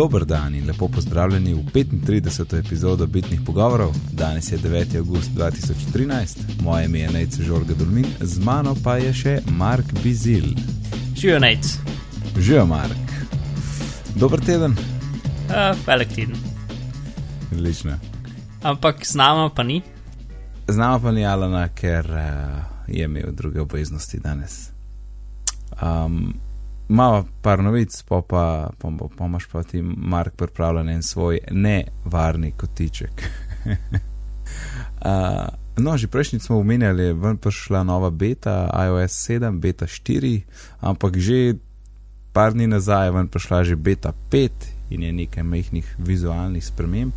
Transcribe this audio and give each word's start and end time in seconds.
Dober 0.00 0.24
dan 0.24 0.54
in 0.54 0.66
lepo 0.66 0.88
pozdravljeni 0.88 1.54
v 1.54 1.58
35. 1.74 2.58
epizodo 2.58 3.06
Bitnih 3.06 3.40
pogovorov. 3.46 3.94
Danes 4.12 4.52
je 4.52 4.58
9. 4.58 4.96
august 4.98 5.30
2013, 5.30 6.38
moje 6.62 6.84
ime 6.84 6.98
je 6.98 7.10
Nec 7.10 7.40
Žorga 7.40 7.74
Dolmin, 7.74 8.06
z 8.20 8.38
mano 8.44 8.74
pa 8.84 8.96
je 8.96 9.12
še 9.14 9.34
Mark 9.50 9.84
Bizil. 10.02 10.44
Živijo 11.16 11.38
Nec. 11.38 11.76
Živijo 12.38 12.66
Mark. 12.66 13.12
Dober 14.16 14.40
teden. 14.40 14.72
Uh, 14.72 15.76
velik 15.86 16.08
teden. 16.08 16.36
Odlično. 17.52 17.98
Ampak 18.62 19.06
z 19.06 19.14
nama 19.14 19.50
pa 19.50 19.62
ni. 19.62 19.82
Z 20.68 20.76
nama 20.76 20.98
pa 20.98 21.12
ni 21.12 21.26
Alana, 21.26 21.68
ker 21.68 22.08
uh, 22.08 22.88
je 22.88 23.04
imel 23.04 23.36
druge 23.36 23.60
obveznosti 23.60 24.18
danes. 24.18 24.70
Um, 25.82 26.32
Malo 26.90 27.24
par 27.42 27.62
novic, 27.62 28.02
pa 28.02 28.18
pa 28.26 28.70
imaš 29.22 29.46
pa, 29.46 29.58
pa, 29.58 29.62
pa 29.62 29.70
ti 29.70 29.82
Mark 29.82 30.34
pripravljen 30.34 30.88
en 30.88 31.02
svoj 31.02 31.38
nevarni 31.50 32.50
kotiček. 32.50 33.22
uh, 35.06 35.46
no, 35.76 35.96
že 35.96 36.08
prejšnji 36.08 36.40
smo 36.40 36.58
omenjali, 36.58 37.02
je 37.02 37.36
prišla 37.40 37.82
nova 37.82 38.10
beta, 38.10 38.70
iOS 38.86 39.30
7, 39.30 39.60
beta 39.60 39.86
4, 39.86 40.40
ampak 40.80 41.16
že 41.16 41.54
par 42.32 42.52
dni 42.52 42.66
nazaj 42.66 43.06
je 43.06 43.26
prišla 43.30 43.64
že 43.64 43.76
beta 43.76 44.12
5 44.30 44.50
in 44.90 45.02
je 45.02 45.12
nekaj 45.12 45.42
mehkih 45.42 45.94
vizualnih 45.98 46.64
sprememb. 46.64 47.12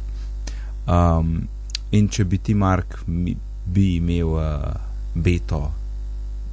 Um, 0.86 1.48
in 1.92 2.09
če 2.09 2.26
bi 2.26 2.38
ti 2.38 2.53
Mark 2.53 3.08
mi, 3.08 3.34
bi 3.66 3.95
imel 3.98 4.38
uh, 4.38 4.70
beto 5.16 5.72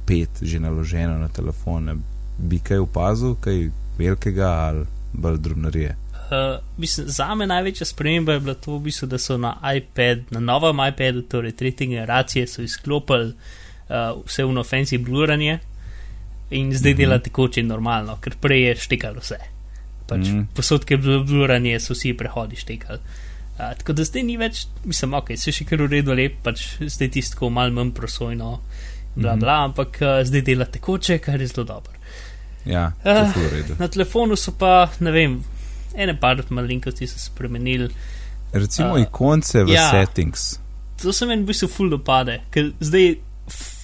5 0.09 0.41
že 0.41 0.59
naloženo 0.59 1.17
na 1.21 1.27
telefone, 1.27 1.95
bi 2.41 2.59
kaj 2.59 2.77
opazil, 2.77 3.35
kaj 3.41 3.69
velikega 3.97 4.49
ali 4.49 4.85
bolj 5.13 5.37
drobnarije? 5.37 5.95
Uh, 6.31 6.63
mislim, 6.77 7.07
za 7.07 7.35
me 7.35 7.47
največja 7.47 7.85
sprememba 7.85 8.33
je 8.33 8.39
bila 8.39 8.53
to, 8.53 8.77
v 8.77 8.79
bistvu, 8.79 9.07
da 9.07 9.17
so 9.17 9.37
na 9.37 9.57
iPad, 9.75 10.19
na 10.31 10.39
novem 10.39 10.79
iPadu, 10.87 11.21
torej 11.21 11.51
tretje 11.51 11.87
generacije, 11.87 12.47
izklopili 12.57 13.33
uh, 13.33 14.23
vse 14.25 14.43
v 14.43 14.57
ofensi 14.59 14.97
bluranje 14.97 15.59
in 16.49 16.73
zdaj 16.73 16.91
mm 16.91 16.95
-hmm. 16.95 16.97
dela 16.97 17.19
tekoče 17.19 17.63
normalno, 17.63 18.17
ker 18.21 18.35
prej 18.41 18.67
je 18.67 18.75
štekalo 18.75 19.19
vse. 19.19 19.37
Pač 20.07 20.19
mm 20.19 20.23
-hmm. 20.23 20.45
Posodke 20.55 20.97
bluranje 20.97 21.79
so 21.79 21.93
vsi 21.93 22.13
prehodi 22.13 22.55
štekali. 22.55 22.99
Uh, 22.99 23.77
tako 23.77 23.93
da 23.93 24.03
zdaj 24.03 24.23
ni 24.23 24.37
več, 24.37 24.67
mislim, 24.85 25.13
ok, 25.13 25.31
se 25.35 25.51
še 25.51 25.65
kar 25.65 25.81
v 25.81 25.87
redu 25.87 26.13
lep, 26.13 26.33
pač 26.43 26.77
zdaj 26.79 27.09
tisto 27.09 27.49
malo 27.49 27.71
manj 27.71 27.91
prosojno, 27.91 28.59
bla, 29.15 29.35
bla, 29.35 29.35
mm 29.35 29.61
-hmm. 29.61 29.63
ampak 29.63 29.97
uh, 30.01 30.27
zdaj 30.27 30.41
dela 30.41 30.65
tekoče, 30.65 31.17
kar 31.17 31.41
je 31.41 31.47
zelo 31.47 31.63
dobro. 31.63 32.00
Ja, 32.65 32.91
uh, 33.05 33.77
na 33.79 33.87
telefonu 33.87 34.35
so 34.37 34.53
pa, 34.57 34.89
ne 34.99 35.11
vem, 35.11 35.39
ene 35.97 36.15
par 36.19 36.43
malenkosti 36.49 37.07
so 37.07 37.19
spremenili. 37.19 37.89
Recimo 38.53 38.93
uh, 38.93 39.01
ikonce 39.01 39.63
v 39.63 39.73
ja, 39.73 39.89
settings. 39.89 40.59
To 41.01 41.13
se 41.13 41.25
meni 41.25 41.43
v 41.43 41.51
bistvu 41.53 41.69
ful 41.71 41.89
dopade, 41.89 42.41
ker 42.53 42.73
zdaj 42.79 43.15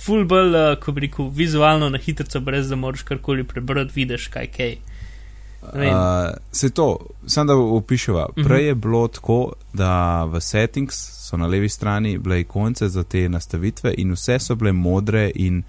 ful 0.05 0.27
bolj, 0.29 0.53
uh, 0.55 0.75
ko 0.81 0.93
bi 0.93 1.07
rekel, 1.07 1.31
vizualno 1.33 1.89
na 1.89 1.99
hitro, 2.01 2.41
brez 2.41 2.69
da 2.69 2.75
moraš 2.75 3.03
karkoli 3.07 3.47
prebrati, 3.47 3.95
vidiš 3.95 4.29
kaj 4.33 4.51
kaj. 4.53 4.77
Uh, 5.67 6.37
se 6.51 6.69
to, 6.69 6.97
samo 7.25 7.47
da 7.47 7.55
opiševa. 7.55 8.27
Mhm. 8.37 8.47
Prej 8.47 8.57
uh 8.57 8.63
-huh. 8.63 8.67
je 8.67 8.75
bilo 8.75 9.07
tako, 9.07 9.53
da 9.73 10.23
v 10.23 10.41
settings 10.41 10.95
so 11.27 11.37
na 11.37 11.47
levi 11.47 11.69
strani 11.69 12.17
bile 12.17 12.39
ikonce 12.39 12.89
za 12.89 13.03
te 13.03 13.29
nastavitve 13.29 13.93
in 13.97 14.11
vse 14.11 14.39
so 14.39 14.55
bile 14.55 14.71
modre 14.71 15.31
in 15.35 15.63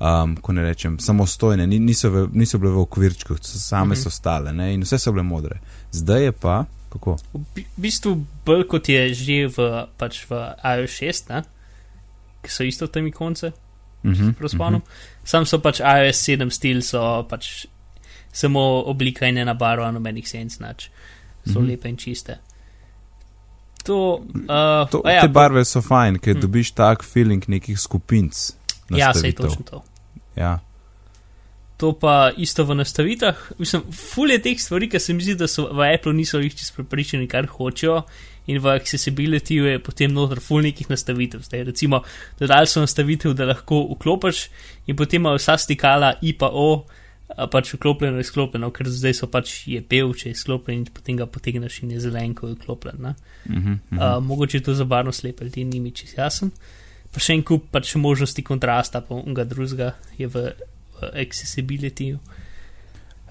um, 0.00 0.36
ko 0.36 0.52
ne 0.52 0.62
rečem, 0.62 0.98
samostojne, 0.98 1.66
niso, 1.66 2.10
v, 2.10 2.28
niso 2.32 2.58
bile 2.58 2.72
v 2.72 2.82
okvirčku, 2.86 3.36
same 3.42 3.84
mm 3.84 3.92
-hmm. 3.92 4.02
so 4.02 4.10
stale 4.10 4.52
ne? 4.52 4.74
in 4.74 4.82
vse 4.82 4.98
so 4.98 5.12
bile 5.12 5.22
modre. 5.22 5.60
Zdaj 5.92 6.24
je 6.24 6.32
pa 6.32 6.64
kako? 6.88 7.16
V 7.34 7.64
bistvu 7.76 8.26
bolj 8.44 8.66
kot 8.68 8.88
je 8.88 9.14
že 9.14 9.46
v, 9.46 9.86
pač 9.98 10.24
v 10.30 10.32
iOS 10.64 10.90
6, 10.90 11.28
ne? 11.28 11.42
ki 12.42 12.50
so 12.50 12.64
isto 12.64 12.86
temi 12.86 13.12
konce, 13.12 13.52
mm 14.02 14.12
-hmm. 14.12 14.80
sam 15.24 15.46
so 15.46 15.58
pač 15.58 15.80
iOS 15.80 16.28
7 16.28 16.50
stil, 16.50 16.82
so 16.82 17.26
pač 17.28 17.66
samo 18.32 18.82
oblika 18.86 19.26
in 19.26 19.38
ena 19.38 19.54
barva, 19.54 19.90
nobenih 19.90 20.28
senc, 20.28 20.58
nač. 20.58 20.88
so 21.44 21.60
mm 21.60 21.64
-hmm. 21.64 21.70
lepe 21.70 21.88
in 21.88 21.96
čiste. 21.96 22.38
To, 23.84 24.20
uh, 24.20 24.90
to, 24.90 25.02
ja, 25.08 25.20
te 25.20 25.28
barve 25.28 25.64
so 25.64 25.80
fajn, 25.80 26.18
ker 26.18 26.34
hm. 26.34 26.40
dobiš 26.40 26.70
tak 26.70 27.04
feeling 27.04 27.48
nekih 27.48 27.78
skupinc. 27.80 28.57
Ja, 28.90 29.14
se 29.14 29.26
je 29.26 29.32
točno 29.32 29.64
to. 29.64 29.84
Ja. 30.36 30.58
To 31.76 31.92
pa 31.92 32.30
isto 32.36 32.64
v 32.64 32.74
nastavitvah. 32.74 33.36
Mislim, 33.58 33.82
ful 33.92 34.30
je 34.30 34.40
teh 34.42 34.58
stvari, 34.60 34.88
ki 34.90 34.98
se 34.98 35.14
mi 35.14 35.22
zdi, 35.22 35.36
da 35.38 35.46
so 35.46 35.68
v 35.70 35.86
Apple 35.94 36.12
niso 36.12 36.40
jih 36.42 36.54
čisto 36.54 36.80
prepričani, 36.80 37.28
kar 37.30 37.46
hočejo. 37.46 38.02
In 38.48 38.58
v 38.64 38.72
accessibility 38.72 39.60
je 39.60 39.78
potem 39.78 40.12
noter 40.12 40.40
ful 40.40 40.64
nekih 40.64 40.88
nastavitev. 40.90 41.44
Zdaj, 41.44 41.66
recimo, 41.68 42.00
dodali 42.40 42.66
so 42.66 42.80
nastavitev, 42.80 43.34
da 43.36 43.46
lahko 43.46 43.82
vklopiš 43.92 44.48
in 44.86 44.96
potem 44.96 45.22
ima 45.22 45.36
vsa 45.36 45.58
stikala 45.60 46.14
I 46.22 46.32
pa 46.32 46.48
O, 46.48 46.86
pač 47.52 47.74
vklopljeno 47.74 48.16
in 48.16 48.24
izklopljeno, 48.24 48.72
ker 48.72 48.88
zdaj 48.88 49.14
so 49.14 49.28
pač 49.30 49.52
je 49.68 49.82
pel, 49.84 50.14
če 50.16 50.30
je 50.30 50.32
izklopljen 50.32 50.80
in 50.80 50.88
potem 50.96 51.20
ga 51.20 51.28
potegneš 51.28 51.82
in 51.84 51.92
je 51.92 52.00
zelen, 52.00 52.34
ko 52.34 52.48
je 52.48 52.56
vklopljen. 52.56 53.04
Uh 53.04 53.12
-huh, 53.12 53.54
uh 53.54 53.62
-huh. 53.92 54.16
uh, 54.16 54.24
mogoče 54.24 54.56
je 54.56 54.62
to 54.62 54.74
za 54.74 54.84
barno 54.84 55.12
slepe, 55.12 55.50
ti 55.50 55.64
ni 55.64 55.80
mi 55.80 55.90
čist 55.90 56.18
jasen 56.18 56.50
pa 57.12 57.22
še 57.22 57.38
en 57.38 57.44
kup 57.46 57.68
pač 57.72 57.94
možnosti 57.98 58.42
kontrasta, 58.44 59.02
pa 59.04 59.16
unga 59.16 59.46
drugega 59.48 59.94
je 60.18 60.28
v, 60.28 60.50
v 60.98 61.12
accessibility. 61.24 62.12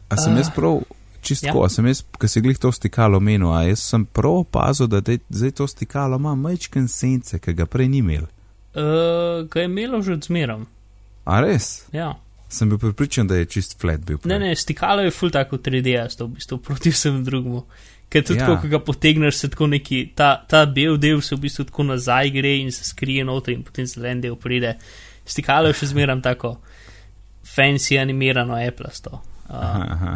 A 0.08 0.18
sem 0.20 0.38
jaz 0.40 0.50
prav, 0.56 0.82
čisto, 1.22 1.50
ja. 1.50 1.56
a 1.66 1.70
sem 1.70 1.90
jaz, 1.92 2.04
ki 2.20 2.30
se 2.32 2.42
glih 2.42 2.60
to 2.60 2.72
stikalo 2.72 3.20
menil, 3.24 3.52
a 3.54 3.66
jaz 3.68 3.84
sem 3.84 4.06
prav 4.06 4.44
opazil, 4.46 4.90
da 4.92 5.02
zdaj 5.02 5.54
to 5.60 5.68
stikalo 5.68 6.20
ima 6.22 6.36
majčken 6.36 6.88
sence, 6.92 7.40
ki 7.40 7.56
ga 7.58 7.68
prej 7.70 7.92
ni 7.92 8.02
imel. 8.04 8.30
Uh, 8.78 9.44
ga 9.50 9.64
je 9.64 9.70
imelo 9.70 10.02
že 10.06 10.18
odzmerom. 10.18 10.68
A 11.28 11.42
res? 11.44 11.88
Ja. 11.92 12.14
Sem 12.48 12.70
bil 12.72 12.80
pripričan, 12.80 13.28
da 13.28 13.36
je 13.36 13.50
čist 13.52 13.76
flat 13.82 14.04
bil. 14.06 14.22
Prej. 14.22 14.32
Ne, 14.32 14.40
ne, 14.40 14.56
stikalo 14.56 15.04
je 15.04 15.12
full 15.12 15.34
tako 15.34 15.60
3D, 15.60 15.98
jaz 15.98 16.16
to 16.16 16.30
v 16.30 16.38
bistvu 16.38 16.60
proti 16.64 16.94
vsem 16.94 17.20
drugemu. 17.26 17.66
Ker 18.10 18.24
tudi, 18.24 18.40
ja. 18.40 18.56
ko 18.56 18.70
ga 18.72 18.80
potegneš, 18.80 19.42
se 19.42 19.50
tako 19.52 19.68
neki, 19.68 20.06
ta, 20.16 20.30
ta 20.48 20.64
bel 20.66 20.96
del 20.98 21.20
se 21.22 21.36
v 21.36 21.44
bistvu 21.44 21.66
tako 21.68 21.84
nazaj 21.90 22.32
gre 22.32 22.54
in 22.62 22.72
se 22.72 22.86
skrije 22.88 23.26
noter 23.28 23.54
in 23.58 23.66
potem 23.68 23.88
zelen 23.90 24.22
del 24.24 24.38
pride. 24.40 24.78
Stikalo 25.28 25.68
je 25.68 25.76
še 25.82 25.92
zmeram 25.92 26.22
tako 26.24 26.56
fancy 27.44 28.00
animirano 28.00 28.56
Apple-sto. 28.56 29.20
Uh. 29.50 30.16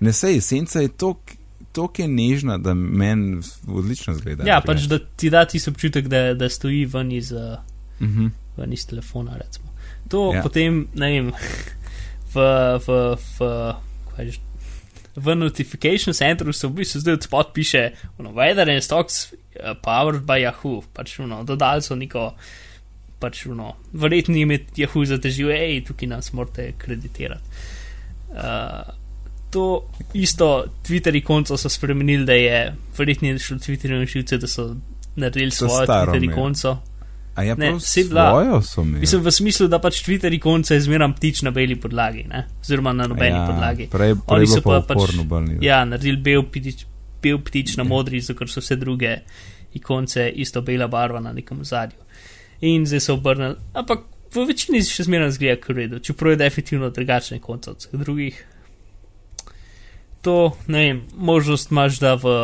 Ne 0.00 0.14
sej, 0.14 0.40
senca 0.44 0.84
je 0.84 0.94
tok. 0.94 1.34
To 1.74 1.84
je 1.98 2.06
nežna, 2.08 2.56
da 2.58 2.72
meni 2.74 3.42
odlično 3.68 4.14
zgleda. 4.16 4.46
Ja, 4.48 4.60
pač 4.64 4.88
da 4.90 4.98
ti 4.98 5.30
da 5.30 5.44
ti 5.46 5.60
občutek, 5.68 6.08
da, 6.10 6.32
da 6.34 6.48
stoji 6.50 6.86
ven 6.90 7.12
iz, 7.12 7.32
uh 7.32 7.58
mhm. 8.00 8.26
-huh. 8.26 8.30
ven 8.56 8.72
iz 8.72 8.86
telefona. 8.86 9.36
Recimo. 9.36 9.68
To 10.08 10.34
ja. 10.34 10.42
potem, 10.42 10.86
ne 10.94 11.10
vem, 11.10 11.32
v, 12.34 12.40
v, 12.86 13.16
v, 13.38 13.48
v, 14.18 14.38
v 15.18 15.34
notification 15.34 16.14
centru 16.14 16.52
se 16.52 16.66
v 16.66 16.78
bistvu 16.80 17.00
zdaj 17.00 17.18
odspod 17.18 17.50
piše, 17.52 17.90
no, 18.18 18.32
weather 18.36 18.70
and 18.70 18.84
stocks 18.84 19.32
uh, 19.32 19.74
powered 19.82 20.22
by 20.26 20.40
Yahoo, 20.44 20.82
pač 20.94 21.18
no, 21.18 21.42
dodali 21.44 21.82
so 21.82 21.96
neko, 21.98 22.30
pač 23.18 23.44
no, 23.50 23.74
verjetno 23.92 24.38
jim 24.38 24.54
je 24.54 24.60
Yahoo 24.84 25.04
zatežil, 25.08 25.50
hej, 25.54 25.82
tukaj 25.88 26.10
nas 26.10 26.32
morate 26.32 26.72
kreditirati. 26.78 27.66
Uh, 28.28 28.94
to 29.50 29.88
isto 30.14 30.66
Twitter 30.84 31.16
ikonco 31.16 31.56
so 31.56 31.68
spremenili, 31.68 32.24
da 32.24 32.32
je 32.36 32.74
verjetno 32.98 33.38
šlo 33.38 33.58
Twitter 33.58 33.96
in 33.96 34.06
živce, 34.06 34.38
da 34.38 34.46
so 34.46 34.76
naredili 35.16 35.50
svojo 35.50 35.86
Twitter 35.86 36.24
ikonco. 36.30 36.76
A 37.38 37.42
je 37.42 37.54
ne, 37.56 37.70
mi. 38.84 38.98
Mislim 38.98 39.22
v 39.22 39.30
smislu, 39.30 39.68
da 39.70 39.78
pač 39.78 40.00
Twitter 40.02 40.34
ikonce 40.34 40.74
je 40.74 40.80
zmeram 40.80 41.12
ptič 41.14 41.44
na 41.46 41.52
beli 41.54 41.76
podlagi, 41.78 42.24
ne? 42.26 42.48
oziroma 42.64 42.90
na 42.92 43.06
nobeni 43.06 43.36
ja, 43.36 43.44
podlagi. 43.46 43.86
Prej, 43.92 44.16
prej 44.26 44.42
Oni 44.42 44.48
so 44.50 44.62
pa 44.64 44.80
pač, 44.82 45.14
ja, 45.62 45.84
naredili 45.86 46.18
bel 46.18 46.42
ptič, 46.50 46.82
bel 47.22 47.38
ptič 47.38 47.76
na 47.78 47.84
ja. 47.84 47.88
modri, 47.92 48.18
zato 48.18 48.40
ker 48.40 48.50
so 48.50 48.58
vse 48.58 48.74
druge 48.80 49.12
ikonce 49.78 50.26
isto 50.34 50.64
bela 50.66 50.88
barva 50.90 51.22
na 51.22 51.30
nekem 51.36 51.62
zadju. 51.62 52.02
In 52.66 52.88
zdaj 52.90 53.04
so 53.06 53.14
obrnili, 53.20 53.54
ampak 53.70 54.02
v 54.34 54.46
večini 54.50 54.82
še 54.82 55.06
zmeraj 55.06 55.36
zgleda 55.38 55.62
kredo, 55.62 56.02
čeprav 56.02 56.34
je 56.34 56.40
definitivno 56.42 56.90
drugačne 56.90 57.38
konce 57.38 57.70
od 57.70 57.86
vseh 57.86 58.02
drugih. 58.02 58.42
To, 60.26 60.56
ne 60.66 60.82
vem, 60.88 61.04
možnost 61.14 61.70
imaš, 61.70 62.02
da 62.02 62.16
v 62.18 62.34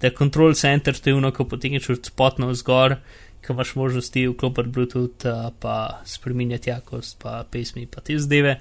da 0.00 0.10
control 0.10 0.54
center 0.54 0.98
te 0.98 1.14
unako 1.14 1.44
potegneš 1.48 1.88
od 1.90 2.06
spotno 2.06 2.54
zgor 2.54 2.96
ki 3.44 3.52
imaš 3.52 3.74
možnosti 3.74 4.26
vklopiti 4.28 4.72
Bluetooth, 4.74 5.26
uh, 5.26 5.50
pa 5.60 6.00
spremenjati 6.04 6.70
jakost, 6.70 7.18
pa 7.22 7.44
pesmi, 7.50 7.86
pa 7.86 8.00
te 8.00 8.18
zdeve, 8.18 8.58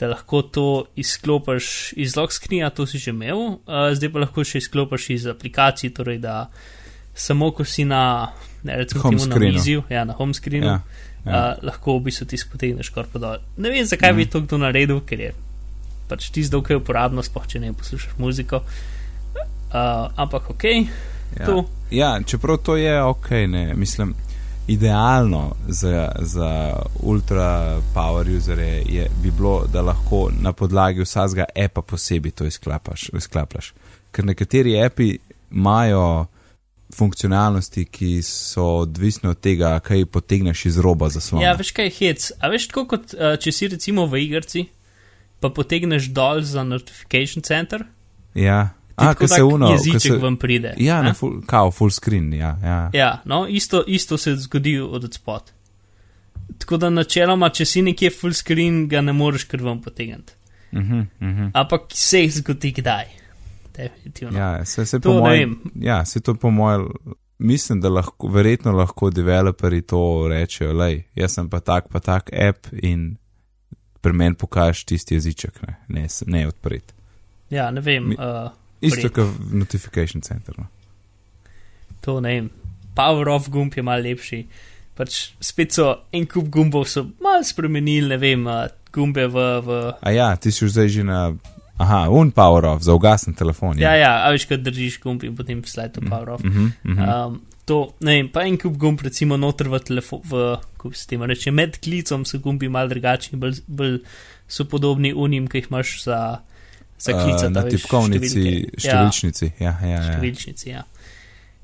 da 0.00 0.10
lahko 0.10 0.42
to 0.42 0.66
izklopiš 0.96 1.92
iz 1.96 2.16
lock 2.16 2.32
screena, 2.32 2.70
to 2.70 2.86
si 2.86 2.98
že 2.98 3.14
imel, 3.14 3.38
uh, 3.38 3.90
zdaj 3.94 4.12
pa 4.12 4.24
lahko 4.26 4.44
še 4.44 4.62
izklopiš 4.64 5.10
iz 5.14 5.26
aplikacij, 5.30 5.94
torej 5.94 6.18
da 6.22 6.48
samo 7.14 7.52
ko 7.54 7.64
si 7.64 7.84
na, 7.86 8.32
ne 8.62 8.76
recimo, 8.76 9.10
na 9.10 9.38
viziju, 9.38 9.84
ja, 9.90 10.04
na 10.04 10.18
home 10.18 10.34
screenu, 10.34 10.66
ja, 10.66 10.80
ja. 11.24 11.54
Uh, 11.54 11.64
lahko 11.64 11.98
v 11.98 12.10
bistvu 12.10 12.26
ti 12.28 12.38
spotegneš 12.38 12.90
kar 12.94 13.06
pa 13.10 13.22
dol. 13.22 13.42
Ne 13.56 13.70
vem, 13.70 13.86
zakaj 13.86 14.12
mm. 14.12 14.16
bi 14.18 14.26
to 14.30 14.42
kdo 14.44 14.58
naredil, 14.60 15.00
ker 15.06 15.22
je 15.22 15.32
pač 16.08 16.28
ti 16.34 16.44
zdaj 16.44 16.60
ok 16.60 16.70
uporabno, 16.82 17.24
spoh 17.24 17.46
če 17.48 17.62
ne 17.62 17.72
poslušaš 17.76 18.18
muziko. 18.20 18.60
Uh, 19.74 20.10
ampak 20.20 20.50
ok, 20.52 20.64
Ja. 21.38 21.46
to. 21.46 21.64
Ja, 21.90 22.20
čeprav 22.26 22.56
to 22.56 22.76
je 22.76 23.02
ok, 23.02 23.30
ne, 23.30 23.74
mislim, 23.74 24.14
idealno 24.66 25.54
za, 25.68 26.12
za 26.18 26.76
ultra 27.02 27.80
power 27.94 28.36
usere 28.36 28.82
je, 28.88 29.10
bi 29.22 29.30
bilo, 29.30 29.66
da 29.72 29.82
lahko 29.82 30.30
na 30.40 30.52
podlagi 30.52 31.00
vsakega 31.00 31.44
apa 31.64 31.82
posebej 31.82 32.32
to 32.32 32.44
izklapaš, 32.44 33.10
izklaplaš. 33.16 33.72
Ker 34.10 34.24
nekateri 34.24 34.82
api 34.82 35.18
imajo 35.50 36.26
funkcionalnosti, 36.94 37.84
ki 37.84 38.22
so 38.22 38.64
odvisne 38.64 39.30
od 39.30 39.40
tega, 39.40 39.78
kaj 39.80 40.06
potegneš 40.06 40.66
iz 40.66 40.78
roba 40.78 41.08
zaslona. 41.08 41.44
Ja, 41.44 41.54
veš 41.58 41.72
kaj 41.74 41.88
je 41.90 41.94
hec. 41.98 42.30
A 42.40 42.48
veš 42.48 42.68
tako 42.70 42.86
kot 42.94 43.14
uh, 43.14 43.34
če 43.40 43.52
si 43.52 43.68
recimo 43.68 44.06
v 44.06 44.22
igrci, 44.28 44.66
pa 45.40 45.50
potegneš 45.50 46.08
dol 46.14 46.42
za 46.46 46.64
notification 46.64 47.42
center, 47.42 47.84
ja. 48.34 48.74
A, 48.96 49.14
ko 49.14 49.28
se 49.28 49.42
uno, 49.42 49.70
jeziček 49.70 50.00
se, 50.00 50.16
vam 50.16 50.36
pride. 50.36 50.74
ja, 50.78 51.02
ne? 51.02 51.08
na 51.08 51.14
full, 51.14 51.40
kao, 51.46 51.70
full 51.70 51.90
screen, 51.90 52.32
ja, 52.34 52.58
ja. 52.62 52.90
Ja, 52.92 53.22
no, 53.24 53.46
isto, 53.48 53.84
isto 53.86 54.18
se 54.18 54.36
zgodi 54.36 54.78
od 54.78 55.04
odspod. 55.04 55.52
Tako 56.58 56.76
da 56.76 56.90
načeloma, 56.90 57.48
če 57.48 57.64
si 57.64 57.82
nekje 57.82 58.10
full 58.10 58.32
screen, 58.32 58.88
ga 58.88 59.00
ne 59.00 59.12
moreš 59.12 59.44
kar 59.44 59.62
vam 59.62 59.80
potegniti. 59.82 60.32
Uh 60.72 60.78
-huh, 60.78 61.00
uh 61.20 61.28
-huh. 61.28 61.50
Ampak 61.54 61.80
se 61.92 62.20
jih 62.20 62.32
zgodi 62.34 62.72
kdaj. 62.72 63.04
Definitivno. 63.76 64.38
Ja, 64.38 64.64
se, 64.64 64.86
se 64.86 65.00
To 65.00 65.08
po 65.08 65.18
mojem, 65.18 65.60
ja, 65.74 66.04
se 66.04 66.20
to 66.20 66.34
po 66.34 66.50
mojem, 66.50 66.88
mislim, 67.38 67.80
da 67.80 67.88
lahko, 67.88 68.28
verjetno 68.28 68.72
lahko 68.72 69.10
developerji 69.10 69.82
to 69.82 70.26
rečejo, 70.28 70.72
lej, 70.72 71.02
jaz 71.14 71.32
sem 71.32 71.50
pa 71.50 71.60
tak, 71.60 71.88
pa 71.88 72.00
tak 72.00 72.30
app 72.48 72.66
in 72.82 73.16
pri 74.00 74.12
meni 74.12 74.34
pokažeš 74.34 74.84
tisti 74.84 75.14
jeziček, 75.14 75.62
ne, 75.62 75.76
ne, 75.88 76.06
ne 76.26 76.48
odpret. 76.48 76.94
Ja, 77.50 77.70
ne 77.70 77.80
vem. 77.80 78.08
Mi- 78.08 78.16
Uh, 78.18 78.50
Isto 78.80 79.10
kot 79.10 79.52
notification 79.52 80.22
center. 80.22 80.54
No. 80.58 80.66
to 82.04 82.20
ne 82.20 82.28
vem. 82.28 82.50
Power 82.94 83.28
off 83.28 83.48
gumb 83.50 83.74
je 83.74 83.82
mal 83.82 84.02
lepši. 84.02 84.44
Pač 84.94 85.32
spet 85.42 85.74
so 85.74 85.88
en 86.14 86.26
kup 86.30 86.50
gumbov 86.52 86.86
so 86.86 87.08
mal 87.24 87.42
spremenili, 87.42 88.12
ne 88.12 88.18
vem, 88.20 88.44
gumbe 88.94 89.26
v. 89.26 89.46
v 89.66 89.80
A 89.98 90.14
ja, 90.14 90.28
ti 90.38 90.54
si 90.54 90.68
zdaj 90.70 90.92
že 90.92 91.02
na, 91.02 91.32
aha, 91.82 92.06
un 92.14 92.30
power 92.30 92.68
off, 92.70 92.84
za 92.86 92.94
ugasen 92.94 93.34
telefon. 93.34 93.80
ja, 93.80 93.96
ja, 93.98 94.22
a 94.22 94.30
veš, 94.30 94.46
kad 94.46 94.62
držiš 94.62 95.00
gumb 95.02 95.24
in 95.26 95.34
potem 95.34 95.64
slide 95.66 95.96
to 95.96 96.04
power 96.06 96.36
off. 96.36 96.44
Uh 96.44 96.52
-huh, 96.52 96.70
uh 96.84 96.94
-huh. 96.94 97.26
Um, 97.26 97.42
to, 97.64 97.94
ne 98.00 98.20
vem, 98.20 98.28
pa 98.28 98.46
en 98.46 98.58
kup 98.58 98.76
gumb, 98.76 99.00
recimo, 99.02 99.36
noter 99.36 99.68
v 99.68 99.80
telefon, 99.80 100.20
v, 100.24 100.56
kako 100.76 100.94
se 100.94 101.08
temu 101.08 101.26
reče, 101.26 101.50
med 101.50 101.80
klicom 101.80 102.24
so 102.24 102.38
gumbi 102.38 102.68
mal 102.68 102.88
drugačni, 102.88 103.38
bolj, 103.38 103.64
bolj 103.66 103.98
so 104.48 104.64
podobni 104.64 105.12
unim, 105.12 105.48
ki 105.48 105.58
jih 105.58 105.66
imaš 105.70 106.04
za, 106.04 106.40
za 106.98 107.12
klicati. 107.12 107.52
na 107.52 107.60
a 107.60 107.64
veš, 107.64 107.72
tipkovnici, 107.72 108.28
številke. 108.28 108.80
številčnici. 108.80 109.52
Ja, 109.58 109.78
ja, 109.82 109.88
Ja, 109.88 109.96
ja. 109.96 110.12
številčnici, 110.12 110.68
ja. 110.68 110.84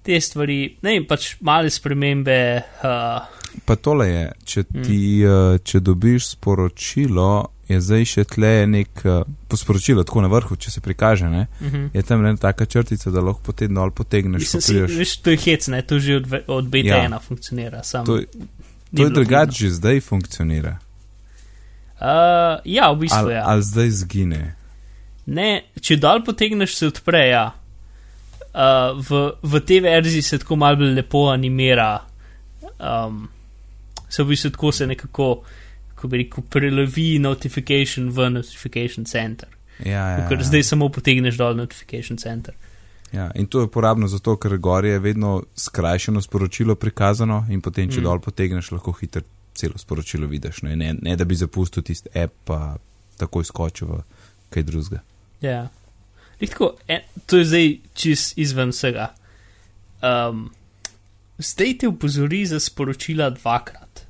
Te 0.02 0.16
stvari, 0.16 0.76
ne 0.82 0.90
vem, 0.90 1.04
pač 1.06 1.36
male 1.40 1.70
spremembe. 1.70 2.62
Uh, 2.82 3.20
Pa 3.66 3.74
tole 3.76 4.08
je, 4.08 4.32
če, 4.44 4.60
Mm. 4.62 4.82
ti, 4.82 4.98
eh, 5.20 5.58
če 5.58 5.80
dobiš 5.80 6.26
sporočilo, 6.28 7.30
je 7.68 7.80
zdaj 7.80 8.04
še 8.04 8.24
tle 8.24 8.66
nek 8.66 8.88
eh, 9.04 9.22
po 9.48 9.56
sporočilo, 9.56 10.04
tako 10.04 10.20
na 10.20 10.28
vrhu, 10.28 10.56
če 10.56 10.70
se 10.70 10.80
prikaže, 10.80 11.28
ne, 11.28 11.46
uh 11.60 11.66
-huh. 11.66 11.90
je 11.92 12.02
tam 12.02 12.24
ena 12.26 12.36
taka 12.36 12.66
črtica, 12.66 13.10
da 13.10 13.20
lahko 13.20 13.42
potem 13.42 13.74
dol 13.74 13.90
potegneš. 13.90 14.40
Mislim, 14.40 14.62
si, 14.62 14.74
veš, 14.96 15.16
to 15.16 15.30
je 15.30 15.36
hec, 15.36 15.66
ne, 15.68 15.82
to 15.82 15.98
že 15.98 16.16
od, 16.16 16.26
od 16.46 16.64
BT1 16.64 16.86
Ja. 16.86 17.02
ja. 17.04 17.18
funkcionira. 17.18 17.82
Sam, 17.82 18.06
To, 18.06 18.20
to 18.96 19.02
je 19.02 19.10
drugače, 19.10 19.52
že 19.52 19.70
zdaj 19.70 20.00
funkcionira. 20.00 20.78
Uh, 22.00 22.06
ja, 22.64 22.92
v 22.92 22.98
bistvu 22.98 23.18
Ali, 23.18 23.34
ja. 23.34 23.42
ali 23.46 23.62
zdaj 23.62 23.90
zgine. 23.90 24.54
Ne, 25.30 25.48
če 25.80 25.96
dol 26.00 26.24
potegneš, 26.26 26.74
se 26.78 26.88
odpre. 26.90 27.22
Ja. 27.30 27.44
Uh, 28.50 28.98
v, 28.98 29.20
v 29.46 29.60
tej 29.62 29.84
verziji 29.84 30.22
se 30.26 30.40
tako 30.42 30.56
malo 30.58 30.80
bolj 30.80 30.96
lepo 30.96 31.28
animira, 31.30 32.00
um, 32.82 33.28
se 34.10 34.24
v 34.24 34.32
bistvu 34.32 34.50
tako 34.50 34.72
se 34.74 34.88
nekako, 34.90 35.28
kako 35.94 36.08
bi 36.10 36.24
rekel, 36.24 36.44
prelevi 36.50 37.20
notification 37.22 38.08
v 38.10 38.30
notification 38.34 39.06
center. 39.06 39.48
Ja, 39.84 40.08
ja, 40.16 40.24
Ker 40.28 40.42
ja. 40.42 40.48
zdaj 40.50 40.66
samo 40.66 40.88
potegneš 40.90 41.38
dol 41.38 41.54
notification 41.56 42.18
center. 42.18 42.58
Ja, 43.12 43.30
in 43.34 43.46
to 43.46 43.62
je 43.62 43.70
uporabno 43.70 44.08
zato, 44.10 44.36
ker 44.36 44.56
gor 44.58 44.84
je 44.84 44.98
vedno 44.98 45.42
skrajšano 45.54 46.22
sporočilo 46.22 46.74
prikazano, 46.74 47.44
in 47.50 47.62
potem, 47.62 47.88
če 47.88 47.98
Mm. 47.98 48.02
mm. 48.02 48.04
dol 48.04 48.20
potegneš, 48.20 48.72
lahko 48.72 48.92
hitro 48.98 49.22
celo 49.54 49.78
sporočilo 49.78 50.26
vidiš. 50.26 50.62
Ne, 50.62 50.76
ne, 50.76 50.94
ne 51.02 51.16
da 51.16 51.24
bi 51.24 51.34
zapustil 51.34 51.82
tisti 51.82 52.10
app, 52.18 52.34
pa 52.44 52.76
takoj 53.18 53.44
skočil 53.44 53.88
v 53.88 54.02
kaj 54.50 54.62
drugega. 54.62 55.00
Ja. 55.40 55.68
Glih 56.38 56.50
Tako, 56.50 56.74
en, 56.88 57.00
to 57.26 57.36
je 57.40 57.44
zdaj 57.44 57.68
čist 57.94 58.38
izven 58.38 58.72
vsega. 58.72 59.10
Um, 60.02 60.50
zdaj 61.38 61.78
te 61.78 61.88
upozori 61.88 62.46
za 62.46 62.60
sporočila 62.60 63.30
dvakrat. 63.30 64.06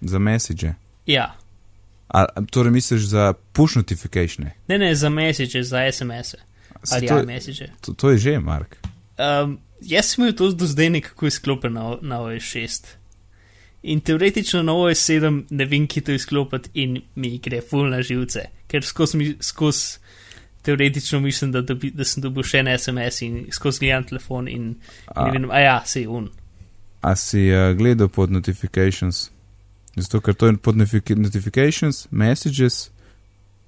Za 0.00 0.18
message. 0.18 0.74
Ja, 1.06 1.34
A, 2.08 2.26
torej 2.50 2.70
misliš 2.72 3.02
za 3.02 3.32
push 3.52 3.76
notification? 3.76 4.46
ne, 4.68 4.78
ne 4.78 4.94
za 4.94 5.08
message, 5.08 5.62
za 5.62 5.92
SMS-e 5.92 6.38
ali 6.92 7.06
to, 7.06 7.16
ja, 7.18 7.24
message. 7.24 7.68
to, 7.80 7.92
to 7.94 8.10
je 8.10 8.18
že, 8.18 8.38
Mark. 8.38 8.76
Um, 9.18 9.58
jaz 9.80 10.04
sem 10.06 10.24
imel 10.24 10.36
to 10.36 10.50
do 10.52 10.66
zdaj 10.66 10.90
nekako 10.90 11.26
izklopljen 11.26 11.72
na, 11.72 11.96
na 12.02 12.20
OS 12.20 12.42
6. 12.42 12.86
In 13.84 14.00
teoretično 14.00 14.62
na 14.62 14.72
OS 14.74 15.02
7 15.10 15.42
ne 15.50 15.64
vem, 15.64 15.86
ki 15.86 16.00
to 16.00 16.12
izklopiti 16.12 16.70
in 16.74 16.94
mi 17.14 17.38
gre 17.38 17.60
full 17.60 17.90
na 17.90 17.98
živce, 18.02 18.40
ker 18.66 18.82
skozi 18.82 19.16
mi- 19.16 19.34
skozi 19.40 19.98
teoretično 20.62 21.20
mislim, 21.20 21.52
da, 21.52 21.60
dobi, 21.60 21.90
da 21.90 22.04
sem 22.04 22.22
dobil 22.22 22.42
še 22.42 22.58
en 22.58 22.70
SMS 22.72 23.22
in 23.22 23.34
skozi 23.52 23.84
gledam 23.84 24.04
telefon 24.04 24.48
in, 24.48 24.62
in 24.64 24.76
A, 25.14 25.26
vidim, 25.28 25.50
a 25.50 25.58
ja, 25.60 25.82
se 25.84 26.06
un. 26.08 26.30
a 27.02 27.12
si 27.16 27.50
uh, 27.52 27.74
gledal 27.76 28.08
pod 28.08 28.30
notifications? 28.32 29.26
Zato, 29.96 30.20
ker 30.20 30.34
to 30.34 30.46
je 30.46 30.56
pod 30.56 30.74
notifi- 30.76 31.16
notifications, 31.16 32.06
messages 32.10 32.90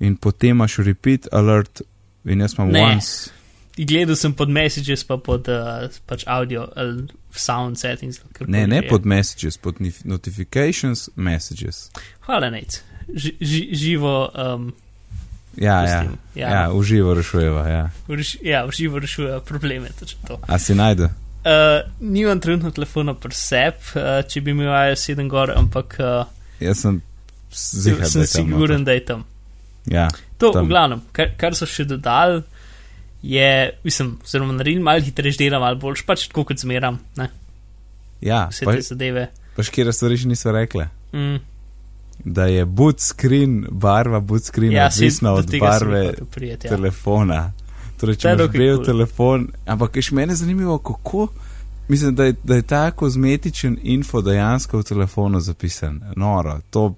in 0.00 0.16
potem 0.16 0.56
imaš 0.56 0.78
repeat 0.78 1.28
alert 1.32 1.82
in 2.24 2.40
jaz 2.40 2.56
imam 2.56 2.72
Ne. 2.72 2.80
once. 2.82 3.28
Gledal 3.76 4.16
sem 4.16 4.32
pod 4.32 4.48
messages, 4.48 5.04
pa 5.04 5.16
pod 5.20 5.48
uh, 5.52 5.84
pač 6.08 6.24
audio 6.26 6.64
ali 6.76 7.04
sound 7.36 7.76
settings. 7.76 8.20
Ne, 8.48 8.66
ne 8.66 8.76
je. 8.76 8.88
pod 8.88 9.04
messages, 9.04 9.56
pod 9.56 9.76
notifications, 10.04 11.08
messages. 11.16 11.90
Hvala, 12.20 12.50
Nec. 12.50 12.80
Ži, 13.14 13.36
ži, 13.40 13.62
živo. 13.72 14.30
Um, 14.34 14.72
Ja, 15.56 15.80
ja, 15.80 16.00
pustim. 16.02 16.18
ja. 16.34 16.48
ja, 16.48 16.62
ja 16.62 16.72
uživo 16.72 17.14
rešujeva. 17.14 17.62
Ja. 17.68 17.84
Reš, 18.08 18.36
ja, 18.44 18.66
v 18.66 18.72
živo 18.72 18.98
rešuje 19.00 19.40
probleme. 19.40 19.88
A 20.48 20.58
si 20.58 20.74
najde? 20.74 21.04
Uh, 21.40 21.80
nimam 22.00 22.40
trenutno 22.40 22.70
telefona 22.70 23.14
pri 23.14 23.32
sebi, 23.32 23.80
uh, 23.94 24.20
če 24.22 24.40
bi 24.40 24.52
imel 24.52 24.68
iOS 24.68 25.06
7 25.08 25.28
gor, 25.28 25.52
ampak 25.56 25.96
uh, 25.96 26.28
Jaz 26.60 26.82
sem 26.84 26.98
zihar, 27.52 28.00
da 28.00 28.08
sem 28.08 28.20
tam 28.22 28.28
siguren, 28.28 28.80
noter. 28.80 28.84
da 28.84 28.92
je 28.92 29.04
tam. 29.04 29.24
Ja, 29.86 30.08
To, 30.36 30.50
Tam. 30.52 30.66
v 30.66 30.68
glavnem, 30.68 31.00
kar, 31.16 31.30
kar 31.40 31.56
so 31.56 31.64
še 31.64 31.86
dodali, 31.88 32.42
je, 33.22 33.78
mislim, 33.84 34.18
zelo 34.26 34.52
naredili 34.52 34.82
malo 34.82 35.00
hitreje, 35.00 35.34
dela 35.38 35.58
malo 35.58 35.76
boljš, 35.76 36.02
pač 36.06 36.28
tako 36.28 36.44
kot 36.44 36.58
zmeram, 36.58 36.98
ne, 37.16 37.28
ja 38.20 38.46
vse 38.50 38.64
pa, 38.64 38.72
te 38.72 38.82
zadeve. 38.82 39.28
pa 39.56 39.62
škire 39.62 39.92
stvari 39.92 40.16
še 40.16 40.28
niso 40.28 40.52
rekle. 40.52 40.88
Mm, 41.12 41.36
Da 42.24 42.46
je 42.46 42.64
boot 42.64 43.00
screen, 43.00 43.66
barva 43.70 44.20
boot 44.20 44.42
screen 44.42 44.72
ja, 44.72 44.86
odvisna 44.86 45.32
od 45.32 45.50
barve 45.60 46.14
priti, 46.30 46.66
ja. 46.66 46.70
telefona. 46.70 47.52
Torej, 48.00 48.16
To 48.16 48.20
če 48.20 48.32
imaš 48.32 48.50
bel 48.52 48.76
kul. 48.76 48.84
telefon, 48.84 49.44
ampak 49.66 49.98
še 50.00 50.14
mene 50.14 50.34
zanimivo, 50.34 50.78
kako. 50.78 51.28
Mislim, 51.88 52.14
da 52.14 52.24
je, 52.24 52.34
da 52.42 52.54
je 52.54 52.62
ta 52.62 52.90
kozmetičen 52.90 53.78
info 53.82 54.20
dejansko 54.20 54.78
v 54.78 54.84
telefonu 54.84 55.40
zapisan. 55.40 56.00
Noro, 56.16 56.60
to. 56.70 56.94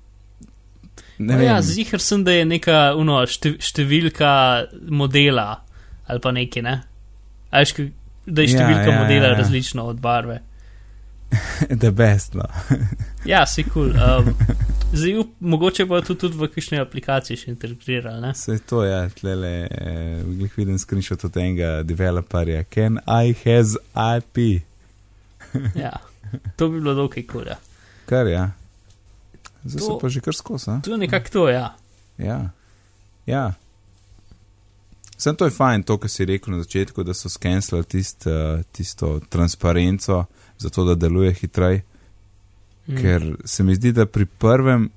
Ne 1.19 1.35
No 1.35 1.39
vem. 1.39 1.47
Ja, 1.47 1.63
zihar 1.63 2.01
sem, 2.01 2.25
da 2.25 2.33
je 2.33 2.45
neka 2.45 2.95
uno, 2.97 3.19
šte, 3.27 3.57
številka 3.59 4.31
modela 4.89 5.65
ali 6.09 6.21
pa 6.21 6.31
nekaj, 6.33 6.63
ne? 6.63 6.77
A 7.51 7.59
veš, 7.59 7.73
ka- 7.73 7.89
da 8.27 8.43
je 8.43 8.49
Ja, 8.49 8.59
številka 8.59 8.91
ja, 8.91 8.99
modela 8.99 9.27
ja, 9.27 9.33
ja. 9.33 9.39
različna 9.39 9.83
od 9.85 10.01
barve. 10.01 10.41
The 11.81 11.91
best, 11.91 12.35
no. 12.35 12.45
Ja, 13.25 13.47
si 13.47 13.65
kul. 13.65 13.93
Cool. 13.93 14.21
Um, 14.21 14.35
zdaj, 14.93 15.13
mogoče 15.43 15.85
bo 15.85 16.01
to 16.01 16.15
tudi 16.15 16.37
v 16.37 16.49
kakšni 16.49 16.79
aplikaciji 16.79 17.37
še 17.37 17.51
integrirali, 17.51 18.21
ne? 18.21 18.31
Se 18.35 18.57
to 18.61 18.85
je, 18.85 19.01
tlele, 19.11 19.51
eh, 19.67 20.23
glih 20.25 20.55
vidim 20.57 20.79
screenshot 20.79 21.25
od 21.25 21.37
enega 21.37 21.83
developerja. 21.83 22.63
Can 22.65 22.99
I 23.05 23.35
has 23.45 23.77
IP? 24.15 24.63
Ja, 25.75 25.93
to 26.57 26.69
bi 26.69 26.79
bilo 26.79 26.95
dokaj 26.95 27.23
kul. 27.23 27.41
Cool, 27.41 27.49
ja. 27.49 27.59
Kar 28.07 28.27
ja. 28.27 28.47
Zdaj 29.65 29.81
so 29.81 29.89
To- 29.89 29.99
pa 29.99 30.09
že 30.09 30.21
kar 30.21 30.35
skozi, 30.35 30.71
a? 30.71 30.81
To 30.81 30.91
je 30.91 30.99
nekako 30.99 31.29
to, 31.31 31.43
ja. 31.49 31.75
Ja. 32.19 32.39
Ja. 33.27 33.53
Sem 35.19 35.35
to 35.35 35.45
je 35.45 35.51
fajn, 35.51 35.83
to, 35.83 35.97
kar 35.99 36.11
si 36.11 36.25
rekel 36.25 36.55
na 36.55 36.63
začetku, 36.63 37.03
da 37.03 37.11
so 37.13 37.29
skenslali 37.29 37.85
tist, 37.85 38.23
uh, 38.25 38.63
tisto 38.73 39.21
transparenco, 39.29 40.25
zato 40.59 40.85
da 40.85 40.95
deluje 40.97 41.33
hitreje. 41.35 41.83
Mm. 42.87 42.97
Ker 42.97 43.25
se 43.45 43.63
mi 43.63 43.75
zdi, 43.75 43.93
da 43.93 44.07
pri 44.07 44.25
prvem, 44.27 44.89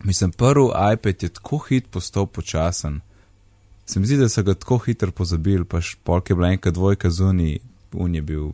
mislim, 0.00 0.30
prvi 0.32 0.62
iPad 0.92 1.22
je 1.22 1.28
tako 1.30 1.58
hit 1.58 1.88
postal 1.88 2.26
počasen. 2.26 3.00
Se 3.86 4.00
mi 4.00 4.06
zdi, 4.06 4.16
da 4.16 4.28
so 4.28 4.42
ga 4.42 4.54
tako 4.54 4.78
hitro 4.78 5.10
pozabili, 5.12 5.64
pa 5.64 5.80
še 5.80 5.96
polk 6.02 6.30
je 6.30 6.36
bila 6.36 6.48
enka 6.48 6.70
dvojka 6.70 7.10
zunaj, 7.10 7.58
un 7.94 8.14
je 8.14 8.22
bil, 8.22 8.46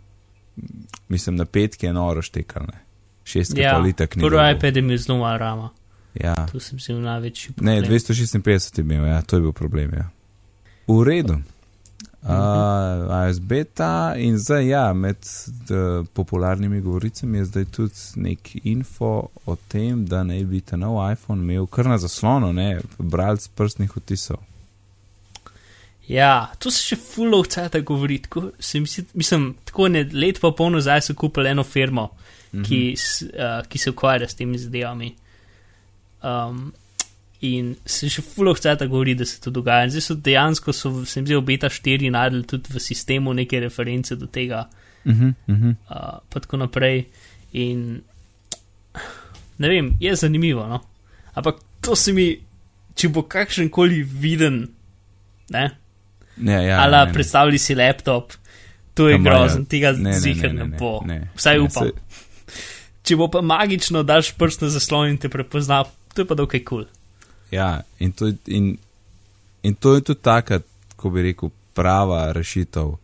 mislim, 1.08 1.36
na 1.36 1.44
petki 1.44 1.86
je 1.86 1.92
noro 1.92 2.22
štekal, 2.22 2.62
ne. 2.64 2.80
Šestka 3.24 3.60
Ja, 3.60 3.68
ja, 3.68 3.78
litek 3.78 4.16
ni. 4.16 4.22
prvi 4.22 4.36
dobil. 4.36 4.56
iPad 4.56 4.76
je 4.76 4.82
imel 4.82 4.98
zelo 4.98 5.18
malo 5.18 5.38
rama. 5.38 5.68
Ja, 6.14 6.34
Tu 6.46 6.60
sem 6.60 6.78
si 6.78 6.92
v 6.92 6.98
največji. 7.00 7.54
ne, 7.56 7.76
problem. 7.78 7.98
256 7.98 8.78
je 8.78 8.82
imel, 8.82 9.06
ja, 9.06 9.22
to 9.22 9.36
je 9.36 9.42
bil 9.42 9.52
problem, 9.52 9.94
ja. 9.94 10.08
V 10.86 11.02
redu. 11.04 11.40
Uh, 12.22 13.26
iOS 13.26 13.40
beta 13.40 14.14
in 14.16 14.36
zdaj, 14.38 14.68
ja, 14.68 14.92
med 14.94 15.16
uh, 15.16 16.06
popularnimi 16.14 16.80
govoricami 16.80 17.38
je 17.38 17.44
zdaj 17.44 17.64
tudi 17.64 18.22
nek 18.22 18.50
info 18.62 19.26
o 19.46 19.56
tem, 19.68 20.04
da 20.06 20.22
naj 20.22 20.44
bi 20.46 20.60
ta 20.60 20.78
nov 20.78 21.00
iPhone 21.12 21.42
imel 21.42 21.66
kar 21.66 21.90
na 21.90 21.98
zaslonu, 21.98 22.52
ne, 22.54 22.76
bralc 22.98 23.48
prstnih 23.58 23.96
odtisov. 23.96 24.38
Ja, 26.06 26.52
to 26.58 26.70
se 26.70 26.92
še 26.92 26.98
full 27.00 27.34
of 27.34 27.48
cajt 27.50 27.80
govori. 27.86 28.20
Tako, 28.22 28.52
se 28.58 28.80
misli, 28.80 29.04
mislim, 29.18 29.52
tako 29.66 29.88
ne 29.90 30.04
let 30.12 30.38
pa 30.42 30.52
polno 30.54 30.80
zdaj 30.82 31.02
so 31.08 31.18
kupili 31.18 31.50
eno 31.50 31.64
firmo, 31.64 32.10
mm 32.52 32.60
-hmm. 32.60 32.68
ki, 32.68 32.96
uh, 33.34 33.66
ki 33.66 33.78
se 33.78 33.90
ukvarja 33.90 34.28
s 34.28 34.34
temi 34.34 34.58
zadevami. 34.58 35.14
Um, 36.22 36.72
in 37.42 37.76
se 37.84 38.08
še 38.08 38.22
full 38.22 38.48
of 38.48 38.60
cajt 38.60 38.84
govori, 38.84 39.14
da 39.14 39.24
se 39.24 39.40
to 39.40 39.50
dogaja. 39.50 39.84
In 39.84 39.90
zdaj 39.90 40.02
so 40.02 40.14
dejansko, 40.16 40.72
so, 40.72 41.04
se 41.04 41.20
mi 41.20 41.26
zdi, 41.26 41.34
v 41.34 41.42
beta 41.42 41.68
4 41.68 42.10
najdel 42.10 42.44
tudi 42.44 42.70
v 42.70 42.80
sistemu 42.80 43.32
neke 43.34 43.60
reference 43.60 44.16
do 44.16 44.26
tega, 44.28 44.68
Uh 45.04 45.12
-huh, 45.12 45.34
uh 45.48 45.56
-huh. 45.56 45.74
uh, 45.90 46.18
pa 46.30 46.40
tako 46.40 46.56
naprej. 46.56 47.04
In 47.54 48.02
ne 49.58 49.68
vem, 49.68 49.96
je 50.00 50.14
zanimivo, 50.16 50.66
no. 50.66 50.80
Ampak 51.34 51.54
to 51.80 51.96
se 51.96 52.12
mi, 52.12 52.38
če 52.94 53.08
bo 53.08 53.22
kakšen 53.22 53.68
koli 53.68 54.02
viden, 54.02 54.68
ne, 55.50 55.70
Ne, 56.36 56.66
ja, 56.66 56.80
ali 56.80 56.92
ne, 56.92 57.04
ne. 57.06 57.12
predstavljaj 57.12 57.58
si 57.58 57.74
laptop, 57.74 58.32
to 58.94 59.08
je 59.08 59.16
imajo- 59.16 59.22
grozen, 59.38 59.64
tega 59.66 59.92
ne, 59.92 59.98
ne, 60.00 60.20
zihar 60.20 60.48
ne, 60.48 60.60
ne 60.60 60.66
ne, 60.66 60.76
bo. 60.78 61.02
ne, 61.04 61.28
Vsaj 61.34 61.54
ne, 61.54 61.60
upam. 61.60 61.86
se- 61.86 61.92
Če 63.02 63.16
bo 63.16 63.28
pa 63.28 63.40
magično 63.40 64.02
daš 64.02 64.32
prst 64.32 64.62
na 64.62 64.68
zaslon 64.68 65.08
in 65.08 65.18
te 65.18 65.28
prepozna, 65.28 65.84
to 66.14 66.22
je 66.22 66.26
pa 66.26 66.34
dokaj 66.34 66.60
kul. 66.60 66.84
Cool. 66.84 67.01
Ja, 67.52 67.82
in 67.98 68.12
to, 68.12 68.32
in, 68.46 68.76
in 69.62 69.74
to 69.74 69.94
je 69.94 70.00
tudi 70.00 70.20
taka, 70.24 70.60
ko 70.96 71.10
bi 71.12 71.22
rekel, 71.28 71.50
prava 71.76 72.32
rešitev. 72.32 72.94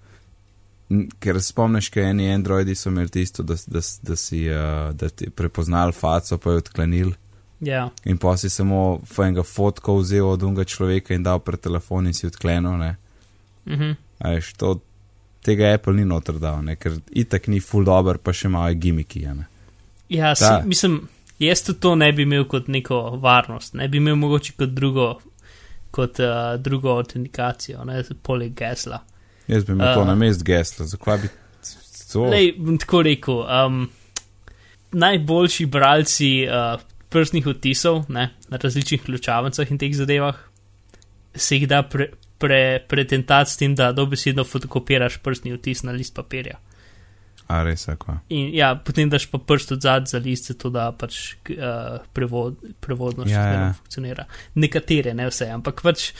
Ker 1.21 1.41
spomniš, 1.45 1.91
kaj 1.93 2.11
eni 2.11 2.31
Androidi 2.33 2.75
so 2.75 2.89
imeli 2.89 3.13
tisto, 3.13 3.45
da, 3.45 3.59
da, 3.67 3.83
da 4.03 4.17
si 4.17 4.47
uh, 4.49 4.89
da 4.97 5.11
prepoznal 5.37 5.93
faco, 5.93 6.39
pa 6.39 6.57
je 6.57 6.63
odklenil. 6.65 7.13
Ja, 7.61 7.91
In 8.05 8.19
pa 8.19 8.37
si 8.37 8.51
samo 8.51 9.01
enega 9.19 9.43
fotko 9.43 9.99
vzel 9.99 10.29
od 10.29 10.43
unga 10.43 10.65
človeka 10.65 11.15
in 11.15 11.23
dal 11.27 11.41
pred 11.43 11.61
telefon 11.61 12.07
in 12.07 12.15
si 12.15 12.27
odklenil. 12.27 12.79
Ne? 12.79 12.97
mhm. 13.67 13.97
A 14.19 14.31
Veš, 14.35 14.53
to, 14.59 14.79
tega 15.43 15.75
Apple 15.75 15.95
ni 15.95 16.05
noter 16.05 16.39
dal, 16.39 16.63
ne? 16.65 16.77
ker 16.77 16.97
itak 17.11 17.47
ni 17.47 17.61
full 17.61 17.85
dober, 17.85 18.19
pa 18.19 18.33
še 18.33 18.49
malo 18.49 18.73
je 18.73 18.81
gimiki. 18.81 19.27
a 19.27 19.35
Ne? 19.35 19.47
ja 20.09 20.35
si, 20.35 20.45
Da. 20.45 20.63
mislim, 20.65 21.09
jaz 21.39 21.63
tudi 21.63 21.81
to 21.81 21.95
ne 21.95 22.13
bi 22.13 22.23
imel 22.23 22.45
kot 22.49 22.69
neko 22.69 23.01
varnost, 23.23 23.75
ne 23.75 23.89
bi 23.89 23.99
imel 23.99 24.17
mogoče 24.17 24.53
kot 24.59 24.75
drugo, 24.75 25.09
kot 25.91 26.21
uh, 26.21 26.57
drugo 26.63 26.97
autentikacijo, 26.97 27.85
ne 27.85 28.03
poleg 28.23 28.55
gesla. 28.59 29.03
Jaz 29.49 29.65
bi 29.65 29.73
imel 29.73 29.89
uh, 29.89 29.95
to 29.95 30.01
Uh. 30.01 30.07
na 30.07 30.15
mest 30.15 30.45
gesla, 30.45 30.87
zakaj 30.87 31.19
bi 31.23 31.31
to? 32.13 32.25
Lej, 32.33 32.53
bom 32.59 32.79
tako 32.79 33.03
rekel, 33.03 33.43
um, 33.45 33.89
najboljši 34.93 35.67
bralci 35.67 36.31
uh, 36.49 36.81
prstnih 37.09 37.47
odtisov 37.47 38.05
ne, 38.09 38.31
na 38.49 38.61
različnih 38.63 39.03
ključavnicah 39.03 39.71
in 39.71 39.79
teh 39.79 39.95
zadevah 39.97 40.37
se 41.35 41.57
jih 41.57 41.69
da 41.69 41.83
pre, 41.83 42.11
pre, 42.39 42.85
pretentati 42.89 43.51
s 43.51 43.57
tem, 43.57 43.75
da 43.75 43.93
dobesedno 43.93 44.45
fotokopiraš 44.45 45.19
prstni 45.23 45.53
odtis 45.53 45.83
na 45.83 45.93
list 45.93 46.15
papirja. 46.15 46.59
A 47.49 47.63
res, 47.65 47.87
ako. 47.89 48.19
In 48.37 48.53
ja, 48.53 48.75
potem 48.77 49.09
daš 49.09 49.25
pa 49.33 49.41
prst 49.41 49.73
od 49.79 49.85
zadaj 49.85 50.13
za 50.13 50.21
list, 50.21 50.51
zato 50.53 50.69
da 50.73 50.91
pač 50.93 51.39
uh, 51.57 51.97
prevod, 52.13 52.59
prevodno 52.85 53.25
še 53.25 53.33
Ja, 53.33 53.45
ja, 53.49 53.61
ja. 53.63 53.71
funkcionira. 53.79 54.27
Nekatere, 54.61 55.15
ne 55.17 55.31
vse, 55.31 55.49
ampak 55.57 55.81
pač 55.87 56.11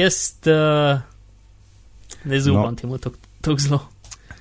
jaz 0.00 0.18
uh, 0.52 1.00
ne 2.28 2.40
zaupam 2.44 2.74
no. 2.74 2.80
temu 2.82 3.00
tako 3.00 3.56
zelo. 3.62 3.80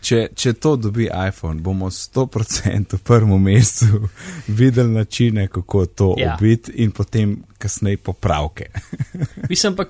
Če, 0.05 0.19
če 0.37 0.51
to 0.61 0.75
dobi 0.77 1.07
iPhone, 1.09 1.63
bomo 1.65 1.87
100% 1.89 2.93
v 2.93 3.01
prvem 3.01 3.31
mesecu 3.41 4.05
videli 4.59 4.93
načine, 4.93 5.47
kako 5.49 5.85
to 5.85 6.09
Ja. 6.19 6.27
ja. 6.27 6.35
obiti 6.35 6.75
in 6.83 6.91
potem 6.93 7.39
kasneje 7.57 7.97
popravke. 7.97 8.67
Mislim 9.51 9.75
pa, 9.75 9.87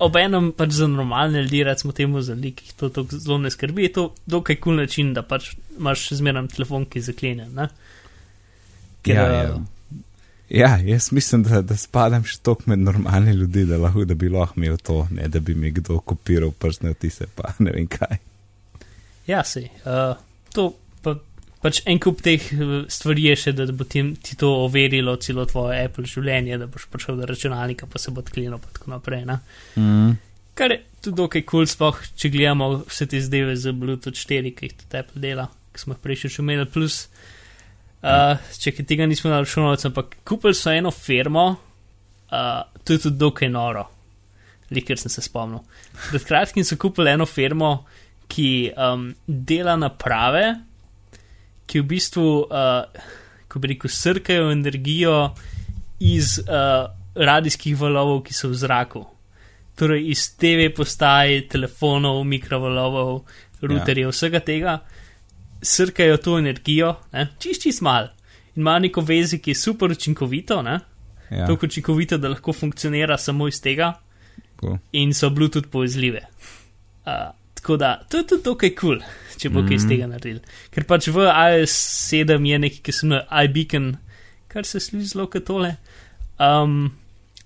obenem 0.00 0.52
pač 0.56 0.78
za 0.78 0.88
normalne 0.88 1.42
ljudi, 1.44 1.64
recimo 1.68 1.92
temu 1.92 2.22
za 2.24 2.34
ljudi, 2.34 2.54
ki 2.56 2.70
jih 2.70 2.76
to 2.80 2.88
tako 2.88 3.18
zelo 3.18 3.38
ne 3.44 3.50
skrbi, 3.52 3.84
je 3.88 3.92
to 3.92 4.04
dokaj 4.26 4.56
kul 4.56 4.72
cool 4.72 4.80
način, 4.80 5.12
da 5.14 5.22
pač 5.22 5.52
imaš 5.78 6.08
zmeraj 6.16 6.48
telefon, 6.54 6.86
ki 6.88 7.02
je 7.02 7.10
zaklenjen. 7.10 7.52
Ne? 7.54 7.68
Ker, 9.02 9.16
Ja, 9.16 9.26
eh, 9.26 9.50
ja. 9.50 9.58
Ja, 10.48 10.70
jaz 10.80 11.10
mislim, 11.12 11.42
da, 11.44 11.60
da 11.60 11.76
spadam 11.76 12.24
še 12.24 12.38
toliko 12.40 12.70
med 12.72 12.80
normalne 12.80 13.34
ljudi, 13.36 13.66
da, 13.68 13.76
lahko, 13.76 14.06
da 14.08 14.16
bi 14.16 14.30
lahko 14.32 14.56
imel 14.56 14.78
to, 14.80 15.02
ne 15.12 15.28
da 15.28 15.44
bi 15.44 15.54
mi 15.54 15.74
kdo 15.76 16.00
kopiral 16.00 16.54
prstne 16.56 16.94
otise, 16.96 17.28
pa 17.36 17.52
ne 17.58 17.74
vem 17.74 17.84
kaj. 17.84 18.16
Ja, 19.28 19.42
sej. 19.44 19.68
Uh, 19.84 20.16
to 20.56 20.70
pa, 21.04 21.18
pač 21.60 21.82
en 21.90 22.00
kup 22.00 22.22
teh 22.24 22.40
eh, 22.40 22.70
stvari 22.88 23.26
je 23.28 23.34
še, 23.42 23.52
da 23.58 23.66
bo 23.76 23.84
ti, 23.84 24.00
ti 24.24 24.38
to 24.40 24.50
overilo 24.64 25.18
celo 25.20 25.44
tvoje 25.48 25.82
Apple 25.84 26.08
življenje, 26.08 26.56
da 26.62 26.68
boš 26.70 26.88
prišel 26.92 27.20
do 27.20 27.28
računalnika, 27.28 27.88
pa 27.90 28.00
se 28.00 28.14
bo 28.14 28.24
odklenil, 28.24 28.56
pa 28.62 28.72
tako 28.72 28.94
naprej. 28.94 29.26
Ne? 29.28 29.38
Mm. 29.76 30.16
Kar 30.58 30.74
je 30.74 30.80
tudi 31.04 31.20
dokaj 31.20 31.44
kul, 31.44 31.66
cool, 31.66 31.70
sploh 31.70 32.00
če 32.18 32.32
gledamo 32.34 32.70
vse 32.88 33.06
te 33.10 33.20
zdeve 33.22 33.54
z 33.60 33.74
Bluetooth 33.76 34.16
4, 34.16 34.54
ki 34.56 34.70
jih 34.70 34.78
tudi 34.80 35.02
Apple 35.02 35.22
dela, 35.22 35.46
ki 35.74 35.84
smo 35.84 35.94
jih 35.94 36.02
prej 36.02 36.22
še 36.24 36.32
imeli. 36.42 36.64
Plus, 36.72 37.04
uh, 38.00 38.40
če 38.58 38.74
tega 38.80 39.06
nismo 39.10 39.30
naračunali, 39.30 39.78
ampak 39.92 40.18
kupili 40.26 40.56
so 40.56 40.72
eno 40.72 40.90
firmo, 40.94 41.46
uh, 42.32 42.64
to 42.82 42.96
je 42.96 43.04
tudi 43.06 43.20
dokaj 43.20 43.52
noro, 43.52 43.84
likar 44.74 44.98
sem 44.98 45.12
se 45.12 45.22
spomnil. 45.22 45.62
Pred 46.08 46.26
kratkim 46.26 46.66
so 46.66 46.80
kupili 46.80 47.12
eno 47.12 47.28
firmo, 47.28 47.76
ki 48.28 48.72
um, 48.76 49.08
dela 49.26 49.76
naprave, 49.76 50.44
ki 51.68 51.82
v 51.82 51.88
bistvu, 51.88 52.26
uh, 52.48 53.08
ko 53.48 53.60
bi 53.60 53.72
rekel, 53.74 53.92
srkajo 53.92 54.50
energijo 54.52 55.16
iz 56.04 56.38
uh, 56.44 56.88
radijskih 57.18 57.76
valovov, 57.80 58.22
ki 58.26 58.36
so 58.36 58.52
v 58.52 58.60
zraku. 58.60 59.04
Torej 59.78 60.08
iz 60.10 60.26
TV 60.36 60.68
postaj, 60.74 61.46
telefonov, 61.52 62.20
mikrovalovov, 62.26 63.22
routerjev, 63.62 64.10
ja. 64.10 64.14
vsega 64.14 64.42
tega, 64.44 64.78
srkajo 65.62 66.18
to 66.22 66.38
energijo, 66.38 66.94
ne, 67.14 67.28
čist 67.38 67.66
čist 67.66 67.82
mal. 67.86 68.10
In 68.54 68.64
ima 68.64 68.78
neko 68.82 69.04
vezi, 69.06 69.38
ki 69.42 69.54
je 69.54 69.60
super 69.60 69.92
učinkovito, 69.94 70.62
ne, 70.66 70.78
Ja, 71.30 71.46
tako 71.46 71.66
učinkovito, 71.66 72.18
da 72.18 72.28
lahko 72.28 72.52
funkcionira 72.52 73.18
samo 73.18 73.48
iz 73.48 73.60
tega, 73.60 73.92
cool. 74.60 74.78
in 74.92 75.14
so 75.14 75.30
Bluetooth 75.30 75.68
povezljive. 75.68 76.20
Uh, 77.06 77.12
tako 77.58 77.76
da 77.76 77.96
to 78.08 78.22
je 78.22 78.26
tudi 78.26 78.44
dokaj 78.46 78.74
kul, 78.74 79.00
cool, 79.00 79.38
če 79.38 79.48
bo 79.48 79.60
mm 79.60 79.64
-hmm. 79.64 79.68
kaj 79.68 79.76
iz 79.76 79.84
Mhm. 79.84 79.90
tega 79.90 80.06
naredil. 80.06 80.40
Ker 80.70 80.84
pač 80.84 81.08
v 81.08 81.26
iOS 81.26 81.74
7 82.12 82.46
je 82.46 82.58
nekaj, 82.58 82.80
ki 82.82 82.92
se 82.92 83.06
imenuje 83.06 83.44
iBeacon, 83.44 83.96
kar 84.48 84.64
se 84.64 84.80
sliši 84.80 85.06
zelo 85.06 85.26
kot 85.26 85.44
tole. 85.44 85.76
Um, 86.38 86.92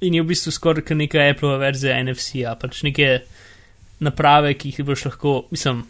in 0.01 0.15
je 0.15 0.23
v 0.23 0.27
bistvu 0.27 0.53
skoraj 0.53 0.85
kot 0.85 0.97
neka 0.97 1.19
Apple 1.31 1.59
verzija 1.59 2.05
NFC-a, 2.05 2.55
pač 2.55 2.83
neke 2.83 3.21
naprave, 4.01 4.55
ki 4.55 4.69
jih 4.69 4.85
boš 4.85 5.05
lahko, 5.05 5.47
mislim, 5.51 5.85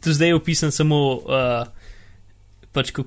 tu 0.00 0.12
zdaj 0.12 0.28
je 0.28 0.34
opisan 0.34 0.70
samo. 0.70 1.14
Uh, 1.14 1.66
Pač 2.76 2.90
kot 2.92 3.06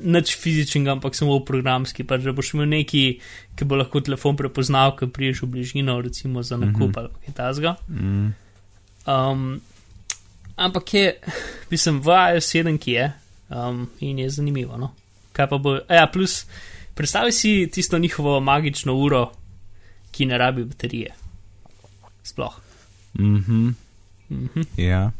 nič 0.00 0.32
fizičnega, 0.40 0.92
ampak 0.92 1.14
samo 1.14 1.44
programski. 1.44 2.04
Pač, 2.08 2.22
da 2.24 2.32
boš 2.32 2.54
imel 2.54 2.68
neki, 2.68 3.20
ki 3.56 3.64
bo 3.68 3.76
lahko 3.76 4.00
telefon 4.00 4.36
prepoznal, 4.36 4.96
ki 4.96 5.10
priješ 5.12 5.42
v 5.42 5.46
bližino, 5.46 6.00
recimo 6.00 6.42
za 6.42 6.56
nakup 6.56 6.88
mm 6.88 6.92
-hmm. 6.92 6.98
ali 6.98 7.08
kaj 7.26 7.34
tasga. 7.34 7.76
Mm. 7.88 8.32
Um, 9.06 9.60
ampak 10.56 10.94
je, 10.94 11.14
mislim, 11.72 12.00
v 12.00 12.16
iOS 12.34 12.54
7, 12.54 12.78
ki 12.78 12.92
je 12.92 13.12
um, 13.48 13.88
in 14.00 14.18
je 14.18 14.30
zanimivo. 14.30 14.76
No? 14.76 14.92
Kaj 15.32 15.48
pa 15.48 15.58
bo, 15.58 15.78
ja, 15.88 16.06
plus, 16.12 16.44
predstavljaj 16.94 17.32
si 17.32 17.70
tisto 17.72 17.98
njihovo 17.98 18.40
magično 18.40 18.94
uro, 18.94 19.30
ki 20.10 20.26
ne 20.26 20.38
rabi 20.38 20.64
baterije. 20.64 21.14
Sploh. 22.22 22.60
Mhm. 23.18 23.68
Mhm. 24.30 24.60
Ja, 24.76 25.10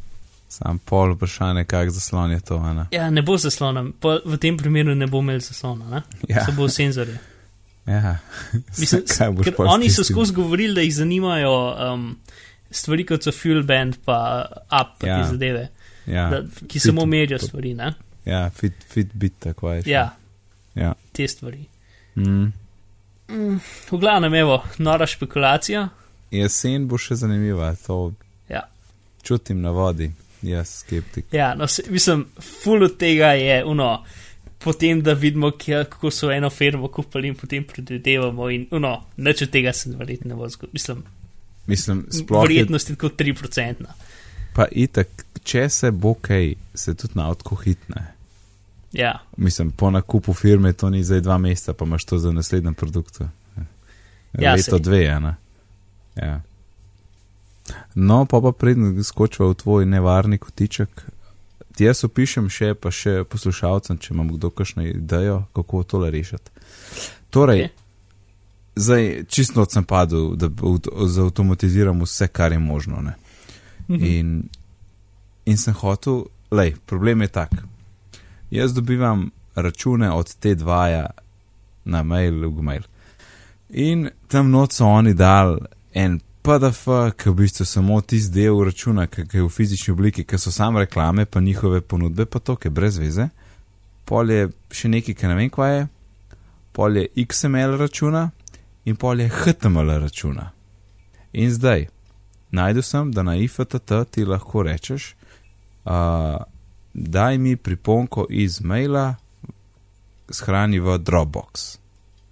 sam 0.48 0.78
pol 0.78 1.14
vprašanje, 1.14 1.64
kak 1.64 1.90
zaslon 1.90 2.30
je 2.30 2.40
to, 2.40 2.56
Ana. 2.56 2.86
Ja, 2.90 3.10
ne 3.10 3.22
bo 3.22 3.36
zaslona, 3.38 3.84
po, 4.00 4.18
v 4.24 4.36
tem 4.36 4.56
primeru 4.56 4.94
ne 4.94 5.06
bo 5.06 5.18
imel 5.18 5.40
zaslona, 5.40 5.88
ne? 5.90 6.02
Ja, 6.28 6.44
se 6.44 6.52
bo 6.52 6.68
senzorje. 6.68 7.18
ja. 7.86 8.18
Mislim, 8.78 9.02
kaj 9.18 9.30
boš 9.30 9.46
pol 9.56 9.68
oni 9.68 9.90
so 9.90 10.04
skozi 10.04 10.34
govorili, 10.34 10.74
da 10.74 10.80
jih 10.80 10.94
zanimajo 10.94 11.54
um, 11.94 12.16
stvari 12.70 13.06
kot 13.06 13.22
so 13.22 13.32
Fuel 13.32 13.62
Band, 13.62 13.96
pa 14.04 14.16
App, 14.68 15.00
pa 15.00 15.06
Ja. 15.06 15.18
te 15.18 15.28
zadeve, 15.30 15.68
Ja, 16.06 16.30
da, 16.30 16.40
ki 16.62 16.78
fit- 16.78 16.82
samo 16.82 17.06
merijo 17.06 17.38
stvari, 17.38 17.74
ne? 17.74 17.92
ja 18.24 18.50
fit, 18.50 18.72
Fitbit, 18.88 19.32
tako 19.38 19.72
je. 19.72 19.82
še. 19.82 19.90
Ja, 19.90 20.10
ja. 20.74 20.94
te 21.12 21.28
stvari. 21.28 21.64
Mm. 22.16 22.52
V 23.86 23.98
glavnem, 23.98 24.34
evo, 24.34 24.62
nora 24.78 25.06
špekulacija. 25.06 25.88
jesen 26.30 26.88
bo 26.88 26.98
še 26.98 27.14
zanimiva, 27.14 27.74
to 27.76 28.12
Ja. 28.48 28.64
čutim 29.22 29.60
na 29.60 29.70
vodi, 29.70 30.10
jaz 30.42 30.68
skeptik. 30.80 31.24
Ja, 31.32 31.54
no, 31.54 31.66
se, 31.66 31.82
mislim, 31.88 32.26
full 32.40 32.84
od 32.84 32.96
tega 32.96 33.32
je 33.32 33.64
uno. 33.64 34.04
Potem, 34.58 35.00
da 35.00 35.12
vidimo, 35.12 35.50
kje, 35.50 35.84
kako 35.84 36.10
so 36.10 36.30
eno 36.30 36.50
firmo 36.50 36.88
kupili 36.88 37.28
in 37.28 37.34
potem 37.34 37.64
predvidevamo, 37.64 38.50
in 38.50 38.66
no, 38.72 38.90
nič 39.16 39.42
od 39.42 39.50
tega 39.50 39.72
se 39.72 39.90
verjetno 39.90 40.28
ne 40.28 40.34
bo 40.34 40.48
zgodilo. 40.48 40.70
Mislim, 40.72 41.02
Mislim, 41.66 42.06
sploh 42.10 42.42
je 42.42 42.48
verjetnost 42.48 42.90
je 42.90 42.96
kot 42.96 43.12
3%. 43.16 43.74
pa 44.54 44.66
itak, 44.72 45.08
če 45.42 45.68
se 45.68 45.90
bo 45.90 46.14
kaj, 46.14 46.54
se 46.74 46.94
tudi 46.94 47.12
na 47.14 47.28
odko 47.30 47.54
hitne. 47.56 48.06
Ja, 48.92 49.20
Mislim, 49.36 49.70
po 49.70 49.90
nakupu 49.90 50.32
firme 50.34 50.72
to 50.72 50.90
ni 50.90 51.04
zdaj 51.04 51.20
dva 51.20 51.38
meseca, 51.38 51.72
pa 51.72 51.84
imaš 51.84 52.04
to 52.04 52.18
za 52.18 52.32
naslednjem 52.32 52.74
produktu. 52.74 53.28
Ja, 54.32 54.54
Leto 54.54 54.76
sej. 54.76 54.80
dve, 54.80 55.08
a 55.08 55.18
ne. 55.18 55.34
Ja. 56.16 56.40
No, 57.94 58.24
pa 58.26 58.40
pa 58.40 58.52
predn 58.52 59.02
skočiva 59.02 59.48
v 59.48 59.54
tvoj 59.54 59.86
nevarni 59.86 60.38
kotiček. 60.38 60.88
Ti 61.76 61.84
jaz 61.84 62.04
opišem 62.04 62.48
še, 62.48 62.74
pa 62.74 62.90
še 62.90 63.22
poslušalcem, 63.24 63.98
če 63.98 64.14
imam 64.14 64.28
kdo 64.28 64.50
kakšno 64.50 64.82
idejo, 64.84 65.44
kako 65.54 65.82
tole 65.82 66.10
rešiti. 66.10 66.50
Torej, 67.30 67.64
Ok. 67.64 67.79
Zdaj 68.76 69.24
čisto 69.28 69.64
sem 69.64 69.84
padel, 69.84 70.36
da 70.36 70.48
zautomatiziramo 71.06 72.04
vse, 72.04 72.28
kar 72.28 72.52
je 72.52 72.58
možno. 72.58 73.00
Ne? 73.02 73.14
Mhm. 73.88 74.04
In, 74.04 74.42
in 75.44 75.56
sem 75.56 75.74
hotel, 75.74 76.24
lej, 76.50 76.74
problem 76.86 77.22
je 77.22 77.28
tak. 77.28 77.50
Jaz 78.50 78.74
dobivam 78.74 79.30
račune 79.54 80.12
od 80.12 80.34
te 80.34 80.54
dvaja 80.54 81.06
na 81.84 82.02
mail, 82.02 82.48
v 82.50 82.62
mail. 82.62 82.82
In 83.70 84.08
tam 84.28 84.50
not 84.50 84.72
so 84.72 84.86
oni 84.86 85.14
dal 85.14 85.58
en 85.94 86.20
PDF, 86.42 86.84
ki 87.16 87.28
je 87.28 87.32
v 87.32 87.36
bistvu 87.36 87.64
samo 87.64 88.00
tisti 88.00 88.32
del 88.40 88.64
računa, 88.64 89.06
ki 89.06 89.26
ki 89.28 89.36
je 89.36 89.42
v 89.44 89.48
fizični 89.48 89.92
obliki, 89.92 90.24
ki 90.24 90.38
so 90.38 90.50
samo 90.50 90.80
reklame, 90.80 91.24
pa 91.24 91.40
njihove 91.40 91.80
ponudbe, 91.80 92.26
pa 92.26 92.38
to, 92.38 92.56
ki 92.56 92.66
je 92.66 92.70
brez 92.70 92.98
veze. 92.98 93.28
Pol 94.04 94.30
je 94.30 94.48
še 94.72 94.88
nekaj, 94.88 95.14
ki 95.14 95.26
ne 95.28 95.34
vem, 95.36 95.50
kaj 95.50 95.76
je, 95.76 95.86
pol 96.72 96.96
je 96.96 97.08
XML 97.26 97.76
računa 97.78 98.30
in 98.90 98.96
pol 98.96 99.20
je 99.20 99.28
HTML 99.28 99.98
računa. 100.02 100.50
In 101.32 101.50
zdaj, 101.54 101.86
najdu 102.50 102.82
sem, 102.82 103.12
da 103.12 103.22
na 103.22 103.36
IFTT 103.36 103.92
ti 104.10 104.24
lahko 104.24 104.62
rečeš, 104.66 105.14
uh, 105.84 106.42
daj 106.94 107.38
mi 107.38 107.56
priponko 107.56 108.26
iz 108.30 108.60
maila, 108.60 109.14
shrani 110.30 110.80
v 110.80 110.98
Dropbox. 110.98 111.78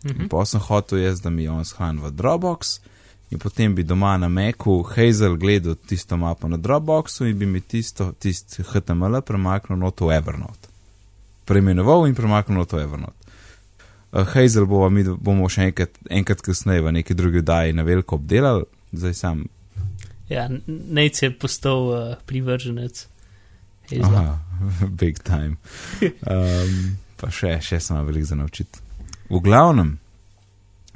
Mhm. 0.04 0.28
Pa 0.28 0.44
sem 0.44 0.60
hotel 0.60 0.98
jaz, 0.98 1.20
da 1.20 1.30
mi 1.30 1.48
on 1.48 1.64
shrani 1.64 2.02
v 2.02 2.10
Dropbox 2.10 2.80
in 3.30 3.38
potem 3.38 3.74
bi 3.74 3.82
doma 3.82 4.16
na 4.16 4.28
Macu 4.28 4.82
Hazel 4.82 5.36
gledal 5.36 5.74
tisto 5.74 6.16
mapo 6.16 6.48
na 6.48 6.56
Dropboxu 6.56 7.26
in 7.26 7.38
bi 7.38 7.46
mi 7.46 7.60
tisto, 7.60 8.12
tisto 8.12 8.62
HTML 8.62 9.20
premaknil 9.22 9.78
not 9.78 10.00
v 10.00 10.16
Evernote. 10.16 10.68
Preimenoval 11.44 12.08
in 12.08 12.14
premaknil 12.14 12.58
not 12.58 12.72
v 12.72 12.82
Evernote. 12.82 13.17
Uh, 14.12 14.24
Hazel 14.24 14.66
bomo, 14.66 14.88
mi 14.88 15.04
bomo 15.04 15.48
še 15.52 15.68
enkrat, 15.68 15.98
enkrat 16.10 16.40
kasneje 16.44 16.84
v 16.84 16.94
neki 16.96 17.14
drugi 17.14 17.42
daji 17.44 17.76
na 17.76 17.84
veliko 17.84 18.16
obdelali, 18.16 18.64
zdaj 18.92 19.14
sam. 19.14 19.44
ja 20.28 20.48
Nec 20.66 21.22
je 21.22 21.30
postal 21.30 21.88
uh, 21.92 22.16
privrženec. 22.26 23.06
Aha, 24.02 24.38
big 25.00 25.20
time. 25.24 25.56
Um, 26.00 26.96
pa 27.20 27.30
še, 27.32 27.58
še 27.60 27.80
sem 27.80 27.96
imel 27.96 28.10
veliko 28.12 28.30
za 28.30 28.36
naučiti. 28.36 28.80
V 29.28 29.40
glavnem, 29.44 29.98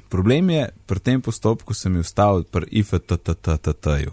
problem 0.08 0.50
je 0.50 0.66
pri 0.88 1.00
tem 1.00 1.20
postopku, 1.20 1.76
sem 1.76 1.96
jih 1.96 2.04
ustavil 2.04 2.44
pri 2.48 2.68
IFTTTT-ju. 2.80 4.12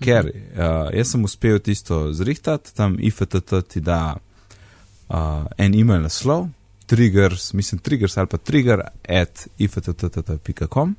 Ker 0.00 0.28
uh, 0.28 0.88
jaz 0.92 1.12
sem 1.12 1.24
uspel 1.24 1.60
tisto 1.64 2.06
zrihtati, 2.12 2.72
tam 2.76 2.98
IFTT 3.00 3.60
ti 3.68 3.80
da 3.80 4.16
uh, 4.16 5.44
en 5.56 5.76
email 5.76 6.04
naslov, 6.04 6.48
triggers, 6.86 7.52
mislim, 7.52 7.78
triggers 7.78 8.16
ali 8.16 8.26
pa 8.26 8.36
trigger 8.36 8.80
at 9.08 9.48
ifttt.com. 9.58 10.96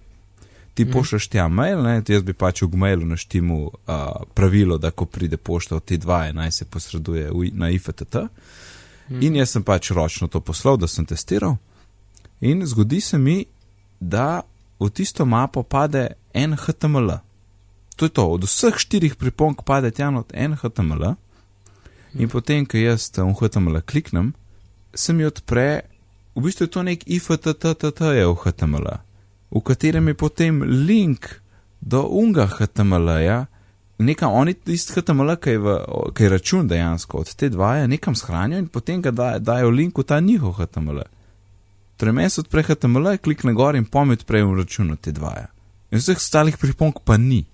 Ti 0.74 0.86
Mhm. 0.86 0.94
pošlješ 0.94 1.28
tja 1.28 1.48
mail, 1.48 1.84
ne, 1.84 2.04
ti 2.04 2.14
jaz 2.14 2.24
bi 2.24 2.34
pač 2.34 2.62
v 2.62 2.78
mailu 2.78 3.06
naštimu 3.06 3.64
uh, 3.64 3.72
pravilo, 4.34 4.78
da 4.78 4.92
ko 4.92 5.06
pride 5.06 5.38
pošta 5.38 5.76
od 5.76 5.86
te 5.86 5.98
dva, 5.98 6.32
naj 6.32 6.52
se 6.52 6.66
posreduje 6.66 7.32
v, 7.32 7.50
na 7.54 7.70
IFTT. 7.70 8.16
Mhm. 9.10 9.22
In 9.24 9.36
jaz 9.36 9.50
sem 9.50 9.64
pač 9.64 9.92
ročno 9.92 10.28
to 10.28 10.40
poslal, 10.40 10.78
da 10.78 10.88
sem 10.88 11.06
testiral. 11.06 11.58
In 12.42 12.66
zgodi 12.66 13.02
se 13.02 13.18
mi, 13.18 13.46
da 14.00 14.42
v 14.80 14.90
tisto 14.90 15.26
mapo 15.26 15.64
pade 15.64 16.08
en 16.34 16.54
HTML. 16.54 17.18
To 17.96 18.06
je 18.06 18.10
to, 18.10 18.28
od 18.30 18.44
vseh 18.44 18.78
štirih 18.78 19.16
pripomb 19.16 19.58
pade 19.66 19.92
tja 19.92 20.12
en 20.34 20.54
HTML. 20.54 21.16
In 22.14 22.30
potem, 22.30 22.66
ko 22.66 22.78
jaz 22.78 23.10
v 23.18 23.34
HTML 23.34 23.82
kliknem, 23.82 24.34
se 24.94 25.14
mi 25.14 25.26
odpre, 25.26 25.82
v 26.36 26.42
bistvu 26.42 26.66
je 26.66 26.72
to 26.72 26.84
nek 26.84 27.04
IFTTT 27.06 28.02
je 28.16 28.26
v 28.28 28.36
HTML, 28.36 28.88
v 29.52 29.62
katerem 29.64 30.08
je 30.08 30.14
potem 30.14 30.62
link 30.64 31.42
do 31.82 32.04
unga 32.10 32.48
HTML-ja, 32.48 33.46
nekam 33.98 34.34
oni 34.34 34.54
tisti 34.54 34.94
HTML, 34.94 35.36
ki 35.42 35.50
je, 35.50 35.60
v, 35.60 35.76
ki 36.14 36.24
je 36.24 36.30
račun 36.30 36.68
dejansko 36.68 37.24
od 37.24 37.36
te 37.36 37.50
dvaje, 37.50 37.88
nekam 37.88 38.16
shranijo 38.16 38.60
in 38.60 38.68
potem 38.68 39.02
ga 39.02 39.12
da, 39.12 39.30
dajo 39.40 39.70
link 39.70 39.98
v 39.98 40.04
ta 40.04 40.20
njihov 40.20 40.58
HTML. 40.60 41.06
Torej, 41.98 42.14
meni 42.14 42.30
se 42.30 42.42
odpre 42.42 42.64
HTML, 42.64 43.18
klikne 43.18 43.54
gor 43.58 43.76
in 43.76 43.86
pomet 43.86 44.26
prej 44.26 44.46
v 44.46 44.58
račun 44.62 44.92
od 44.94 45.02
te 45.02 45.12
dvaje. 45.12 45.48
In 45.92 46.02
vseh 46.02 46.20
ostalih 46.20 46.58
pripomb 46.58 47.00
pa 47.06 47.18
ni. 47.18 47.46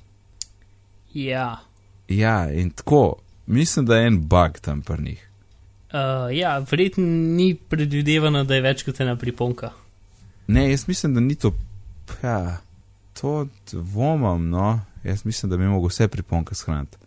Ja. 1.14 1.62
Ja, 2.08 2.52
in 2.52 2.70
tako, 2.70 3.22
mislim, 3.46 3.86
da 3.86 3.98
je 3.98 4.08
en 4.08 4.20
bug 4.28 4.60
tam 4.60 4.82
pri 4.82 5.04
njih. 5.04 5.30
Uh, 5.94 6.00
ja, 6.38 6.58
verjetno 6.72 7.04
ni 7.06 7.54
predvidevano, 7.56 8.44
da 8.44 8.56
je 8.56 8.62
več 8.66 8.84
kot 8.84 9.00
ena 9.00 9.14
priponka. 9.16 9.70
Ne, 10.48 10.72
jaz 10.72 10.88
mislim, 10.88 11.14
da 11.14 11.22
ni 11.22 11.36
to. 11.36 11.52
Ja, 12.24 12.58
to 13.14 13.48
dvomam, 13.72 14.50
no. 14.50 14.80
Jaz 15.04 15.26
mislim, 15.26 15.50
da 15.52 15.58
bi 15.58 15.64
mogel 15.70 15.92
vse 15.92 16.08
priponke 16.08 16.56
shraniti. 16.56 16.98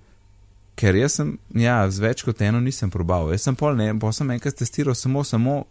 Ker 0.76 0.94
jaz 0.94 1.16
sem, 1.18 1.32
ja, 1.56 1.80
z 1.90 2.00
več 2.04 2.22
kot 2.22 2.40
eno 2.44 2.60
nisem 2.60 2.90
probal. 2.92 3.32
Jaz 3.32 3.42
sem 3.48 3.56
pol 3.56 3.74
ne, 3.76 3.90
pa 3.98 4.12
sem 4.12 4.30
enkrat 4.30 4.54
testiral 4.60 4.94
samo, 4.94 5.24
samo, 5.24 5.64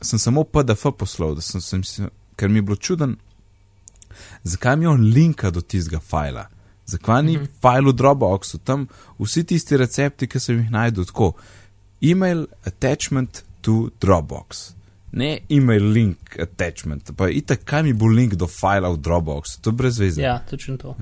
sem 0.00 0.18
samo 0.18 0.44
PDF 0.44 0.90
poslal, 0.98 1.36
sem, 1.44 1.60
sem, 1.84 2.08
ker 2.36 2.48
mi 2.48 2.58
je 2.58 2.66
bilo 2.66 2.76
čuden, 2.76 3.14
zakaj 4.42 4.76
mi 4.76 4.86
on 4.86 5.04
linka 5.12 5.50
do 5.50 5.60
tistega 5.60 6.00
fajla. 6.00 6.48
Zakaj 6.86 7.22
ni 7.22 7.36
Mhm. 7.36 7.46
fajl 7.62 7.90
v 7.90 7.92
Dropboxu, 7.92 8.58
tam 8.64 8.88
vsi 9.18 9.44
tisti 9.44 9.76
recepti, 9.76 10.26
ki 10.26 10.40
sem 10.40 10.58
jih 10.58 10.70
najdel 10.70 11.04
tako. 11.04 11.32
Email 12.02 12.46
attachment 12.64 13.44
to 13.60 13.90
Dropbox. 14.00 14.72
Ne 15.12 15.38
email 15.50 15.84
link 15.92 16.36
attachment, 16.40 17.12
pa 17.16 17.28
itak, 17.32 17.64
kaj 17.64 17.82
mi 17.86 17.92
bo 17.96 18.06
link 18.10 18.34
do 18.34 18.46
fajla 18.46 18.90
v 18.92 19.00
Dropbox, 19.00 19.60
to 19.64 19.72
je 19.72 19.76
brez 19.76 19.98
veze. 19.98 20.22
Ja, 20.22 20.38
točno 20.50 20.76
to. 20.76 20.96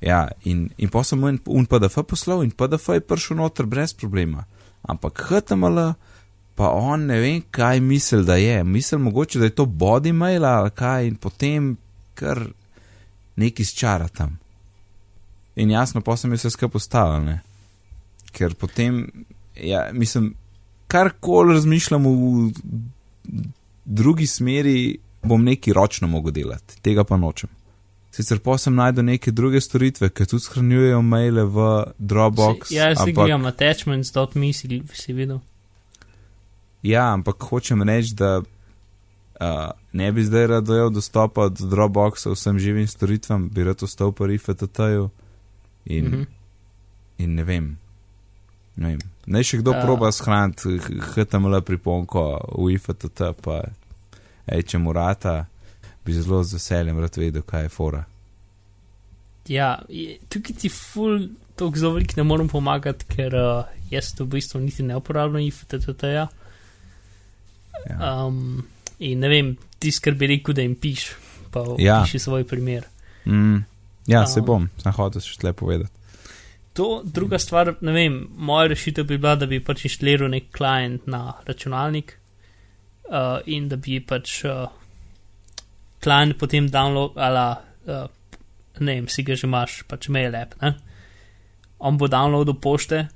Ja, 0.00 0.28
in, 0.44 0.68
in 0.78 0.88
pa 0.88 1.02
sem 1.04 1.18
mu 1.20 1.28
en 1.28 1.40
un 1.46 1.66
PDF 1.66 1.98
poslal 2.06 2.44
in 2.46 2.54
PDF 2.54 2.94
je 2.94 3.04
prišel 3.04 3.36
noter 3.36 3.66
brez 3.66 3.92
problema. 3.92 4.46
Ampak 4.88 5.26
HTML, 5.26 5.92
pa 6.54 6.70
on 6.70 7.06
ne 7.10 7.18
vem, 7.20 7.42
kaj 7.50 7.80
misli, 7.80 8.22
da 8.24 8.38
je. 8.38 8.62
Misli 8.64 8.98
mogoče, 8.98 9.38
da 9.42 9.50
je 9.50 9.56
to 9.58 9.66
body 9.66 10.12
mail 10.12 10.46
ali 10.46 10.70
kaj 10.70 11.06
in 11.06 11.16
potem 11.16 11.76
kar 12.14 12.46
neki 13.36 13.62
izčara 13.62 14.08
tam. 14.08 14.38
In 15.58 15.70
jasno, 15.70 16.00
pa 16.00 16.16
sem 16.16 16.32
jih 16.32 16.38
vse 16.38 16.54
skupaj 16.54 16.72
postavil, 16.72 17.24
ne. 17.26 17.40
Ker 18.32 18.54
potem, 18.54 19.02
ja, 19.54 19.88
mislim, 19.92 20.34
karkoli 20.88 21.54
razmišljam 21.54 22.06
v 22.06 22.52
drugi 23.84 24.26
smeri, 24.26 24.98
bom 25.22 25.44
neki 25.44 25.72
ročno 25.72 26.08
mogel 26.08 26.32
delati, 26.32 26.80
tega 26.82 27.04
pa 27.04 27.16
nočem. 27.16 27.50
Sicer 28.10 28.40
pa 28.40 28.56
sem 28.58 28.74
najdel 28.74 29.04
neke 29.04 29.30
druge 29.30 29.60
storitve, 29.60 30.08
ki 30.10 30.26
tudi 30.26 30.44
shranjujejo 30.44 31.02
maile 31.02 31.44
v 31.44 31.66
Dropbox. 31.98 32.68
Si, 32.68 32.74
ja, 32.74 32.88
jaz 32.88 33.02
si 33.02 33.10
ampak, 33.10 33.28
gledam 33.28 33.44
attachments.me, 33.46 34.52
si, 34.52 34.82
si 34.94 35.12
videl. 35.12 35.40
ja, 36.82 37.12
ampak 37.12 37.42
hočem 37.50 37.82
reči, 37.82 38.14
da 38.16 38.38
uh, 38.40 39.70
ne 39.92 40.12
bi 40.12 40.24
zdaj 40.24 40.46
rad 40.46 40.64
dojel 40.64 40.90
dostopa 40.90 41.48
do 41.48 41.68
Dropboxa 41.68 42.32
vsem 42.32 42.58
živim 42.58 42.88
storitvam, 42.88 43.48
bi 43.48 43.64
rad 43.64 43.82
ostal 43.82 44.12
pri 44.12 44.38
FTT-ju 44.38 45.10
in, 45.84 46.04
mm. 46.04 46.12
-hmm. 46.12 46.26
in 47.18 47.34
ne 47.34 47.44
vem. 47.44 47.78
Ne 48.76 48.88
vem. 48.88 49.17
Naj 49.28 49.44
še 49.44 49.58
kdo 49.60 49.74
uh, 49.76 49.80
proba 49.84 50.08
shraniti 50.14 50.78
HTML 51.12 51.60
priponko 51.66 52.22
v 52.56 52.70
IFTT, 52.76 53.20
pa 53.44 53.58
ej, 54.48 54.62
če 54.64 54.80
mu 54.80 54.94
rata, 54.96 55.42
bi 56.04 56.14
zelo 56.16 56.40
z 56.42 56.56
veseljem 56.56 56.96
rad 57.02 57.18
vedel, 57.20 57.44
kaj 57.44 57.66
je 57.66 57.72
fora. 57.74 58.00
Ja, 59.48 59.74
tukaj 60.32 60.56
ti 60.62 60.70
ful, 60.72 61.28
tako 61.56 61.80
zelo 61.80 61.94
velik 61.98 62.16
ne 62.16 62.24
morem 62.24 62.48
pomagati, 62.48 63.04
ker 63.08 63.36
uh, 63.36 63.68
jaz 63.92 64.14
to 64.16 64.24
v 64.24 64.38
bistvu 64.38 64.60
niti 64.64 64.84
ne 64.84 64.96
uporabljam 64.96 65.44
IFTT-ja. 65.44 66.26
Ja. 67.88 68.24
Um, 68.26 68.64
in 68.98 69.20
ne 69.22 69.28
vem, 69.30 69.52
ti 69.80 69.92
skrbi 69.94 70.26
rekel, 70.34 70.56
da 70.56 70.64
jim 70.64 70.74
piš, 70.76 71.10
pa 71.52 71.64
Ja. 71.78 72.00
piši 72.02 72.18
svoj 72.18 72.44
primer. 72.48 72.88
Mm, 73.28 73.64
Ja, 74.08 74.24
se 74.26 74.40
Um. 74.40 74.46
bom, 74.46 74.68
sem 74.80 74.92
hotel 74.96 75.20
še 75.20 75.36
tle 75.36 75.52
povedati. 75.52 75.92
To, 76.78 77.02
druga 77.04 77.38
stvar, 77.42 77.72
ne 77.82 77.92
vem, 77.92 78.18
moja 78.38 78.68
rešitev 78.70 79.06
bi 79.08 79.16
bila, 79.18 79.34
da 79.34 79.48
bi 79.50 79.58
pač 79.64 79.88
inštaliral 79.88 80.30
nek 80.30 80.52
klient 80.54 81.08
na 81.10 81.32
računalnik 81.46 82.12
uh, 82.14 83.40
in 83.50 83.66
da 83.68 83.76
bi 83.82 83.98
pač 83.98 84.44
uh, 84.46 84.68
klient 86.04 86.38
potem 86.38 86.68
download, 86.70 87.18
ala, 87.18 87.48
uh, 87.90 88.04
ne 88.78 88.94
vem, 88.94 89.08
si 89.10 89.26
ga 89.26 89.34
že 89.34 89.48
imaš, 89.50 89.80
pač 89.90 90.06
mail 90.14 90.36
app, 90.38 90.54
ne? 90.62 90.76
On 91.82 91.98
bo 91.98 92.06
downloadil 92.06 92.60
pošte 92.62 93.08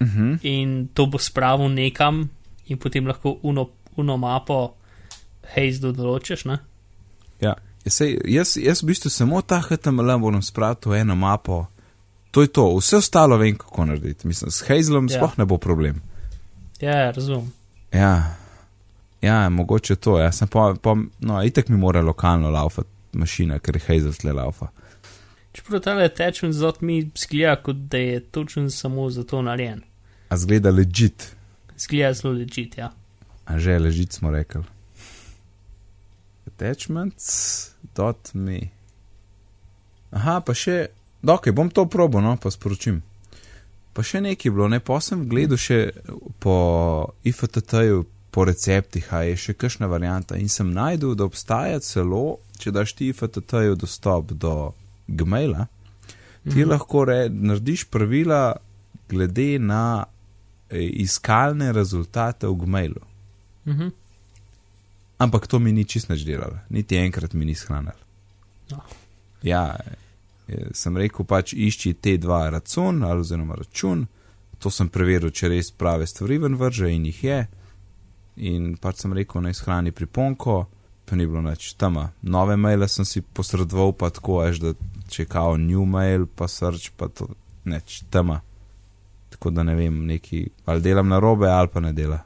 Uh 0.00 0.06
-huh. 0.06 0.38
in 0.42 0.88
to 0.94 1.06
bo 1.06 1.18
spravil 1.18 1.68
nekam 1.68 2.30
in 2.66 2.78
potem 2.78 3.06
lahko 3.06 3.38
uno, 3.42 3.70
uno 3.96 4.16
mapo 4.16 4.74
hejzdo 5.54 5.92
določiš, 5.92 6.44
ne? 6.44 6.58
Ja. 7.40 7.54
Sej, 7.86 8.20
jaz, 8.24 8.56
jaz 8.56 8.82
v 8.82 8.86
bistvu 8.86 9.10
samo 9.10 9.42
ta 9.42 9.60
HTML 9.60 10.18
moram 10.18 10.42
spraviti 10.42 10.88
v 10.88 10.92
eno 11.00 11.14
mapo. 11.14 11.66
To 12.30 12.42
je 12.42 12.48
to, 12.48 12.76
vse 12.76 12.96
ostalo 12.96 13.36
vem, 13.36 13.56
kako 13.56 13.84
narediti. 13.84 14.26
Mislim, 14.26 14.50
s 14.50 14.62
Hazelom 14.68 15.08
Ja. 15.10 15.16
sploh 15.16 15.38
ne 15.38 15.44
bo 15.44 15.58
problem. 15.58 16.02
Ja, 16.80 17.10
razumem. 17.10 17.52
Ja, 17.92 18.34
ja 19.22 19.48
mogoče 19.48 19.96
to. 19.96 20.18
Ja. 20.18 20.32
Sem 20.32 20.48
pa, 20.48 20.74
pa, 20.82 20.96
no, 21.20 21.42
itek 21.44 21.68
mi 21.68 21.76
mora 21.76 22.00
lokalno 22.00 22.50
laufati 22.50 22.88
mašina, 23.12 23.58
ker 23.58 23.76
je 23.76 23.80
Hazel 23.86 24.12
tle 24.12 24.32
laufa. 24.32 24.66
Čeprav 25.52 25.80
ta 25.80 25.90
attachment 25.96 26.54
zot 26.54 26.80
mi 26.80 27.10
zgleda, 27.16 27.56
kot 27.56 27.76
da 27.76 27.98
je 27.98 28.20
točen 28.20 28.70
samo 28.70 29.10
za 29.10 29.24
to 29.24 29.42
narejen. 29.42 29.80
A 30.28 30.36
zgleda 30.36 30.70
legit, 30.70 31.34
Zgleda 31.78 32.12
zelo 32.12 32.34
legit, 32.34 32.78
ja. 32.78 32.92
a 33.46 33.58
že 33.58 33.78
legit 33.78 34.12
smo 34.12 34.30
rekli. 34.30 34.62
Attachments.me 36.46 38.60
Aha, 40.10 40.40
pa 40.40 40.54
še, 40.54 40.86
ok, 41.22 41.50
bom 41.52 41.70
to 41.70 41.86
probo, 41.86 42.20
no, 42.20 42.36
pa 42.36 42.50
sporočim. 42.50 43.02
Pa 43.92 44.02
še 44.02 44.20
nekaj 44.22 44.46
je 44.46 44.52
bilo, 44.54 44.68
ne, 44.68 44.78
pa 44.80 45.00
sem 45.02 45.24
gledal 45.28 45.58
še 45.58 45.90
po 46.38 46.54
IFTT-ju, 47.26 48.04
po 48.30 48.44
receptih, 48.44 49.06
a 49.10 49.24
je 49.26 49.36
še 49.36 49.54
kakšna 49.58 49.88
varianta 49.90 50.36
in 50.38 50.48
sem 50.48 50.68
najdel, 50.70 51.16
da 51.16 51.24
obstaja 51.26 51.80
celo, 51.80 52.38
če 52.60 52.70
daš 52.70 52.92
ti 52.94 53.08
IFTT-ju 53.10 53.74
dostop 53.80 54.30
do 54.32 54.74
Gmaila, 55.08 55.66
ti 56.44 56.60
Mhm. 56.62 56.68
lahko 56.70 57.04
re, 57.04 57.28
narediš 57.28 57.88
pravila 57.90 58.56
glede 59.08 59.58
na 59.58 60.04
eh, 60.70 60.84
iskalne 61.02 61.72
rezultate 61.72 62.46
v 62.46 62.54
Gmailu. 62.54 63.02
Mhm. 63.66 63.88
Ampak 65.18 65.46
to 65.46 65.58
mi 65.58 65.72
ni 65.72 65.84
čist 65.84 66.08
nič 66.08 66.22
delalo, 66.22 66.60
niti 66.70 66.96
enkrat 66.96 67.34
mi 67.34 67.44
ni 67.44 67.54
shranil. 67.54 67.96
No. 68.70 68.82
Ja, 69.42 69.74
sem 70.72 70.96
rekel 70.96 71.26
pač 71.28 71.52
išči 71.52 71.94
te 72.00 72.16
dva 72.16 72.48
račun 72.50 73.02
ali 73.04 73.20
oziroma 73.20 73.54
račun, 73.58 74.06
to 74.58 74.70
sem 74.70 74.88
preveril, 74.88 75.30
če 75.30 75.52
res 75.52 75.70
prave 75.70 76.06
stvari 76.08 76.38
ven 76.42 76.56
vrže 76.58 76.90
in 76.90 77.06
jih 77.10 77.22
je. 77.24 77.38
In 78.48 78.74
pač 78.80 79.04
sem 79.04 79.14
rekel, 79.14 79.42
naj 79.44 79.58
shrani 79.58 79.92
priponko, 79.94 80.56
pa 81.06 81.16
ni 81.16 81.26
bilo 81.26 81.42
nič 81.42 81.72
tam. 81.78 81.98
Nove 82.22 82.56
maile 82.56 82.88
sem 82.88 83.06
si 83.06 83.22
posredoval, 83.22 83.94
pa 83.98 84.10
tako, 84.14 84.40
až 84.44 84.62
da 84.62 84.74
če 85.08 85.26
kao 85.30 85.56
new 85.56 85.86
mail, 85.88 86.26
pa 86.26 86.48
search, 86.50 86.92
pa 86.96 87.08
to 87.08 87.30
neč 87.68 88.02
tam. 88.10 88.38
Tako 89.32 89.52
da 89.54 89.62
ne 89.66 89.76
vem, 89.78 90.02
neki, 90.08 90.46
ali 90.66 90.84
delam 90.84 91.08
na 91.08 91.20
robe, 91.22 91.48
ali 91.50 91.70
pa 91.72 91.82
ne 91.84 91.92
dela. 91.92 92.22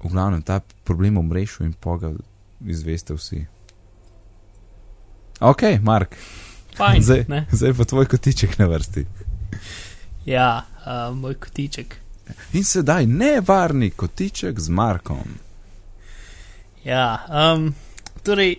V 0.00 0.08
glavnem, 0.08 0.42
ta 0.42 0.60
problem 0.84 1.20
v 1.20 1.26
mrežu 1.28 1.64
in 1.66 1.74
poga 1.76 2.12
izveste 2.64 3.14
vsi. 3.14 3.44
Ok, 5.40 5.62
Mark, 5.84 6.16
Fajn, 6.80 7.02
zdaj, 7.04 7.24
ne? 7.28 7.44
zdaj 7.52 7.74
pa 7.76 7.84
tvoj 7.84 8.08
kotiček 8.08 8.56
na 8.58 8.66
vrsti. 8.70 9.04
Ja, 10.26 10.64
uh, 10.86 11.16
moj 11.16 11.36
kotiček. 11.40 11.96
In 12.56 12.64
sedaj 12.64 13.06
nevarni 13.06 13.90
kotiček 13.90 14.60
z 14.60 14.68
Markom. 14.68 15.36
Ja, 16.84 17.20
um, 17.28 17.74
torej, 18.24 18.56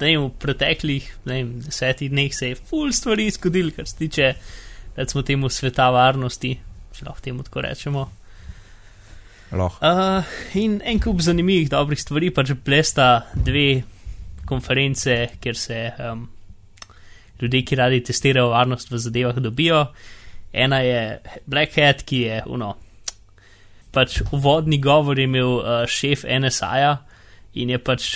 vem, 0.00 0.26
v 0.26 0.30
preteklih 0.38 1.08
vem, 1.24 1.58
desetih 1.64 2.10
dneh 2.12 2.34
se 2.34 2.52
je 2.52 2.60
full 2.68 2.92
stvari 2.92 3.30
zgodil, 3.32 3.72
kar 3.76 3.88
se 3.88 3.96
tiče, 3.96 4.32
recimo, 4.96 5.24
temu 5.24 5.48
sveta 5.48 5.88
varnosti, 5.94 6.54
če 6.92 7.06
lahko 7.08 7.24
temu 7.24 7.46
tako 7.46 7.64
rečemo. 7.64 8.08
Loh. 9.56 9.78
Uh, 9.80 10.28
in 10.60 10.82
en 10.84 11.00
kup 11.00 11.22
zanimivih, 11.24 11.70
dobrih 11.72 12.00
stvari, 12.00 12.28
pač 12.34 12.52
blesta 12.64 13.28
dve 13.32 13.80
konference, 14.48 15.14
kjer 15.40 15.56
se 15.56 15.78
um, 16.04 16.26
ljudje, 17.40 17.64
ki 17.64 17.76
radi 17.76 18.02
testirajo 18.04 18.48
varnost 18.52 18.90
v 18.90 18.98
zadevah, 18.98 19.36
dobijo. 19.42 19.86
Ena 20.52 20.80
je 20.80 21.20
Black 21.46 21.76
Hat, 21.76 22.02
ki 22.02 22.20
je 22.20 22.42
uno. 22.46 22.74
Pač 23.92 24.20
uvodni 24.32 24.78
govor 24.78 25.18
je 25.18 25.24
imel 25.24 25.58
uh, 25.58 25.84
šef 25.88 26.24
NSA-ja 26.24 26.96
in 27.58 27.70
je 27.70 27.78
pač, 27.78 28.08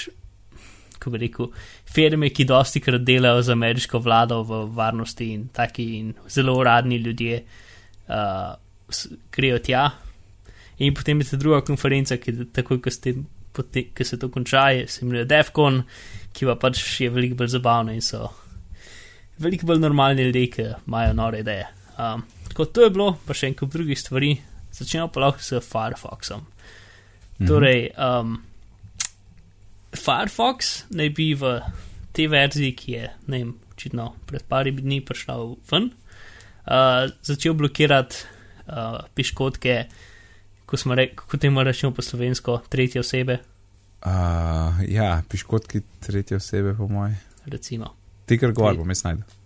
kako 0.99 1.15
bi 1.15 1.23
rekel, 1.27 1.49
firme, 1.93 2.31
ki 2.31 2.47
dosti 2.49 2.81
krat 2.81 3.05
delajo 3.05 3.43
z 3.43 3.53
ameriško 3.53 3.99
vlado 3.99 4.43
v 4.49 4.65
varnosti 4.77 5.33
in 5.35 5.49
taki 5.53 5.87
in 5.99 6.13
zelo 6.29 6.57
uradni 6.61 7.01
ljudje 7.03 7.43
uh, 7.43 8.55
grejo 9.33 9.59
tja. 9.59 9.91
In 10.79 10.95
potem 10.95 11.21
je 11.21 11.31
ta 11.31 11.37
druga 11.37 11.61
konferenca, 11.65 12.17
ki 12.17 12.51
takoj, 12.53 12.81
ko, 12.83 12.91
ste, 12.91 13.15
pote, 13.53 13.87
ko 13.95 14.05
se 14.05 14.19
to 14.19 14.29
konča, 14.33 14.71
je 14.75 14.87
se 14.89 15.05
imenuje 15.05 15.29
DEFCON, 15.31 15.83
ki 16.33 16.49
pa 16.49 16.57
pač 16.57 16.81
je 17.01 17.11
veliko 17.13 17.43
bolj 17.43 17.53
zabavna 17.55 17.95
in 17.95 18.03
so 18.03 18.31
veliko 19.43 19.69
bolj 19.69 19.83
normalni 19.83 20.29
ljudje, 20.29 20.47
ki 20.55 20.67
imajo 20.87 21.13
nore 21.19 21.43
ideje. 21.43 21.67
Um, 21.99 22.25
tako 22.49 22.65
to 22.65 22.87
je 22.87 22.91
bilo, 22.95 23.11
pa 23.27 23.37
še 23.37 23.51
en 23.51 23.59
kup 23.59 23.73
drugih 23.75 23.99
stvari. 24.01 24.33
Začnemo 24.73 25.11
pa 25.13 25.27
lahko 25.27 25.45
s 25.45 25.61
Firefoxom. 25.67 26.47
Mhm. 27.41 27.49
Torej, 27.49 27.91
um, 27.99 28.39
Firefox 29.93 30.73
naj 30.97 31.11
bi 31.17 31.33
v 31.37 31.59
tej 32.17 32.29
verziji, 32.33 32.77
ki 32.77 32.93
je, 32.93 33.11
ne 33.29 33.43
vem, 33.43 33.53
očitno 33.73 34.13
pred 34.29 34.45
pari 34.49 34.73
dni 34.73 35.01
prišla 35.05 35.37
ven, 35.71 35.91
uh, 35.93 37.11
začel 37.25 37.57
blokirati 37.59 38.25
uh, 38.69 39.03
piškotke, 39.17 39.79
ko 40.67 40.81
smo 40.81 40.97
rekli, 40.97 41.17
kako 41.21 41.41
temu 41.41 41.65
rečemo 41.65 41.93
po 41.93 42.05
slovensko, 42.05 42.63
tretje 42.73 43.01
osebe, 43.05 43.41
Uh, 44.03 44.11
ja, 44.89 45.23
piškotki 45.29 45.81
tretje 46.01 46.37
osebe, 46.37 46.75
po 46.75 46.89
mojem. 46.89 47.17
recimo. 47.47 48.02
Ti 48.27 48.39
kar 48.39 48.53
govor, 48.57 48.77
bom 48.81 48.93
jaz 48.93 49.05
najdel. 49.07 49.39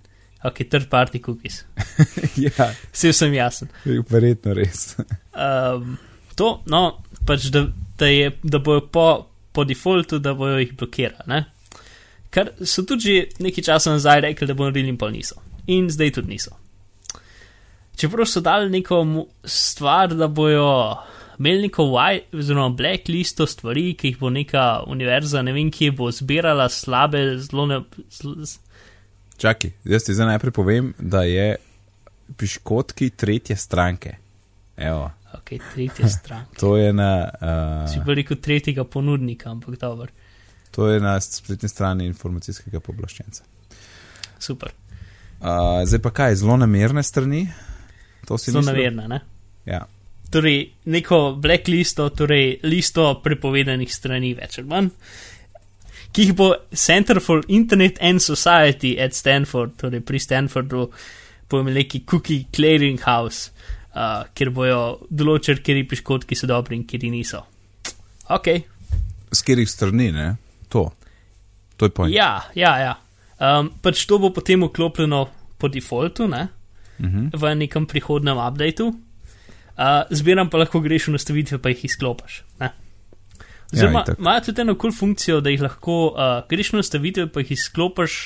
Ok, 0.47 0.61
third 0.71 0.89
party 0.93 1.19
cookies. 1.25 1.65
ja, 2.45 2.69
Vse 2.93 3.12
sem 3.17 3.35
jasen. 3.35 3.71
verjetno 4.11 4.55
res. 4.55 4.93
Um, 5.33 5.97
to, 6.39 6.61
no, 6.71 6.83
pač 7.27 7.49
da, 7.55 7.65
da, 7.99 8.11
je, 8.11 8.31
da 8.45 8.61
bojo 8.62 8.85
po, 8.93 9.07
po 9.53 9.65
defaultu, 9.67 10.21
da 10.23 10.37
bojo 10.39 10.61
jih 10.61 10.77
blokirali. 10.79 11.27
Ne? 11.33 11.43
Kar 12.31 12.53
so 12.62 12.85
tudi 12.85 13.09
že 13.09 13.43
nekaj 13.43 13.65
časa 13.65 13.97
nazaj 13.97 14.23
rekli, 14.29 14.47
da 14.47 14.55
bodo 14.55 14.71
naredili 14.71 14.93
in 14.93 15.01
pa 15.01 15.11
niso. 15.11 15.41
In 15.73 15.89
zdaj 15.91 16.19
tudi 16.19 16.37
niso. 16.37 16.53
Čeprav 17.97 18.29
so 18.29 18.43
dali 18.45 18.69
neko 18.71 19.01
stvar, 19.45 20.12
da 20.15 20.29
bojo 20.29 20.69
imeli 21.39 21.67
neko 21.67 21.89
white, 21.91 22.37
oziroma 22.37 22.77
blacklisto 22.77 23.47
stvari, 23.49 23.95
ki 23.97 24.12
jih 24.12 24.21
bo 24.21 24.31
neka 24.31 24.85
univerza, 24.87 25.43
ne 25.43 25.53
vem, 25.57 25.71
kje 25.73 25.91
bo 25.97 26.11
zbirala 26.12 26.69
slabe, 26.73 27.25
zelo 27.41 27.67
ne. 27.67 27.81
Zl, 28.12 28.37
Čakaj, 29.37 29.70
jaz 29.85 30.05
ti 30.05 30.14
zdaj 30.14 30.27
najprej 30.27 30.53
povem, 30.53 30.94
da 30.99 31.22
je 31.22 31.57
piškotki 32.37 33.11
tretje 33.11 33.57
stranke. 33.57 34.16
Evo, 34.77 35.11
ok, 35.35 35.51
tretja 35.75 36.09
stran. 36.18 36.44
to 36.61 36.77
je 36.77 36.92
na, 36.92 37.29
Si 37.92 37.99
uh, 37.99 38.05
pa 38.07 38.14
rekel 38.14 38.37
tretjega 38.37 38.85
ponudnika, 38.85 39.51
ampak 39.51 39.77
dobro, 39.81 40.09
to 40.70 40.88
je 40.88 41.01
na 41.01 41.20
spletni 41.20 41.68
strani 41.68 42.07
informacijskega 42.07 42.81
pooblaščenca. 42.81 43.44
super. 44.38 44.72
Uh, 45.40 45.85
zdaj 45.85 46.01
pa 46.03 46.11
kaj, 46.11 46.35
zelo 46.35 46.57
namerne 46.57 47.03
strani? 47.03 47.49
Si 48.38 48.51
Zelo 48.51 48.64
naverna, 48.64 49.07
ne? 49.07 49.20
Ja. 49.66 49.87
torej 50.31 50.72
neko 50.85 51.37
blacklisto, 51.38 52.09
torej 52.09 52.59
listo 52.62 53.20
prepovedanih 53.22 53.92
strani, 53.94 54.35
več 54.35 54.59
ali 54.59 54.66
manj, 54.68 54.88
ki 56.17 56.25
jih 56.25 56.37
bo 56.37 56.55
Center 56.73 57.21
for 57.21 57.43
Internet 57.49 58.01
and 58.01 58.25
Society 58.25 58.95
at 58.97 59.13
Stanford, 59.13 59.75
torej 59.77 60.01
pri 60.01 60.21
Stanfordu, 60.23 60.87
bo 61.51 61.61
imel 61.61 61.83
neki 61.83 62.07
cookie 62.09 62.47
clearing 62.49 63.03
house, 63.05 63.51
uh, 63.93 64.25
kjer 64.33 64.51
bojo 64.57 64.81
določili, 65.13 65.61
kje 65.61 65.85
piškotki 65.91 66.39
so 66.39 66.49
dobri 66.49 66.81
in 66.81 66.87
kje 66.89 67.11
niso. 67.13 67.43
Ok, 68.33 68.49
Z 69.31 69.43
katerih 69.43 69.69
strani, 69.69 70.11
ne? 70.15 70.37
To. 70.69 70.93
To 71.77 71.87
je 71.87 71.91
point. 71.91 72.15
ja, 72.15 72.47
ja, 72.55 72.79
ja. 72.79 72.95
Um, 73.37 73.69
pač 73.83 74.07
to 74.09 74.19
bo 74.19 74.31
potem 74.33 74.63
vklopljeno 74.65 75.27
po 75.59 75.69
defaultu, 75.69 76.29
ne? 76.29 76.49
Uh 76.99 77.07
-huh. 77.07 77.31
v 77.33 77.55
nekem 77.55 77.87
prihodnem 77.87 78.39
updateu. 78.39 78.89
Uh, 78.89 80.09
zbiram 80.11 80.49
pa 80.51 80.59
lahko 80.59 80.81
greš 80.81 81.09
v 81.09 81.13
nastavitve, 81.13 81.59
pa 81.59 81.69
jih 81.69 81.85
izklopiš. 81.85 82.43
Ne? 82.61 82.71
Oziroma, 83.73 84.03
itak. 84.07 84.19
imajo 84.19 84.41
tudi 84.47 84.63
eno 84.63 84.75
kul 84.75 84.91
cool 84.91 84.99
funkcijo, 84.99 85.41
da 85.41 85.51
jih 85.51 85.63
lahko 85.65 85.97
uh, 86.13 86.39
greš 86.51 86.73
v 86.73 86.81
nastavitve, 86.81 87.27
pa 87.33 87.43
jih 87.43 87.53
izklopiš 87.57 88.19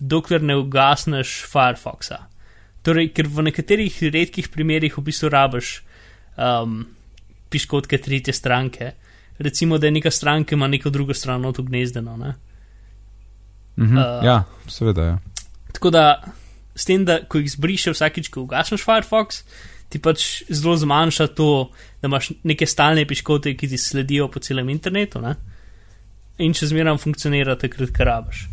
dokler 0.00 0.42
ne 0.42 0.56
ugasneš 0.56 1.38
Firefoxa. 1.48 2.26
Torej, 2.84 3.10
ker 3.16 3.28
v 3.32 3.48
nekaterih 3.48 3.96
redkih 4.12 4.50
primerjih 4.52 4.98
v 4.98 5.06
bistvu 5.08 5.30
rabiš 5.32 5.80
um, 6.36 6.84
piškotke 7.50 7.98
tretje 7.98 8.34
stranke. 8.36 8.92
Recimo, 9.38 9.78
da 9.78 9.88
je 9.88 9.96
neka 9.96 10.10
stranka 10.10 10.54
ima 10.54 10.68
neko 10.68 10.90
drugo 10.90 11.14
stran 11.14 11.44
od 11.44 11.58
ugnezdeno. 11.58 12.16
Ne? 12.16 12.34
Mhm. 13.76 13.96
Uh, 13.96 14.24
ja, 14.24 14.42
seveda. 14.68 15.02
Ja. 15.02 15.18
Tako 15.72 15.90
da, 15.90 16.04
s 16.74 16.84
tem, 16.84 17.04
da 17.04 17.18
ko 17.28 17.40
jih 17.40 17.50
zbrišeš 17.52 17.96
vsakič, 17.96 18.28
ko 18.32 18.46
ugasneš 18.46 18.84
Firefox, 18.84 19.42
ti 19.88 20.00
pač 20.02 20.42
zelo 20.48 20.76
zmanjša 20.76 21.26
to, 21.26 21.70
da 22.02 22.10
imaš 22.10 22.30
neke 22.44 22.66
stalne 22.66 23.06
piškote, 23.06 23.54
ki 23.56 23.68
ti 23.68 23.78
sledijo 23.78 24.28
po 24.32 24.42
celem 24.42 24.68
internetu. 24.74 25.20
Ne? 25.22 25.34
In 26.42 26.54
če 26.54 26.70
zmeraj 26.72 26.98
funkcionira, 27.02 27.56
takrat, 27.60 27.92
ko 27.96 28.06
rabiš. 28.06 28.46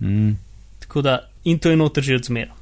Mm. 0.00 0.36
Tako 0.84 1.02
da, 1.04 1.18
in 1.44 1.58
to 1.58 1.72
je 1.72 1.80
noter 1.80 2.04
že 2.04 2.20
od 2.20 2.30
zmera. 2.30 2.54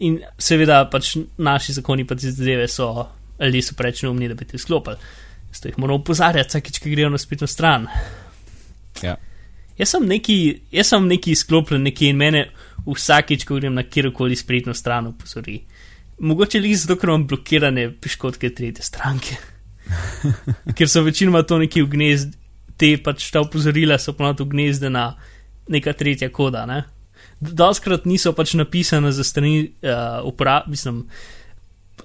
In 0.00 0.20
seveda, 0.38 0.84
pač 0.90 1.16
naši 1.38 1.74
zakoni 1.76 2.06
pa 2.08 2.16
te 2.16 2.30
zadeve 2.30 2.68
so, 2.68 2.92
ali 3.40 3.62
so 3.62 3.74
preveč 3.76 4.04
neumni, 4.04 4.28
da 4.28 4.36
bi 4.38 4.46
te 4.48 4.56
izklopili. 4.56 4.96
Zato 5.50 5.68
jih 5.68 5.80
moramo 5.82 5.98
opozarjati, 6.00 6.48
vsakič, 6.48 6.78
ki 6.78 6.92
grejo 6.92 7.10
na 7.10 7.18
spletno 7.18 7.48
stran. 7.50 7.88
Ja. 9.02 9.16
Jaz 9.78 9.94
sem 9.96 10.06
neki, 10.06 10.36
jaz 10.72 10.92
sem 10.92 11.06
neki 11.08 11.32
izklopljen, 11.34 11.82
neki 11.88 12.10
in 12.12 12.18
mene 12.20 12.44
vsakič, 12.86 13.46
ko 13.48 13.58
grem 13.58 13.74
na 13.74 13.82
kjerkoli 13.82 14.36
spletno 14.36 14.74
stran, 14.76 15.10
upozori. 15.10 15.58
Mogoče 16.20 16.60
li 16.60 16.74
zato, 16.76 16.98
ker 17.00 17.08
imam 17.08 17.26
blokirane 17.26 17.86
piškotke 18.00 18.50
tretje 18.54 18.84
stranke. 18.84 19.36
ker 20.76 20.88
so 20.88 21.02
večinoma 21.02 21.42
to 21.42 21.58
neki 21.58 21.82
vgnezd, 21.82 22.36
te 22.80 22.94
pač 23.02 23.30
ta 23.32 23.42
upozorila 23.44 23.98
so 23.98 24.14
ponovno 24.16 24.46
vgnezdena 24.46 25.04
neka 25.72 25.94
tretja 25.96 26.30
koda. 26.32 26.66
Ne? 26.68 26.82
Doskrat 27.40 28.06
niso 28.08 28.34
pač 28.36 28.54
napisane 28.58 29.12
za 29.16 29.24
strani 29.24 29.62
uh, 29.64 30.20
uporab, 30.28 30.68
mislim, 30.68 31.04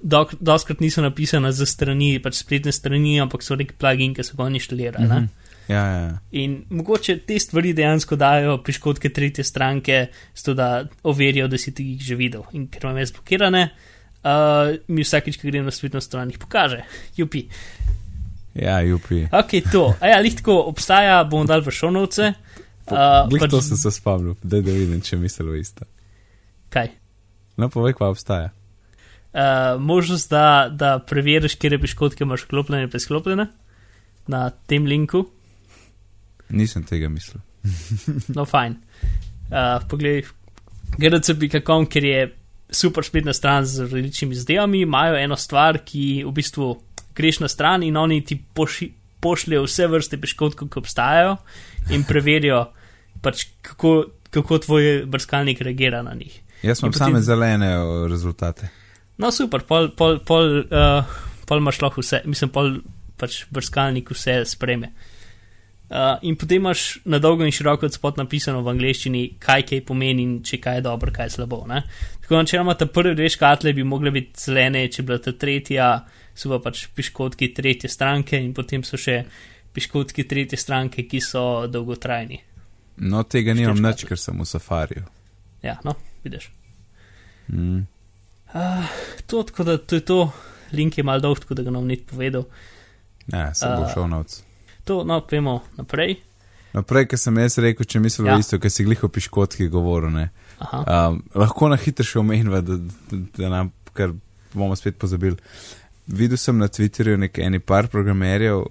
dok, 0.00 0.36
doskrat 0.40 0.80
niso 0.80 1.04
napisane 1.04 1.52
za 1.52 1.66
strani, 1.68 2.16
pač 2.22 2.40
spletne 2.40 2.72
strani, 2.72 3.18
ampak 3.20 3.44
so 3.44 3.56
neki 3.58 3.76
plugin, 3.76 4.14
ki 4.16 4.24
so 4.24 4.38
ga 4.38 4.48
inštalirali. 4.48 5.06
Mm 5.06 5.12
-hmm. 5.12 5.28
Ja, 5.68 5.82
ja, 5.86 5.98
ja. 5.98 6.18
In 6.30 6.64
mogoče 6.70 7.18
te 7.26 7.38
stvari 7.38 7.72
dejansko 7.72 8.16
dajo 8.16 8.62
piškotke 8.62 9.08
tretje 9.08 9.44
stranke, 9.44 10.06
zato 10.34 10.54
da 10.54 10.86
overijo, 11.02 11.48
da 11.48 11.58
si 11.58 11.74
ti 11.74 11.84
jih 11.84 12.02
že 12.02 12.14
videl. 12.14 12.42
In 12.52 12.68
ker 12.68 12.84
imam 12.84 12.98
jaz 12.98 13.12
blokirane, 13.12 13.62
uh, 13.62 13.95
mi 14.88 15.04
vsakeč, 15.04 15.38
ko 15.40 15.48
grem 15.50 15.66
na 15.66 15.74
spletno 15.74 16.00
stran, 16.02 16.30
jih 16.32 16.40
pokaže. 16.42 16.82
Jupi. 17.16 17.46
ja 18.54 18.80
jupi. 18.82 19.26
Ok, 19.30 19.58
to. 19.72 19.88
A 20.00 20.14
ja, 20.14 20.20
lihtko 20.24 20.56
obstaja, 20.70 21.20
bom 21.28 21.46
dal 21.46 21.62
v 21.62 21.74
šonovce. 21.74 22.32
Uh, 22.86 23.26
pač... 23.30 23.50
To 23.50 23.62
sem 23.62 23.78
se 23.78 23.90
spomnil, 23.90 24.36
da, 24.42 24.60
da 24.62 24.74
vidim, 24.74 25.02
če 25.02 25.18
mislijo 25.18 25.56
isto. 25.58 25.86
Kaj? 26.70 26.92
No, 27.58 27.68
povej, 27.72 27.96
kva 27.98 28.12
obstaja. 28.12 28.52
Uh, 29.36 29.76
možnost, 29.82 30.30
da, 30.32 30.70
da 30.72 30.96
preveriš, 31.02 31.58
kje 31.60 31.80
piškotke 31.82 32.24
imaš 32.24 32.46
klopljene 32.48 32.86
in 32.86 32.92
presklopljene 32.92 33.48
na 34.32 34.46
tem 34.70 34.86
linku. 34.86 35.26
Nisem 36.48 36.86
tega 36.86 37.10
mislil. 37.12 37.42
no, 38.36 38.46
fajn. 38.46 38.78
Uh, 39.50 39.82
poglej, 39.90 40.24
grdc.com, 40.96 41.86
ker 41.90 42.06
je 42.06 42.22
super 42.70 43.04
spletna 43.04 43.32
stran 43.32 43.66
z 43.66 43.86
različnimi 43.86 44.34
zdajami, 44.34 44.80
imajo 44.80 45.16
eno 45.16 45.36
stvar, 45.36 45.78
ki 45.84 46.24
v 46.26 46.32
bistvu 46.32 46.74
greš 47.16 47.40
na 47.40 47.48
stran 47.48 47.82
in 47.82 47.96
oni 47.96 48.20
ti 48.24 48.38
poši, 48.54 48.90
pošljajo 49.20 49.64
vse 49.64 49.86
vrste 49.86 50.20
piškotkov, 50.20 50.68
ki 50.68 50.78
obstajajo 50.82 51.36
in 51.94 52.04
preverijo, 52.04 52.66
pač, 53.22 53.46
kako, 53.62 53.94
kako 54.30 54.58
tvoj 54.58 55.04
brskalnik 55.06 55.60
reagira 55.60 56.02
na 56.02 56.14
njih. 56.14 56.42
Jaz 56.62 56.82
imam 56.82 56.92
potem- 56.92 57.06
same 57.06 57.20
zelene 57.20 57.78
o, 57.78 58.06
rezultate. 58.08 58.68
No, 59.18 59.30
super, 59.30 59.62
pol, 59.64 59.88
pol, 59.96 60.18
pol, 60.26 60.58
uh, 60.68 61.18
pol 61.48 61.58
imaš 61.62 61.80
lahko 61.80 62.02
vse, 62.04 62.20
mislim, 62.28 62.50
pol 62.52 62.78
pač 63.16 63.44
brskalnik 63.50 64.10
vse 64.12 64.42
spreme. 64.44 64.92
Uh, 65.86 66.18
in 66.26 66.34
potem 66.36 66.58
imaš 66.58 66.98
na 67.06 67.20
dolgo 67.22 67.46
in 67.46 67.54
široko 67.54 67.88
spot 67.88 68.16
napisano 68.18 68.58
v 68.66 68.72
angleščini, 68.72 69.20
kaj 69.38 69.62
kaj 69.68 69.84
pomeni 69.86 70.24
in 70.26 70.32
če 70.42 70.58
kaj 70.58 70.80
je 70.80 70.82
dobro, 70.82 71.12
kaj 71.14 71.30
je 71.30 71.34
slabo. 71.36 71.60
Ne? 71.70 71.84
Tako 72.26 72.40
da, 72.40 72.44
če 72.50 72.56
imamo 72.56 72.72
ta 72.74 72.88
prvi 72.90 73.14
dve 73.14 73.28
škatle, 73.30 73.70
bi 73.70 73.84
mogle 73.86 74.10
biti 74.10 74.40
zelene, 74.48 74.80
če 74.90 75.04
bi 75.04 75.12
bila 75.12 75.20
ta 75.22 75.30
tretja, 75.38 75.90
so 76.34 76.50
pa 76.50 76.56
pač 76.64 76.80
piškotki 76.98 77.52
tretje 77.54 77.86
stranke 77.86 78.40
in 78.42 78.48
potem 78.54 78.82
so 78.82 78.98
še 78.98 79.20
piškotki 79.76 80.24
tretje 80.26 80.58
stranke, 80.58 81.04
ki 81.06 81.20
so 81.22 81.44
dolgotrajni. 81.70 82.40
No, 83.06 83.22
tega 83.30 83.54
nimam 83.54 83.78
Štiri 83.78 83.86
nič, 83.86 84.00
škatle. 84.00 84.10
ker 84.10 84.22
sem 84.24 84.42
v 84.42 84.48
safariju. 84.50 85.04
Ja, 85.62 85.76
no, 85.86 85.94
vidiš. 86.26 86.48
Mm. 87.54 87.86
Uh, 88.50 88.90
to, 89.30 89.44
tako 89.46 89.68
da 89.70 89.78
to 89.78 90.00
je 90.00 90.06
to, 90.10 90.20
link 90.74 90.98
je 90.98 91.06
mal 91.06 91.22
dolg, 91.22 91.38
tako 91.44 91.60
da 91.60 91.62
ga 91.62 91.76
nam 91.78 91.86
ni 91.86 92.00
povedal. 92.10 92.48
Ja, 93.30 93.52
sem 93.54 93.70
uh, 93.70 93.84
bil 93.84 93.92
šel 93.94 94.10
novc. 94.10 94.40
To, 94.90 95.04
no, 95.06 95.22
pojmo 95.30 95.60
naprej. 95.78 96.18
Naprej, 96.76 97.06
ker 97.08 97.18
sem 97.18 97.38
jaz 97.40 97.56
rekel, 97.58 97.86
če 97.86 98.00
mislim 98.00 98.26
Ja. 98.28 98.36
isto, 98.38 98.58
ker 98.60 98.70
si 98.70 98.84
glih 98.84 99.00
o 99.04 99.08
piškotki 99.08 99.68
govoril. 99.68 100.12
Um, 100.60 101.22
lahko 101.34 101.68
na 101.68 101.76
hitro 101.76 102.04
še 102.04 102.18
omenjava, 102.20 102.60
da, 102.60 102.76
da, 102.76 103.20
da 103.38 103.48
nam, 103.50 103.70
ker 103.94 104.12
bomo 104.52 104.76
spet 104.76 104.98
pozabili. 104.98 105.36
Videl 106.06 106.36
sem 106.36 106.58
na 106.58 106.68
Twitterju 106.68 107.16
nekaj 107.18 107.44
eni 107.44 107.58
par 107.60 107.88
programerjev, 107.88 108.62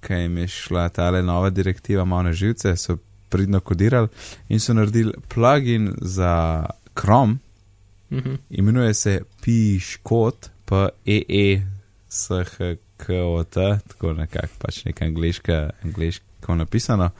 ki 0.00 0.14
jim 0.16 0.38
je 0.38 0.48
šla 0.48 0.88
tale 0.88 1.20
nova 1.22 1.50
direktiva 1.50 2.04
malo 2.04 2.22
na 2.22 2.32
živce, 2.32 2.72
so 2.76 2.96
pridno 3.28 3.60
kodirali 3.60 4.08
in 4.48 4.58
so 4.58 4.72
naredili 4.72 5.12
plugin 5.28 5.92
za 6.00 6.64
Chrome, 6.94 7.36
Mhm. 8.10 8.34
imenuje 8.50 8.94
se 8.94 9.12
Piškot, 9.42 10.48
P-E-E, 10.64 11.62
S-H-K-O-T, 12.10 13.54
tako 13.88 14.12
nekako 14.12 14.54
pač 14.58 14.84
neka 14.84 15.04
angliška, 15.04 15.70
angliško 15.84 16.54
napisano. 16.54 17.10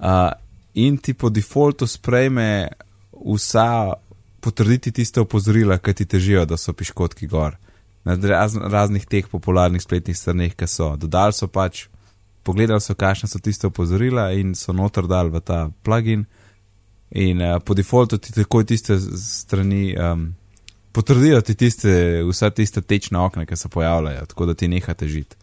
Uh, 0.00 0.32
in 0.74 0.96
ti 0.98 1.14
po 1.14 1.28
defaultu 1.28 1.86
sprejme 1.86 2.68
vsa, 3.12 3.94
potrditi 4.40 4.92
tiste 4.92 5.20
opozorila, 5.20 5.78
ki 5.78 5.94
ti 5.94 6.06
težijo, 6.08 6.46
da 6.48 6.56
so 6.56 6.72
piškotki 6.72 7.28
gor. 7.28 7.58
Na 8.04 8.16
raz, 8.16 8.56
raznih 8.56 9.04
teh 9.06 9.28
popularnih 9.28 9.82
spletnih 9.82 10.16
straneh, 10.16 10.54
ki 10.56 10.68
so. 10.68 10.94
Dodali 10.96 11.36
so 11.36 11.50
pač, 11.52 11.84
pogledali 12.42 12.80
so, 12.80 12.96
kakšne 12.96 13.28
so 13.28 13.38
tiste 13.44 13.68
opozorila 13.68 14.30
in 14.32 14.54
so 14.56 14.72
noter 14.72 15.08
dali 15.10 15.30
v 15.30 15.44
ta 15.44 15.66
plugin. 15.84 16.24
In 17.10 17.42
uh, 17.42 17.58
po 17.60 17.74
defaultu 17.74 18.16
ti 18.22 18.32
takoj 18.32 18.64
tiste 18.64 18.96
strani 19.20 19.92
um, 19.98 20.30
potrdijo 20.92 21.40
ti 21.40 21.54
tiste, 21.54 22.22
vsa 22.24 22.50
tiste 22.50 22.80
tečna 22.80 23.24
okna, 23.26 23.44
ki 23.46 23.56
se 23.56 23.68
pojavljajo, 23.68 24.26
tako 24.26 24.46
da 24.46 24.54
ti 24.54 24.68
neha 24.68 24.94
težiti. 24.94 25.36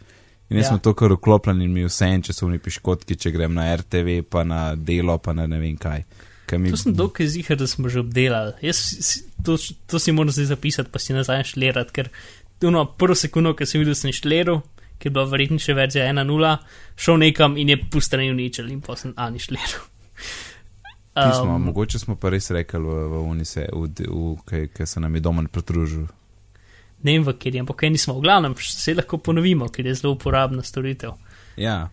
In 0.49 0.57
jaz 0.57 0.65
Ja. 0.65 0.69
sem 0.69 0.79
to 0.79 0.93
kar 0.93 1.11
vklopljen 1.11 1.61
in 1.61 1.73
mi 1.73 1.83
vse 1.83 2.05
en 2.05 2.21
časovni 2.23 2.59
piškotki, 2.59 3.15
če 3.15 3.31
grem 3.31 3.53
na 3.53 3.75
RTV, 3.75 4.21
pa 4.29 4.43
na 4.43 4.75
delo, 4.75 5.17
pa 5.17 5.33
na 5.33 5.47
ne 5.47 5.59
vem 5.59 5.77
kaj. 5.77 6.03
kaj 6.47 6.59
mi, 6.59 6.71
To 6.71 6.77
sem 6.77 6.93
dolgo 6.93 7.25
zihar, 7.27 7.57
da 7.57 7.67
smo 7.67 7.89
že 7.89 7.99
obdelali. 7.99 8.53
Jaz 8.61 9.23
to, 9.43 9.57
to 9.87 9.99
si 9.99 10.11
moram 10.11 10.31
zdaj 10.31 10.45
zapisati, 10.45 10.89
pa 10.91 10.99
si 10.99 11.13
nazaj 11.13 11.43
šlerati, 11.43 11.91
ker 11.91 12.09
tuno 12.59 12.85
prvo 12.85 13.15
sekundo, 13.15 13.53
ki 13.53 13.65
sem 13.65 13.81
videl, 13.83 13.95
sem 13.95 14.11
šleral, 14.15 14.61
ker 14.97 15.09
je 15.11 15.13
bila 15.13 15.25
verjetno 15.25 15.59
še 15.59 15.73
verzija 15.75 16.07
1.0, 16.07 16.57
šel 16.95 17.17
nekam 17.17 17.57
in 17.57 17.69
je 17.69 17.77
pustranil 17.91 18.33
ničel 18.35 18.71
in 18.71 18.79
pa 18.81 18.95
sem 18.95 19.13
ani 19.17 19.39
pismo, 21.17 21.55
um, 21.55 21.63
mogoče 21.63 21.99
smo 21.99 22.15
pa 22.15 22.29
res 22.29 22.51
rekli 22.51 22.79
v, 22.79 23.07
v 23.09 23.21
Unise, 23.29 23.67
v, 23.73 23.89
v, 24.07 24.37
v, 24.45 24.67
ki 24.73 24.85
se 24.85 24.99
nam 24.99 25.15
je 25.15 25.21
doma 25.21 25.43
pridružil. 25.51 26.07
Ne 26.99 27.13
vem, 27.13 27.23
v 27.23 27.33
kjer 27.33 27.55
je, 27.55 27.61
ampak 27.61 27.75
kaj 27.77 27.89
nismo, 27.89 28.13
v 28.13 28.21
glavnem, 28.21 28.55
se 28.57 28.93
lahko 28.93 29.17
ponovimo, 29.19 29.67
ker 29.69 29.85
je 29.85 29.93
zelo 29.93 30.13
uporabna 30.13 30.63
storitev. 30.63 31.13
Ja. 31.57 31.89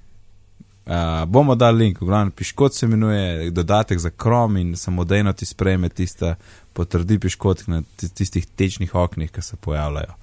Uh, 0.84 0.92
bomo 1.26 1.54
dali 1.54 1.78
link, 1.78 2.00
v 2.00 2.06
glavnem 2.06 2.30
piškot 2.30 2.74
se 2.74 2.86
imenuje 2.86 3.50
dodatek 3.50 3.98
za 3.98 4.10
krom 4.10 4.56
in 4.56 4.74
samodejno 4.76 5.32
ti 5.32 5.46
sprejme 5.46 5.88
tista, 5.88 6.34
potrdi 6.72 7.18
piškot 7.18 7.66
na 7.66 7.82
ti- 7.96 8.08
tistih 8.10 8.46
tečnih 8.48 8.94
oknih, 8.94 9.30
ki 9.30 9.42
se 9.42 9.56
pojavljajo. 9.56 10.14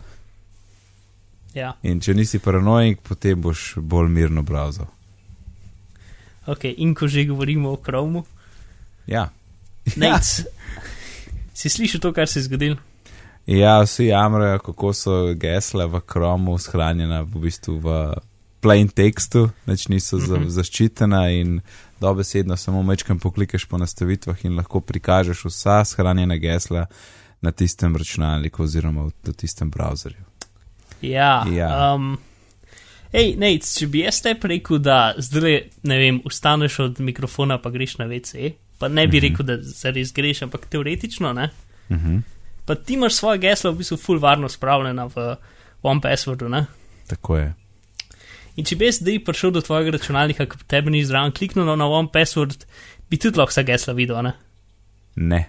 Ja, 1.53 1.73
In 1.83 1.99
če 1.99 2.13
nisi 2.13 2.39
paranoik, 2.39 3.01
potem 3.01 3.41
boš 3.41 3.73
bolj 3.77 4.09
mirno 4.09 4.41
browsal. 4.41 4.85
ok, 6.45 6.63
in 6.77 6.93
ko 6.95 7.07
že 7.07 7.25
govorimo 7.25 7.71
o 7.71 7.77
Chromu, 7.77 8.25
Ja. 9.07 9.29
Nec, 9.95 10.45
si 11.53 11.69
slišal 11.69 11.99
to, 11.99 12.13
kar 12.13 12.27
se 12.27 12.39
je 12.39 12.43
zgodilo? 12.43 12.77
Ja, 13.45 13.81
vsi 13.81 14.05
jamrajo, 14.05 14.59
kako 14.59 14.93
so 14.93 15.33
gesla 15.35 15.85
v 15.85 16.01
kromu 16.05 16.57
shranjena 16.57 17.21
v 17.21 17.41
bistvu 17.45 17.79
v 17.79 17.95
plain 18.61 18.87
tekstu, 18.87 19.49
več 19.65 19.87
niso 19.89 20.19
za, 20.19 20.37
Mhm. 20.37 20.49
zaščitena 20.49 21.29
in 21.33 21.61
dobesedno 22.01 22.57
samo 22.57 22.83
mečkam 22.83 23.19
poklikeš 23.19 23.65
po 23.65 23.77
nastavitvah 23.77 24.45
in 24.45 24.55
lahko 24.55 24.81
prikažeš 24.81 25.45
vsa 25.45 25.85
shranjena 25.85 26.37
gesla 26.37 26.85
na 27.41 27.51
tistem 27.51 27.95
računalniku 27.95 28.63
oziroma 28.63 29.07
v, 29.09 29.33
tistem 29.33 29.71
browserju. 29.71 30.21
Ja. 31.01 31.45
Ja. 31.49 31.93
Um, 31.95 32.19
hej, 33.11 33.35
Nec, 33.37 33.65
če 33.79 33.87
bi 33.87 34.03
jaz 34.05 34.21
te 34.21 34.35
rekel, 34.43 34.77
da 34.77 35.13
zdaj, 35.17 35.63
ne 35.83 35.97
vem, 35.97 36.21
ustaneš 36.25 36.79
od 36.79 36.99
mikrofona, 36.99 37.57
pa 37.57 37.69
greš 37.69 37.97
na 37.97 38.05
WC, 38.05 38.53
pa 38.77 38.87
ne 38.87 39.07
bi 39.07 39.19
rekel, 39.19 39.45
da 39.45 39.57
zares 39.61 40.13
greš, 40.13 40.43
ampak 40.43 40.65
teoretično 40.69 41.33
ne. 41.33 41.49
Mhm. 41.89 42.19
Pa 42.65 42.75
ti 42.75 42.93
imaš 42.93 43.13
svoje 43.17 43.37
geslo 43.39 43.71
v 43.71 43.81
bistvu 43.81 43.97
full 43.97 44.19
varno 44.19 44.49
spravljeno 44.49 45.07
v 45.07 45.35
One 45.83 46.01
Passwordu, 46.01 46.49
ne. 46.49 46.65
Tako 47.07 47.37
je. 47.37 47.53
In 48.55 48.65
če 48.67 48.75
bi 48.75 48.91
zdaj 48.91 49.23
prišel 49.25 49.51
do 49.51 49.61
tvojega 49.61 49.95
računalnika, 49.95 50.45
ki 50.45 50.65
tebi 50.67 50.91
ni 50.91 51.05
zraven 51.05 51.31
kliknil 51.31 51.65
na 51.65 51.87
One 51.87 52.11
Password, 52.13 52.65
bi 53.09 53.17
tudi 53.17 53.39
lahko 53.39 53.51
vsa 53.51 53.63
gesla 53.63 53.93
videl, 53.97 54.21
ne. 54.23 54.33
Ne. 55.15 55.41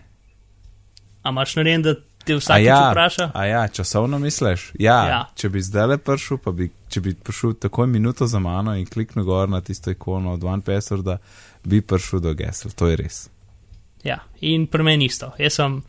A 1.22 1.31
imaš 1.31 1.57
narejen, 1.59 1.83
da 1.83 1.94
te 2.25 2.35
A 2.35 2.38
vsakeč 2.38 2.66
ja, 2.66 2.79
vpraša? 2.90 3.31
a 3.35 3.44
ja, 3.46 3.68
časovno 3.68 4.18
misliš? 4.18 4.70
Ja, 4.79 4.98
Ja. 5.09 5.20
če 5.37 5.48
bi 5.48 5.62
zdaj 5.62 5.87
le 5.87 5.98
prišel, 5.98 6.38
pa 6.38 6.51
bi, 6.53 6.70
če 6.88 7.01
bi 7.01 7.14
prišel 7.14 7.55
takoj 7.55 7.87
minuto 7.87 8.27
za 8.27 8.38
mano 8.38 8.75
in 8.79 8.87
kliknil 8.87 9.25
gor 9.25 9.48
na 9.48 9.61
tisto 9.61 9.90
ikono 9.90 10.33
od 10.33 10.44
One 10.44 10.62
Passworda, 10.62 11.18
bi 11.64 11.81
prišel 11.83 12.20
do 12.20 12.35
gesel, 12.35 12.70
to 12.75 12.87
je 12.87 12.96
res. 12.96 13.29
Ja, 14.05 14.18
in 14.40 14.66
pri 14.66 14.83
meni 14.83 15.07
isto. 15.11 15.33
Jaz 15.38 15.59
sem 15.59 15.83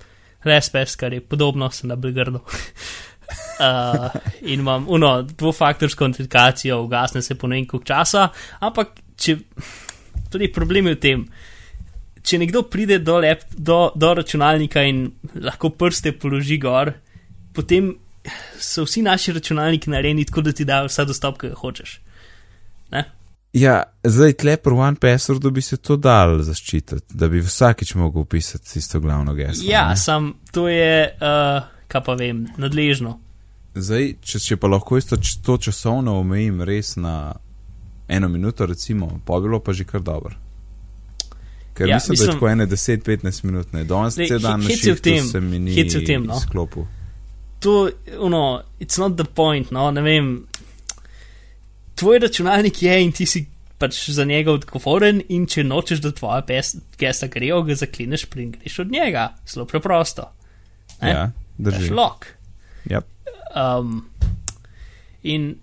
respes, 0.44 0.96
kar 1.00 1.14
je 1.14 1.22
podobno, 1.22 1.70
sem 1.72 1.90
na 1.90 1.96
Belgradu. 1.96 2.42
uh, 3.60 4.10
in 4.42 4.60
imam 4.60 4.86
uno 4.90 5.22
dvofaktorsko 5.22 6.06
autentikacijo, 6.06 6.82
ugasne 6.82 7.22
se 7.22 7.36
po 7.36 7.48
nekaj 7.48 7.80
časa, 7.86 8.28
ampak 8.60 9.00
če, 9.18 9.38
tudi 10.32 10.52
problem 10.54 10.88
je 10.88 10.96
v 10.96 11.00
tem, 11.00 11.26
če 12.24 12.40
nekdo 12.40 12.64
pride 12.72 13.00
do, 13.04 13.18
lep, 13.24 13.44
do, 13.56 13.92
do 13.96 14.14
računalnika 14.20 14.84
in 14.88 15.06
lahko 15.36 15.74
prste 15.78 16.16
položi 16.20 16.58
gor, 16.58 16.94
potem 17.54 17.94
so 18.60 18.86
vsi 18.88 19.04
naši 19.04 19.36
računalniki 19.36 19.92
narejeni 19.92 20.26
tako, 20.26 20.46
da 20.48 20.54
ti 20.56 20.66
dajo 20.66 20.88
vsa 20.88 21.06
dostop, 21.06 21.40
ki 21.42 21.52
ga 21.52 21.60
hočeš. 21.60 21.98
Ne? 22.96 23.04
Ja, 23.54 23.84
zdaj 24.04 24.34
tle 24.34 24.58
pri 24.58 24.74
One 24.74 24.96
Passwordu 24.98 25.52
bi 25.52 25.62
se 25.62 25.78
to 25.78 25.96
dal 25.96 26.40
zaščititi, 26.42 27.14
da 27.14 27.28
bi 27.30 27.40
vsakič 27.40 27.96
mogel 27.96 28.22
upisati 28.22 28.74
tisto 28.74 29.00
glavno 29.00 29.34
geslo. 29.34 29.70
Ja, 29.70 29.90
ne? 29.90 29.98
sam 29.98 30.34
to 30.52 30.68
je, 30.68 31.18
uh, 31.22 31.64
kaj 31.88 32.02
pa 32.04 32.16
vem, 32.18 32.48
nadležno. 32.58 33.20
Zdaj, 33.76 34.16
če, 34.22 34.40
če 34.40 34.58
pa 34.58 34.70
lahko 34.74 34.98
isto 34.98 35.18
to 35.46 35.58
časovno 35.58 36.18
omejim 36.20 36.62
res 36.66 36.96
na 36.96 37.34
eno 38.08 38.30
minuto, 38.30 38.66
recimo, 38.66 39.20
pa 39.26 39.38
bi 39.38 39.48
bilo 39.48 39.60
pa 39.60 39.74
že 39.74 39.86
kar 39.86 40.02
dobro. 40.02 40.34
Ker 41.74 41.88
Ja, 41.88 41.92
ja, 41.92 41.96
mislim, 41.96 42.16
da 42.16 42.24
je 42.24 42.28
mislim- 42.28 42.34
tako 42.34 42.50
ene 42.50 42.68
10-15 42.68 43.44
minut, 43.44 43.74
ne, 43.74 43.84
danes 43.84 44.18
Lej, 44.18 44.28
cel 44.28 44.40
dan 44.40 44.60
na 44.60 44.68
hec 44.68 44.84
je 44.84 44.94
v 44.94 45.02
tem, 45.02 45.26
se 45.26 45.42
mi 45.42 45.60
ni 45.60 45.84
v 45.84 46.06
tem, 46.06 46.26
no. 46.26 46.40
sklopil. 46.40 46.86
To, 47.60 47.90
ono, 48.20 48.62
it's 48.80 49.00
not 49.00 49.16
the 49.18 49.24
point, 49.24 49.72
no, 49.72 49.92
ne 49.92 50.02
vem. 50.02 50.48
Tvoj 51.96 52.20
računalnik 52.20 52.82
je 52.84 52.96
in 53.04 53.12
ti 53.12 53.26
si 53.26 53.46
pač 53.78 54.10
za 54.10 54.24
njega 54.26 54.54
odgovoren, 54.54 55.22
in 55.30 55.46
če 55.50 55.66
nočeš, 55.68 56.02
da 56.04 56.14
tvoja 56.16 56.42
gesla 57.00 57.30
grejo, 57.32 57.62
ga 57.68 57.76
zaklineš 57.76 58.28
in 58.40 58.54
greš 58.56 58.80
od 58.86 58.92
njega. 58.92 59.34
Zelo 59.50 59.66
preprosto. 59.66 60.30
Ne? 61.02 61.10
Ja, 61.10 61.32
drži. 61.58 61.88
Šlok. 61.88 62.28
Ja. 62.90 63.02
Um, 63.56 64.06
in 65.24 65.56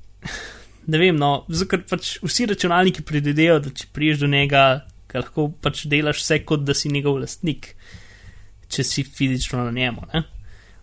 ne 0.87 0.99
vem, 0.99 1.17
no, 1.17 1.45
zato 1.49 1.71
ker 1.73 1.85
pač 1.89 2.17
vsi 2.25 2.49
računalniki 2.51 3.05
predvidevajo, 3.07 3.61
da 3.65 3.73
če 3.77 3.89
priješ 3.95 4.23
do 4.25 4.31
njega, 4.31 4.65
ga 5.11 5.23
lahko 5.23 5.49
pač 5.63 5.87
delaš 5.91 6.23
vse 6.25 6.43
kot 6.47 6.65
da 6.67 6.77
si 6.77 6.93
njegov 6.93 7.21
lastnik, 7.23 7.73
če 8.71 8.85
si 8.87 9.05
fizično 9.07 9.65
na 9.65 9.73
njemu. 9.75 10.07
Ne? 10.13 10.25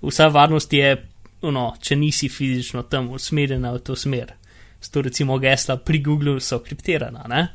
Vsa 0.03 0.29
varnost 0.33 0.73
je, 0.73 0.95
no, 1.43 1.69
če 1.81 1.97
nisi 1.99 2.29
fizično 2.31 2.83
tam 2.91 3.12
usmerjena 3.15 3.73
v 3.75 3.83
to 3.86 3.95
smer. 3.99 4.36
Zato 4.81 5.01
recimo 5.01 5.39
gesla 5.39 5.77
pri 5.77 6.01
Googlu 6.03 6.39
so 6.39 6.59
kriptirana. 6.59 7.25
ne. 7.27 7.47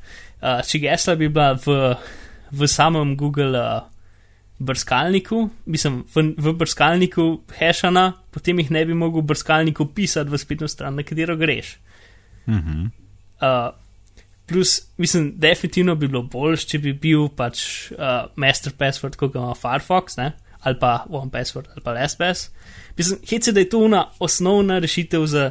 Uh, 0.43 0.61
če 0.67 0.79
gesla 0.83 1.15
bi 1.17 1.29
bila 1.29 1.53
v, 1.55 1.95
v 2.51 2.69
samem 2.69 3.17
Google 3.17 3.59
uh, 3.59 3.83
brskalniku, 4.63 5.51
mislim, 5.67 6.03
v, 6.15 6.35
v 6.39 6.55
brskalniku 6.59 7.27
hashana, 7.59 8.13
potem 8.35 8.59
jih 8.63 8.73
ne 8.75 8.85
bi 8.87 8.95
mogel 8.95 9.23
v 9.23 9.31
brskalniku 9.33 9.89
pisati 9.95 10.31
v 10.31 10.39
spletno 10.39 10.69
stran, 10.71 10.99
na 10.99 11.07
katero 11.07 11.37
greš. 11.39 11.77
Mhm. 12.47 12.91
Uh, 13.43 13.71
plus, 14.47 14.81
mislim, 14.99 15.33
definitivno 15.39 15.95
bi 15.95 16.09
bilo 16.09 16.23
boljš, 16.23 16.67
če 16.71 16.79
bi 16.79 16.93
bil 16.93 17.29
pač 17.37 17.91
uh, 17.95 18.29
master 18.37 18.75
password, 18.79 19.19
kot 19.19 19.33
ga 19.35 19.43
ima 19.43 19.55
Firefox, 19.59 20.19
ne? 20.19 20.33
ali 20.63 20.79
pa 20.79 21.05
one 21.11 21.31
password, 21.31 21.73
ali 21.75 21.83
pa 21.83 21.95
LastPass. 21.97 22.51
Mislim, 22.97 23.19
hece, 23.31 23.53
da 23.53 23.61
je 23.61 23.69
to 23.69 23.81
ona 23.85 24.05
osnovna 24.23 24.79
rešitev 24.79 25.27
za, 25.27 25.49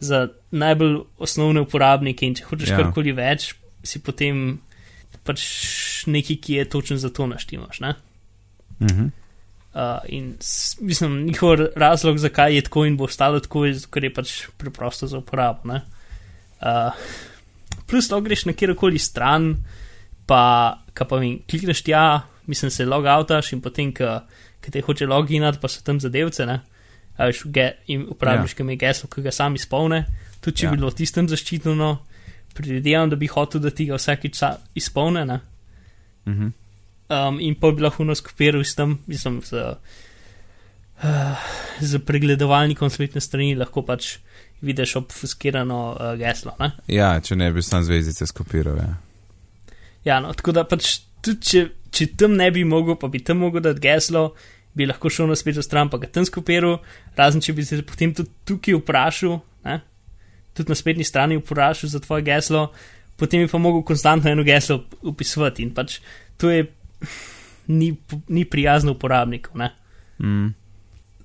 za 0.00 0.28
najbolj 0.50 0.98
osnovne 1.18 1.60
uporabnike 1.60 2.26
in 2.26 2.34
če 2.34 2.44
hočeš 2.48 2.72
Ja. 2.72 2.76
karkoli 2.80 3.12
več, 3.12 3.54
si 3.84 4.00
potem 4.00 4.60
pač 5.24 5.44
neki, 6.08 6.36
ki 6.40 6.60
je 6.60 6.68
točen 6.68 6.98
za 6.98 7.10
to 7.12 7.26
naštimaš. 7.26 7.80
Ne? 7.80 7.94
Mhm. 8.80 9.10
Uh, 9.70 10.02
in 10.08 10.34
mislim, 10.80 11.26
njihov 11.28 11.60
razlog, 11.76 12.18
zakaj 12.18 12.56
je 12.56 12.62
tako 12.66 12.84
in 12.88 12.96
bo 12.96 13.04
ostalo 13.06 13.38
tako, 13.40 13.68
je, 13.68 13.76
ker 13.86 14.04
je 14.04 14.14
pač 14.14 14.32
preprosto 14.58 15.06
za 15.06 15.18
uporabo. 15.18 15.68
ne. 15.70 15.82
Uh, 16.60 16.90
plus, 17.86 18.10
lahko 18.10 18.24
greš 18.26 18.44
na 18.48 18.52
kjerkoli 18.52 18.98
stran, 18.98 19.54
pa, 20.26 20.80
kaj 20.94 21.08
pa 21.08 21.16
vem, 21.22 21.38
klikneš 21.46 21.84
tja, 21.86 22.22
mislim, 22.46 22.70
se 22.70 22.86
logoutaš 22.86 23.52
in 23.52 23.60
potem, 23.60 23.92
ki 23.94 24.72
te 24.72 24.82
hoče 24.82 25.06
loginati, 25.06 25.60
pa 25.62 25.68
so 25.68 25.84
tam 25.86 26.00
zadevce, 26.00 26.46
ne. 26.46 26.60
Veš, 27.20 27.42
ge, 27.52 27.66
in 27.86 28.06
uporabiš, 28.08 28.54
ja. 28.58 28.66
je 28.66 28.76
geslo, 28.76 29.08
ki 29.08 29.22
ga 29.22 29.30
sam 29.30 29.54
izpolne. 29.54 30.04
Tudi 30.40 30.56
če 30.56 30.66
Ja. 30.66 30.70
bi 30.70 30.78
bilo 30.78 30.90
tistem 30.90 31.28
zaščiteno, 31.28 31.90
predvidevam, 32.54 33.10
da 33.10 33.16
bi 33.16 33.26
hotel, 33.26 33.60
da 33.60 33.70
ti 33.70 33.84
ga 33.86 33.94
vsakič 33.94 34.34
sa- 34.34 34.56
izpolne. 34.74 35.24
Ne? 35.26 35.40
Mhm. 36.26 36.48
Um, 37.10 37.40
in 37.40 37.54
pa 37.54 37.70
bi 37.70 37.82
lahko 37.82 38.04
nas 38.04 38.20
kopiral 38.20 38.62
s 38.64 38.74
tem, 38.74 38.98
mislim, 39.06 39.40
z, 39.42 39.52
uh, 41.02 41.36
z 41.80 41.98
pregledovalnikom 41.98 42.90
spletne 42.90 43.20
strani, 43.20 43.54
lahko 43.54 43.82
pač 43.82 44.18
vidiš 44.62 44.96
obfuskirano 44.96 45.78
uh, 45.90 46.12
geslo. 46.20 46.54
Ne? 46.60 46.70
Ja, 46.86 47.14
če 47.20 47.36
ne 47.36 47.50
bi 47.52 47.62
sam 47.62 47.82
zvezdice 47.84 48.26
skopiral. 48.26 48.76
Ja. 48.78 48.94
Ja, 50.04 50.20
no, 50.20 50.32
tako 50.32 50.52
da 50.52 50.64
pač 50.64 51.00
tudi 51.20 51.40
če, 51.42 51.62
če 51.90 52.06
tam 52.16 52.36
ne 52.38 52.50
bi 52.50 52.64
mogel, 52.64 52.96
pa 52.96 53.08
bi 53.08 53.20
tam 53.24 53.42
mogel 53.42 53.64
dati 53.64 53.80
geslo, 53.84 54.30
bi 54.74 54.86
lahko 54.86 55.10
šel 55.10 55.30
na 55.30 55.36
spletno 55.36 55.62
stran, 55.62 55.90
pa 55.90 55.98
ga 55.98 56.08
tam 56.12 56.26
skopiral, 56.26 56.78
razen 57.18 57.42
če 57.42 57.54
bi 57.56 57.64
se 57.66 57.80
potem 57.86 58.14
tudi 58.14 58.30
tukaj 58.48 58.78
vprašal, 58.78 59.40
ne? 59.66 59.80
tudi 60.54 60.72
na 60.72 60.78
spletni 60.78 61.06
strani 61.06 61.38
vprašal 61.40 61.90
za 61.90 62.00
tvoje 62.02 62.26
geslo, 62.26 62.68
potem 63.18 63.44
bi 63.44 63.50
pa 63.50 63.58
mogel 63.58 63.82
konstantno 63.86 64.30
eno 64.30 64.44
geslo 64.46 64.84
upisovati 65.02 65.62
in 65.62 65.74
pač 65.74 65.98
to 66.40 66.50
je 66.50 66.64
ni, 67.70 67.92
ni 68.28 68.44
prijazno 68.44 68.92
uporabnikov. 68.92 69.60
Mm. 70.18 70.48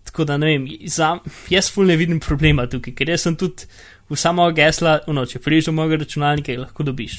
Tako 0.05 0.25
da 0.25 0.37
ne 0.37 0.47
vem, 0.47 0.67
za, 0.87 1.17
jaz 1.49 1.71
ful 1.73 1.87
ne 1.89 1.95
vidim 1.97 2.19
problema 2.19 2.67
tukaj, 2.69 2.93
ker 2.95 3.09
jaz 3.09 3.25
sem 3.25 3.35
tudi 3.39 3.65
v 4.09 4.17
samo 4.19 4.45
gesla, 4.53 4.99
no, 5.07 5.25
če 5.25 5.41
priješ 5.41 5.71
do 5.71 5.75
mojega 5.79 6.03
računalnika, 6.03 6.53
jih 6.53 6.61
lahko 6.61 6.85
dobiš, 6.85 7.17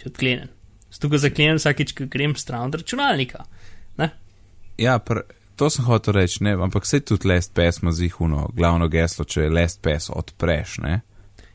če 0.00 0.10
odklenem. 0.10 0.50
Zato 0.94 1.10
ga 1.10 1.20
zaklenem 1.22 1.60
vsakeč, 1.60 1.94
ko 1.94 2.08
grem 2.10 2.34
stran 2.38 2.68
od 2.68 2.80
računalnika. 2.80 3.46
Ne? 3.98 4.10
Ja, 4.78 4.98
pr, 4.98 5.22
to 5.56 5.70
sem 5.70 5.84
hotel 5.84 6.18
reči, 6.18 6.42
ne, 6.44 6.56
ampak 6.66 6.86
se 6.86 7.00
tudi 7.00 7.28
LastPass 7.28 7.82
ima 7.82 7.92
zihuno 7.92 8.48
glavno 8.54 8.88
geslo, 8.88 9.24
če 9.24 9.48
LastPass 9.50 10.10
odpreš, 10.14 10.78
ne. 10.84 11.00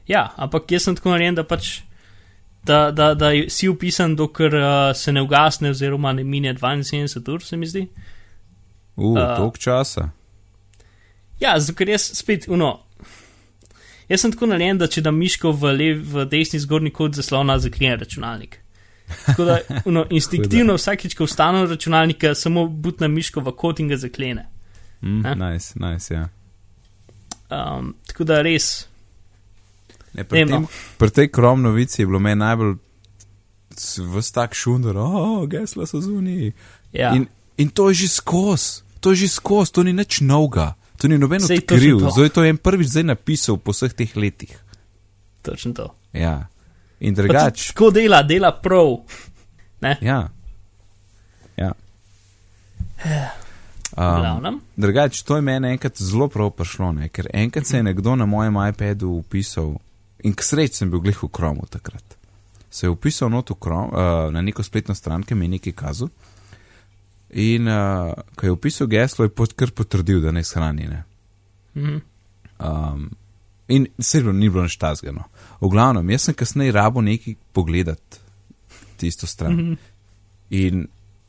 Ja, 0.07 0.29
ampak 0.37 0.71
jaz 0.71 0.87
sem 0.87 0.97
tako 0.97 1.13
narejen, 1.15 1.37
da 1.39 1.43
pač. 1.47 1.79
Da, 2.65 2.89
da, 2.91 3.13
da 3.15 3.29
si 3.47 3.69
upisan, 3.71 4.17
dokler 4.19 4.55
uh, 4.59 4.71
se 4.91 5.13
ne 5.15 5.21
ugasne, 5.23 5.69
oziroma 5.71 6.11
ne 6.13 6.25
mine 6.27 6.51
72 6.59 7.31
ur, 7.31 7.43
se 7.43 7.57
mi 7.57 7.67
zdi. 7.69 7.85
Uh, 7.87 8.17
Uh. 8.99 9.17
uh. 9.17 9.35
toliko 9.37 9.57
časa. 9.57 10.09
Ja, 11.39 11.59
zato 11.59 11.77
ker 11.77 11.89
jaz 11.89 12.09
spet, 12.19 12.47
uno. 12.51 12.79
Jaz 14.09 14.21
sem 14.21 14.33
tako 14.33 14.49
narejen, 14.49 14.79
da 14.81 14.89
če 14.91 15.03
dam 15.05 15.15
miško 15.15 15.53
v, 15.55 15.71
lev, 15.77 16.01
v 16.11 16.25
desni 16.27 16.59
zgornji 16.59 16.91
kot 16.91 17.15
zaslona, 17.15 17.59
zaklenem 17.61 17.99
računalnik. 18.01 18.57
Tako 19.25 19.45
da, 19.45 19.59
uno, 19.85 20.05
instinktivno 20.19 20.75
vsakeč, 20.77 21.15
ko 21.15 21.25
vstanem 21.25 21.63
od 21.63 21.71
računalnika, 21.71 22.35
samo 22.35 22.67
butna 22.67 23.07
miško 23.07 23.41
v 23.41 23.51
kot 23.57 23.79
in 23.79 23.87
ga 23.87 23.97
zaklene. 23.97 24.45
Mm, 25.01 25.25
Ja. 25.25 25.35
nice, 25.35 25.73
nice, 25.79 26.13
ja. 26.13 26.27
Um, 27.49 27.95
tako 28.07 28.23
da 28.23 28.41
res, 28.41 28.89
Ne, 30.13 30.23
pri, 30.25 30.41
tem, 30.41 30.49
no. 30.49 30.67
pri 30.97 31.09
tej 31.13 31.27
krom 31.29 31.61
novici 31.61 32.01
je 32.01 32.07
bilo 32.09 32.19
meni 32.19 32.39
najbolj 32.41 32.75
vse 34.15 34.33
tak 34.33 34.57
šundar, 34.57 34.97
o, 34.97 35.05
oh, 35.05 35.47
gesla 35.47 35.85
so 35.85 36.01
zuniji. 36.01 36.53
ja. 36.93 37.13
In, 37.15 37.27
in 37.57 37.69
to 37.69 37.89
je 37.89 38.03
že 38.03 38.07
skos, 38.17 38.83
to 38.99 39.13
je 39.13 39.25
že 39.25 39.37
skos, 39.37 39.71
to 39.71 39.83
ni 39.85 39.93
nič 39.93 40.21
novega, 40.25 40.73
to 40.97 41.07
ni 41.07 41.17
noben 41.17 41.43
odkril, 41.43 42.09
zdaj 42.09 42.33
to 42.33 42.43
je 42.43 42.49
en 42.49 42.57
prvič 42.57 42.89
zdaj 42.89 43.05
napisal 43.13 43.61
po 43.61 43.71
vseh 43.71 43.93
teh 43.93 44.11
letih. 44.17 44.51
točno 45.41 45.73
to. 45.73 45.85
Ja. 46.13 46.49
In 46.99 47.15
Pa 47.15 47.21
tudi 47.21 47.27
drugač, 47.27 47.67
Tako 47.67 47.91
dela, 47.91 48.23
dela 48.23 48.51
prav. 48.61 48.97
Ne, 49.81 49.97
ja. 50.01 50.27
Ja. 51.57 51.71
Um, 53.97 54.21
glavnem. 54.21 54.59
Drugač, 54.75 55.23
to 55.23 55.35
je 55.35 55.41
meni 55.41 55.71
enkrat 55.73 55.97
zelo 55.97 56.27
prav 56.31 56.51
prišlo, 56.55 56.91
ne? 56.99 57.09
ker 57.09 57.27
enkrat 57.33 57.67
se 57.67 57.77
je 57.77 57.83
nekdo 57.83 58.15
na 58.15 58.25
mojem 58.25 58.55
iPadu 58.69 59.09
upisal 59.19 59.77
in 60.23 60.35
k 60.35 60.43
sreč 60.43 60.77
sem 60.79 60.91
bil 60.91 61.01
glih 61.03 61.17
v 61.23 61.29
Chromu 61.35 61.67
takrat. 61.71 62.17
Se 62.69 62.85
je 62.85 62.91
upisal 62.91 63.31
not 63.33 63.49
v 63.49 63.55
Chrome, 63.63 63.89
uh, 63.91 64.27
na 64.33 64.41
neko 64.41 64.63
spletno 64.63 64.95
stran, 64.95 65.23
ki 65.23 65.35
mi 65.35 65.47
je 65.47 65.55
nekaj 65.55 65.73
kazal. 65.73 66.11
In 67.29 67.67
uh, 67.67 68.13
ko 68.35 68.45
je 68.45 68.51
upisal 68.51 68.87
geslo, 68.87 69.25
je 69.25 69.33
pot 69.33 69.53
kar 69.53 69.71
potrdil, 69.71 70.21
da 70.21 70.31
ne 70.31 70.43
shrani. 70.43 70.87
Ne? 70.87 71.03
Mhm. 71.75 71.97
Um, 72.59 73.09
in 73.67 73.87
seveda 73.99 74.33
ni 74.35 74.49
bilo 74.49 74.65
nič 74.67 74.75
tazgano. 74.77 75.29
V 75.61 75.69
glavnem, 75.69 76.09
jaz 76.09 76.29
sem 76.29 76.35
kasneje 76.35 76.71
rabo 76.71 77.01
nekaj 77.01 77.35
pogledati 77.53 78.19
tisto 78.99 79.27
stran. 79.27 79.53
Mhm. 79.53 79.73
In, 80.49 80.87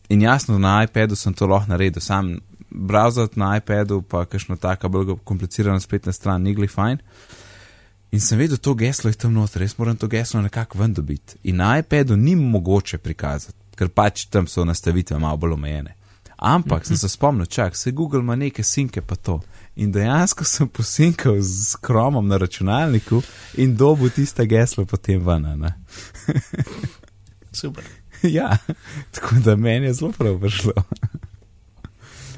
in 0.09 0.22
jasno, 0.22 0.59
na 0.59 0.83
iPadu 0.85 1.16
sem 1.16 1.35
to 1.35 1.47
lahko 1.47 1.70
naredil, 1.70 2.03
sam 2.03 2.39
browser 2.70 3.28
na 3.35 3.57
iPadu, 3.57 4.03
pa 4.03 4.24
kakšno 4.24 4.57
taka 4.57 4.89
bolj 4.89 5.16
komplicirana 5.24 5.81
spletna 5.81 6.12
stran, 6.12 6.43
ni 6.43 6.55
gli 6.55 6.68
fajn. 6.68 6.99
In 8.11 8.20
sem 8.20 8.39
vedel, 8.39 8.59
to 8.59 8.74
geslo 8.74 9.11
je 9.11 9.18
tam 9.18 9.33
noter, 9.33 9.62
res 9.62 9.76
moram 9.78 9.97
to 9.97 10.09
geslo 10.09 10.43
nekako 10.43 10.78
ven 10.78 10.95
dobiti. 10.95 11.39
In 11.43 11.57
na 11.57 11.78
iPadu 11.78 12.16
ni 12.16 12.35
mogoče 12.37 12.99
prikazati, 12.99 13.59
ker 13.76 13.89
pač 13.89 14.26
tam 14.26 14.47
so 14.51 14.64
nastavitve 14.64 15.18
malo 15.18 15.37
bolj 15.37 15.55
omejene. 15.55 15.95
Ampak 16.37 16.87
sem 16.87 16.97
se 16.97 17.09
spomnil, 17.09 17.47
čak, 17.47 17.76
se 17.76 17.93
Google 17.93 18.20
ima 18.20 18.35
neke 18.37 18.62
sinke 18.64 19.01
pa 19.01 19.16
to. 19.16 19.41
In 19.77 19.93
dejansko 19.93 20.45
sem 20.45 20.68
posinkal 20.68 21.41
z 21.41 21.77
kromom 21.81 22.29
na 22.29 22.37
računalniku 22.37 23.23
in 23.55 23.77
dobil 23.77 24.11
tiste 24.11 24.47
geslo 24.47 24.85
potem 24.85 25.27
ven. 25.27 25.47
Super. 27.61 27.85
ja, 28.23 28.57
tako 29.11 29.35
da 29.45 29.57
meni 29.57 29.87
je 29.87 29.95
zelo 29.95 30.12
prav 30.12 30.41
prišlo. 30.41 30.73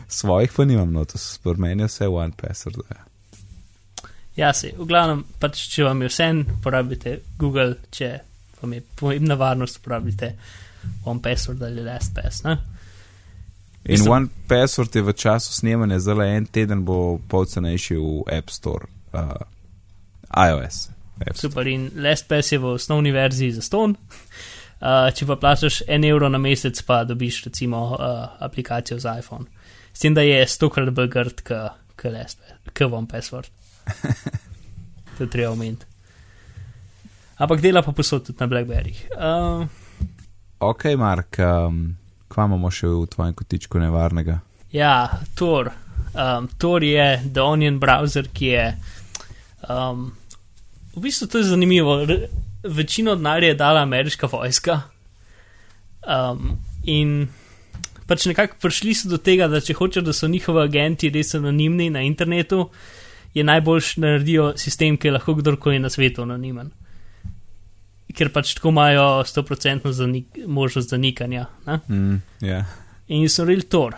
Svojih 0.08 0.52
pa 0.56 0.64
nimam 0.64 0.92
notos, 0.92 1.38
pri 1.42 1.54
meni 1.56 1.82
je 1.82 1.86
vse 1.86 2.08
one 2.08 2.32
password. 2.36 2.76
Ja. 2.90 3.04
Ja, 4.36 4.52
se, 4.56 4.70
v 4.78 4.86
glavnem, 4.88 5.26
pač, 5.40 5.66
če 5.68 5.84
vam 5.84 6.02
je 6.02 6.08
vse, 6.08 6.28
uporabite 6.54 7.18
Google, 7.38 7.74
če 7.92 8.12
vam 8.62 8.72
je 8.72 8.80
pomembna 8.96 9.36
varnost, 9.36 9.82
uporabite 9.82 10.30
OnePassword 11.04 11.62
ali 11.62 11.84
LastPass. 11.84 12.44
Ne? 12.46 12.56
In 13.84 13.92
Mislim- 13.92 14.12
one 14.12 14.28
password 14.48 14.96
je 14.96 15.02
v 15.02 15.12
času 15.12 15.52
snemanja, 15.52 15.98
zelo 15.98 16.22
en 16.22 16.46
teden 16.46 16.84
bo 16.84 17.18
pol 17.28 17.44
cenejši 17.44 17.96
v 17.96 18.22
App 18.38 18.50
Store, 18.50 18.86
uh, 19.12 19.34
iOS. 20.30 20.88
App 21.20 21.36
Store. 21.36 21.50
Super, 21.50 21.66
in 21.66 21.90
LastPass 21.94 22.52
je 22.52 22.58
v 22.58 22.64
osnovni 22.64 23.10
verziji 23.12 23.52
za 23.52 23.62
ston. 23.62 23.96
Uh, 24.82 25.10
če 25.14 25.26
pa 25.26 25.36
plačaš 25.36 25.82
en 25.88 26.04
evro 26.04 26.28
na 26.28 26.38
mesec, 26.38 26.82
pa 26.82 27.04
dobiš 27.04 27.44
recimo 27.44 27.94
uh, 27.94 27.98
aplikacijo 28.38 28.98
za 28.98 29.18
iPhone. 29.18 29.46
S 29.92 29.98
tem, 30.00 30.14
da 30.14 30.22
je 30.22 30.46
stokrat 30.46 30.90
bolj 30.90 31.08
grd 31.08 31.42
kot 31.42 32.92
OnePassword. 32.92 33.50
to 35.18 35.24
je 35.24 35.30
treba 35.30 35.52
omeniti. 35.52 35.86
Ampak 37.38 37.60
dela 37.60 37.82
pa 37.82 37.92
posod 37.92 38.26
tudi 38.26 38.38
na 38.40 38.46
Blackberry. 38.46 38.94
Uh, 39.14 39.66
Ok, 40.62 40.84
Mark, 40.96 41.38
um, 41.38 41.96
kva 42.32 42.48
imamo 42.48 42.70
še 42.72 42.88
v 42.88 43.04
tvojem 43.12 43.36
kotičku 43.36 43.80
nevarnega? 43.82 44.40
Ja, 44.72 45.20
Tor. 45.36 45.68
Um, 46.12 46.48
Tor 46.58 46.84
je 46.84 47.20
The 47.28 47.44
Onion 47.44 47.76
browser, 47.80 48.28
ki 48.32 48.46
je. 48.54 48.66
Um, 49.68 50.10
v 50.96 51.04
bistvu 51.04 51.28
to 51.28 51.42
je 51.42 51.50
zanimivo. 51.52 52.00
R 52.06 52.16
večino 52.62 53.14
denarja 53.14 53.48
je 53.48 53.54
dala 53.54 53.82
ameriška 53.82 54.26
vojska. 54.32 54.80
Um, 56.02 56.58
in 56.84 57.28
pač 58.06 58.26
nekako 58.26 58.56
prišli 58.60 58.94
so 58.94 59.08
do 59.08 59.18
tega, 59.18 59.48
da 59.48 59.60
če 59.60 59.76
hočejo, 59.78 60.04
da 60.06 60.12
so 60.12 60.28
njihovi 60.28 60.62
agenti 60.64 61.10
res 61.10 61.34
anonimni 61.38 61.90
na 61.90 62.02
internetu, 62.02 62.68
je 63.34 63.44
najboljš 63.44 63.96
naredijo 64.02 64.52
sistem, 64.60 64.96
ki 64.96 65.08
je 65.08 65.16
lahko 65.16 65.34
kdorkoli 65.38 65.78
na 65.78 65.90
svetu 65.90 66.22
anonimen. 66.22 66.70
Ker 68.16 68.30
pač 68.32 68.54
tako 68.58 68.72
imajo 68.72 69.22
100% 69.24 69.92
zanik 69.96 70.38
možnost 70.46 70.90
zanikanja. 70.90 71.46
Ne? 71.66 71.78
Mm, 71.88 72.20
yeah. 72.40 72.64
in 73.08 73.28
so 73.28 73.44
real 73.44 73.62
Tor. 73.68 73.96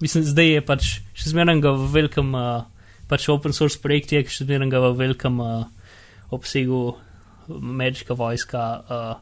Mislim, 0.00 0.24
zdaj 0.24 0.50
je 0.50 0.62
pač 0.66 0.88
še 1.16 1.30
zmeraj 1.32 1.60
ga 1.64 1.72
v 1.76 1.88
velikem, 1.92 2.32
uh, 2.36 2.64
pač 3.08 3.28
open 3.32 3.54
source 3.56 3.80
projekt 3.80 4.12
je 4.12 4.24
še 4.26 4.44
zmeraj 4.44 4.72
ga 4.72 4.82
v 4.84 4.96
velikem 4.98 5.38
uh, 5.40 5.64
obsegu 6.34 6.96
ameriška 7.48 8.16
vojska 8.16 8.64
uh, 8.64 9.14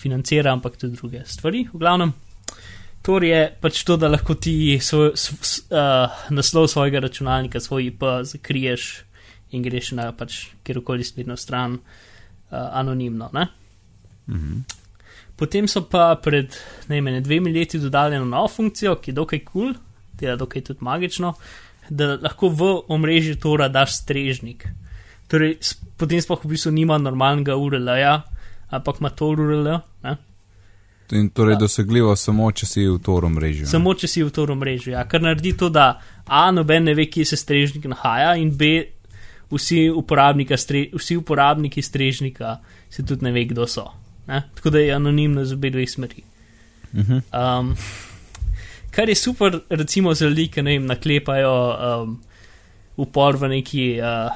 financira, 0.00 0.52
ampak 0.52 0.76
tudi 0.80 0.98
druge 0.98 1.24
stvari. 1.28 1.66
V 1.72 1.80
glavnem, 1.80 2.12
Tor 3.00 3.24
je 3.24 3.46
pač 3.62 3.80
to, 3.88 3.96
da 3.96 4.10
lahko 4.10 4.34
ti 4.36 4.76
svoj, 4.76 5.14
s, 5.16 5.32
s, 5.40 5.52
uh, 5.72 6.12
naslov 6.28 6.68
svojega 6.68 7.00
računalnika, 7.00 7.60
svoj 7.60 7.88
IP 7.88 8.04
zakriješ 8.28 8.90
in 9.56 9.64
greš 9.64 9.94
na 9.96 10.10
pač 10.12 10.50
kjerkoli 10.66 11.04
spletno 11.04 11.36
stran 11.40 11.78
uh, 11.80 12.09
anonimno. 12.50 13.30
Ne? 13.32 13.46
Mhm. 14.28 14.60
Potem 15.36 15.68
so 15.68 15.80
pa 15.88 16.14
pred 16.20 16.52
najmanj 16.88 17.22
dvemi 17.24 17.52
leti 17.52 17.78
dodali 17.80 18.16
eno 18.16 18.24
novo 18.28 18.48
funkcijo, 18.48 18.98
ki 19.00 19.10
je 19.10 19.14
dokaj 19.14 19.44
kul, 19.44 19.72
cool, 19.72 19.74
dela 20.20 20.36
dokaj 20.36 20.62
tudi 20.62 20.84
magično, 20.84 21.34
da 21.88 22.18
lahko 22.20 22.48
v 22.48 22.68
omrežju 22.88 23.38
Tora 23.40 23.68
daš 23.68 23.96
strežnik. 24.02 24.66
Torej, 25.32 25.56
potem 25.96 26.20
sploh 26.20 26.44
v 26.44 26.50
bistvu 26.52 26.74
nima 26.74 26.98
normalnega 26.98 27.56
URL-ja, 27.56 28.20
ampak 28.70 29.00
ima 29.00 29.10
Tor 29.10 29.40
URL. 29.40 29.78
Ne? 30.04 30.16
In 31.10 31.30
torej 31.30 31.56
dosegljivo 31.58 32.14
samo, 32.16 32.52
če 32.52 32.66
si 32.66 32.84
v 32.86 32.98
Toru 33.02 33.28
mreži. 33.32 33.66
Samo 33.66 33.94
če 33.98 34.08
si 34.10 34.22
v 34.22 34.30
Tor 34.34 34.52
omrežju. 34.54 34.92
Ja, 34.94 35.02
kar 35.10 35.22
naredi 35.24 35.56
to, 35.58 35.70
da 35.72 35.96
A, 36.26 36.50
noben 36.54 36.86
ne 36.86 36.94
ve, 36.94 37.08
kje 37.10 37.24
se 37.32 37.38
strežnik 37.40 37.88
nahaja, 37.90 38.36
in 38.38 38.52
B, 38.54 38.70
vsi, 39.50 39.90
uporabnika 39.90 40.56
stre, 40.56 40.86
vsi 40.94 41.16
uporabniki 41.16 41.82
strežnika 41.82 42.58
se 42.90 43.02
tudi 43.06 43.24
ne 43.24 43.32
ve, 43.32 43.44
kdo 43.44 43.66
so. 43.66 43.86
Ne? 44.26 44.42
Tako 44.54 44.70
da 44.70 44.78
je 44.78 44.94
anonimno 44.94 45.44
z 45.44 45.52
obe 45.52 45.70
dveh 45.70 45.90
smeri. 45.90 46.22
Mhm. 46.94 47.18
Um, 47.32 47.76
kar 48.90 49.08
je 49.08 49.14
super, 49.14 49.60
recimo 49.70 50.14
za 50.14 50.28
ljudi, 50.28 50.48
ki 50.48 50.62
vem, 50.62 50.86
naklepajo 50.86 51.54
um, 52.02 52.16
upor 52.96 53.36
v 53.36 53.48
neki, 53.48 53.84
uh, 54.02 54.30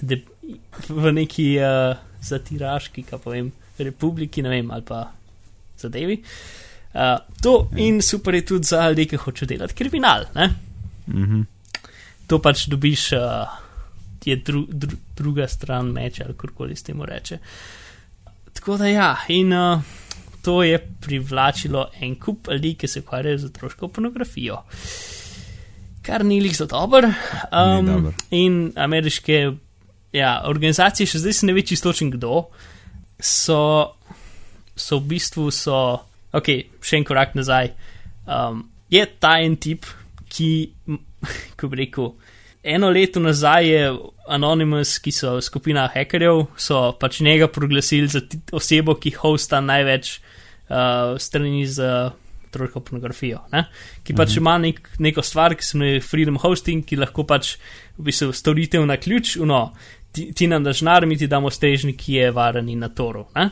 de, 0.00 0.22
v 0.88 1.12
neki 1.12 1.48
uh, 1.58 1.96
zatiraški, 2.22 3.02
kaj 3.02 3.22
pa 3.22 3.34
vem, 3.34 3.52
republiki, 3.78 4.42
ne 4.42 4.50
vem, 4.50 4.70
ali 4.70 4.82
pa 4.86 5.06
zadevi. 5.78 6.22
Uh, 6.94 7.18
to 7.42 7.68
in 7.76 8.00
super 8.02 8.34
je 8.34 8.44
tudi 8.46 8.64
za 8.64 8.88
ljudi, 8.88 9.06
ki 9.06 9.16
hočejo 9.16 9.48
delati 9.48 9.74
kriminal. 9.74 10.26
Ne? 10.34 10.50
Mhm. 11.06 11.42
To 12.26 12.40
pač 12.42 12.66
dobiš, 12.66 13.12
uh, 13.14 13.65
je 14.26 14.36
dru, 14.36 14.66
dru, 14.68 14.96
druga 15.16 15.48
stran 15.48 15.92
meča, 15.94 16.24
ali 16.26 16.34
karkoli 16.38 16.76
s 16.76 16.82
tem 16.82 17.02
reče. 17.02 17.38
Tako 18.52 18.76
da 18.76 18.88
ja, 18.88 19.10
in 19.28 19.52
uh, 19.52 19.82
to 20.42 20.62
je 20.62 20.78
privlačilo 21.00 21.88
en 22.00 22.14
kup 22.14 22.48
ljudi, 22.52 22.74
ki 22.74 22.88
se 22.88 23.00
ukvarjajo 23.00 23.38
z 23.38 23.44
otroško 23.44 23.88
pornografijo. 23.88 24.62
Kar 26.02 26.24
ni 26.24 26.40
lik 26.40 26.56
za 26.56 26.66
dober. 26.66 27.04
Um, 27.04 27.86
dobro. 27.86 28.12
in 28.30 28.72
ameriške 28.76 29.50
ja, 30.12 30.42
organizacije, 30.46 31.06
še 31.06 31.18
zdaj 31.18 31.32
se 31.32 31.46
ne 31.46 31.54
ve 31.56 31.64
čisto 31.66 31.90
točen 31.90 32.10
kdo, 32.14 32.46
so, 33.18 33.58
so 34.76 35.00
v 35.00 35.16
bistvu, 35.16 35.50
so, 35.50 35.80
ok, 36.32 36.52
še 36.80 37.00
en 37.00 37.06
korak 37.08 37.34
nazaj. 37.34 37.72
Um, 38.26 38.64
je 38.90 39.02
ta 39.20 39.36
en 39.42 39.56
tip, 39.60 39.86
ki, 40.30 40.50
ko 41.58 41.72
bi 41.72 41.82
rekel, 41.84 42.12
eno 42.66 42.90
leto 42.90 43.20
nazaj 43.22 43.68
je 43.70 43.82
Anonymous, 44.28 44.98
ki 44.98 45.12
so 45.14 45.36
skupina 45.40 45.86
hekerjev, 45.94 46.44
so 46.58 46.90
pač 47.00 47.20
njega 47.22 47.48
proglasili 47.48 48.10
za 48.10 48.20
osebo, 48.52 48.96
ki 48.98 49.14
hosta 49.20 49.60
največ 49.62 50.16
uh, 50.18 51.14
strani 51.22 51.66
z 51.66 51.86
otroško 52.48 52.80
pornografijo. 52.80 53.44
Ne? 53.52 53.66
Ki 54.02 54.16
pač 54.16 54.36
ima 54.40 54.56
nek, 54.58 54.80
neko 55.02 55.22
stvar, 55.22 55.54
ki 55.54 55.64
se 55.64 55.76
imenuje 55.76 56.02
Freedom 56.02 56.40
Hosting, 56.42 56.84
ki 56.86 56.98
lahko 56.98 57.26
pač 57.28 57.54
v 57.98 58.08
bistvu 58.08 58.32
storitev 58.34 58.86
na 58.88 58.98
ključ, 58.98 59.36
no, 59.46 59.68
ti, 60.12 60.30
ti 60.34 60.50
nam 60.50 60.66
daš 60.66 60.82
nar, 60.86 61.06
mi 61.06 61.18
ti 61.20 61.30
damo 61.30 61.52
strežnik, 61.52 62.00
ki 62.02 62.18
je 62.20 62.34
varen 62.34 62.68
in 62.72 62.82
na 62.82 62.90
toru. 62.90 63.26
Ne? 63.36 63.50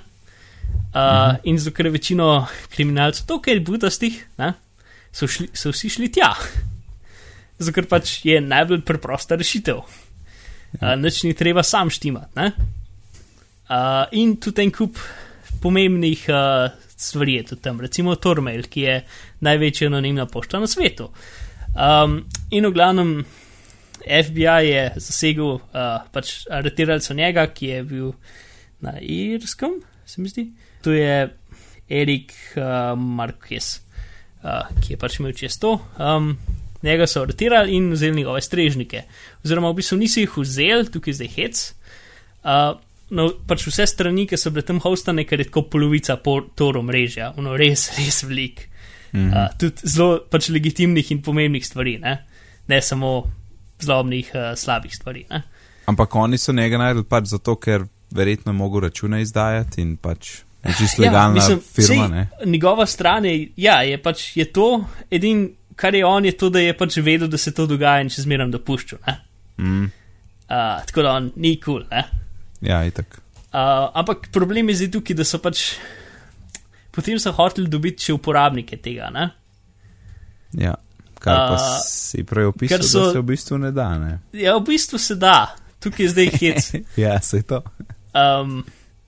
Uh, 0.95 1.39
in 1.47 1.59
zato, 1.59 1.75
ker 1.77 1.91
je 1.91 1.97
večino 1.99 2.29
kriminalcev 2.75 3.29
tukaj 3.31 3.61
budastih, 3.67 4.23
ne, 4.41 4.55
so, 5.15 5.29
šli, 5.31 5.53
so 5.55 5.75
vsi 5.75 5.91
šli 5.99 6.11
tja. 6.15 6.33
Zato, 7.59 7.75
ker 7.75 7.87
pač 7.91 8.19
je 8.27 8.41
najbolj 8.43 8.83
preprosta 8.87 9.39
rešitev. 9.39 9.83
Uh, 10.81 10.95
Nič 10.99 11.23
ni 11.23 11.35
treba 11.39 11.63
sam 11.63 11.91
štimati. 11.91 12.33
ne. 12.37 12.53
Uh, 13.65 14.05
in 14.13 14.37
tudi 14.37 14.63
en 14.63 14.73
kup 14.75 14.99
pomembnih 15.63 16.27
uh, 16.29 16.69
stvari 16.97 17.35
je 17.35 17.43
tudi 17.43 17.63
tam, 17.63 17.81
recimo 17.81 18.17
Tormail, 18.17 18.67
ki 18.69 18.81
je 18.81 18.97
največja 19.41 19.89
anonimna 19.89 20.27
pošta 20.27 20.61
na 20.61 20.69
svetu. 20.69 21.09
Um, 21.75 22.25
in 22.51 22.67
v 22.67 22.73
glavnem 22.75 23.15
FBI 24.05 24.67
je 24.69 24.83
zasegel, 25.01 25.57
uh, 25.57 26.05
pač 26.13 26.45
aretirali 26.53 27.01
so 27.01 27.17
njega, 27.17 27.47
ki 27.47 27.71
je 27.71 27.81
bil 27.89 28.13
na 28.85 28.99
Irskem, 29.01 29.81
se 30.07 30.21
mi 30.21 30.29
zdi. 30.29 30.51
Tu 30.85 30.99
je 30.99 31.17
Erik 31.89 32.35
uh, 32.57 32.93
Marquez, 32.99 33.79
uh, 34.43 34.69
ki 34.83 34.95
je 34.95 35.01
pač 35.01 35.19
imel 35.21 35.33
čez 35.33 35.57
to. 35.59 35.79
Um, 35.97 36.35
njega 36.85 37.07
so 37.09 37.23
aretirali 37.25 37.77
in 37.77 37.91
vzeli 37.93 38.17
njegove 38.21 38.41
strežnike. 38.45 39.03
Oziroma, 39.45 39.71
v 39.73 39.81
bistvu 39.81 39.99
nisi 39.99 40.25
jih 40.25 40.37
vzeli, 40.37 40.91
tukaj 40.93 41.17
zdaj 41.19 41.31
hec. 41.37 41.63
Uh, 42.45 42.77
no, 43.11 43.29
pač 43.49 43.67
vse 43.69 43.87
strani, 43.89 44.27
ki 44.29 44.39
so 44.41 44.53
bile 44.53 44.67
tam 44.69 44.83
hostane, 44.85 45.25
ker 45.29 45.41
je 45.41 45.49
tako 45.49 45.65
polovica 45.73 46.19
Tor 46.55 46.79
omrežja, 46.81 47.33
ono 47.41 47.57
res, 47.57 47.89
res 47.99 48.23
velik. 48.29 48.69
Mhm. 49.15 49.31
uh, 49.31 49.49
tudi 49.59 49.89
zelo 49.89 50.19
pač 50.31 50.51
legitimnih 50.51 51.13
in 51.15 51.23
pomembnih 51.23 51.63
stvari, 51.67 51.99
ne, 52.03 52.17
ne 52.69 52.81
samo 52.83 53.17
zlobnih, 53.81 54.33
uh, 54.35 54.53
slabih 54.59 54.95
stvari. 54.95 55.27
Ne. 55.31 55.43
Ampak 55.87 56.15
oni 56.17 56.39
so 56.39 56.53
njega 56.53 56.81
najdel 56.81 57.05
pač 57.07 57.29
zato, 57.31 57.55
ker 57.61 57.85
verjetno 58.15 58.53
je 58.53 58.59
mogel 58.59 58.89
račune 58.89 59.21
izdajati 59.23 59.83
in 59.83 59.97
pač 59.97 60.41
čisto 60.79 61.03
Ja, 61.03 61.09
legalna 61.09 61.35
mislim, 61.35 61.61
firma. 61.61 62.09
sej? 62.09 62.51
Njegova 62.51 62.87
stran 62.87 63.25
je, 63.25 63.49
ja, 63.57 63.83
je 63.83 64.03
pač 64.03 64.37
je 64.37 64.45
to, 64.53 64.85
edin, 65.11 65.53
kar 65.77 65.95
je 65.95 66.05
on, 66.07 66.25
je 66.25 66.33
to, 66.39 66.51
da 66.51 66.63
je 66.63 66.77
pač 66.77 66.99
vedel, 67.03 67.29
da 67.29 67.39
se 67.39 67.55
to 67.55 67.67
dogaja 67.67 68.05
in 68.05 68.13
še 68.13 68.27
zmeraj 68.27 68.53
dopuščal. 68.55 68.99
ne. 69.07 69.19
Mm, 69.59 69.93
Uh, 70.45 70.83
tako 70.87 71.03
da 71.03 71.13
on 71.17 71.31
ni 71.41 71.57
kul. 71.57 71.87
Cool, 71.89 72.03
ja, 72.69 72.83
itak. 72.85 73.17
Uh, 73.49 73.89
ampak 73.97 74.29
problem 74.33 74.69
je 74.69 74.75
zdaj 74.75 74.91
tukaj, 74.93 75.17
da 75.17 75.25
so 75.25 75.39
pač 75.41 75.63
potem 76.93 77.19
so 77.19 77.33
hoteli 77.33 77.71
dobiti 77.71 78.05
še 78.05 78.15
uporabnike 78.15 78.77
tega. 78.83 79.09
Ne? 79.15 79.29
Ja. 80.61 80.77
Kar 81.25 81.39
pa 81.49 81.57
A, 81.57 81.77
si 81.81 82.21
prej 82.29 82.51
opisal, 82.51 82.83
so... 82.85 83.07
da 83.07 83.13
se 83.15 83.23
v 83.23 83.27
bistvu 83.31 83.59
ne 83.63 83.71
da. 83.73 83.89
Ne? 83.99 84.13
Ja, 84.37 84.59
v 84.59 84.67
bistvu 84.69 85.01
se 85.01 85.17
da, 85.17 85.55
tukaj 85.81 86.05
je 86.05 86.11
zdaj 86.13 86.33
hec. 86.37 86.67
ja, 87.05 87.15
se 87.25 87.41
to. 87.49 87.63
Um, 88.13 88.59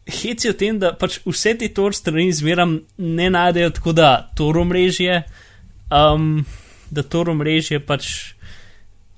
hec 0.09 0.47
je 0.47 0.55
v 0.55 0.57
tem, 0.57 0.79
da 0.81 0.95
pač 0.97 1.19
vse 1.27 1.53
te 1.61 1.69
tor 1.77 1.95
strani 1.95 2.33
zmeram 2.33 2.79
ne 2.97 3.29
najdejo 3.35 3.75
tako, 3.77 3.93
da 3.93 4.15
tor 4.39 4.63
omrežje, 4.63 5.21
um, 5.91 6.45
da 6.91 7.03
tor 7.03 7.31
omrežje 7.31 7.81
pač 7.83 8.37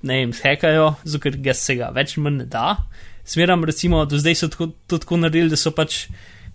ne 0.01 0.21
vem, 0.21 0.33
hekajo, 0.33 0.93
ker 1.21 1.37
ga 1.43 1.53
se 1.57 1.75
ga 1.79 1.91
več 1.95 2.15
ali 2.15 2.25
manj 2.25 2.41
ne 2.43 2.49
da. 2.49 2.65
Zmeram 3.29 3.65
recimo, 3.67 4.05
do 4.09 4.17
zdaj 4.17 4.35
so 4.35 4.49
tako, 4.49 4.71
to 4.87 4.97
tako 4.97 5.19
naredili, 5.21 5.51
da 5.51 5.59
so 5.59 5.73
pač 5.75 6.05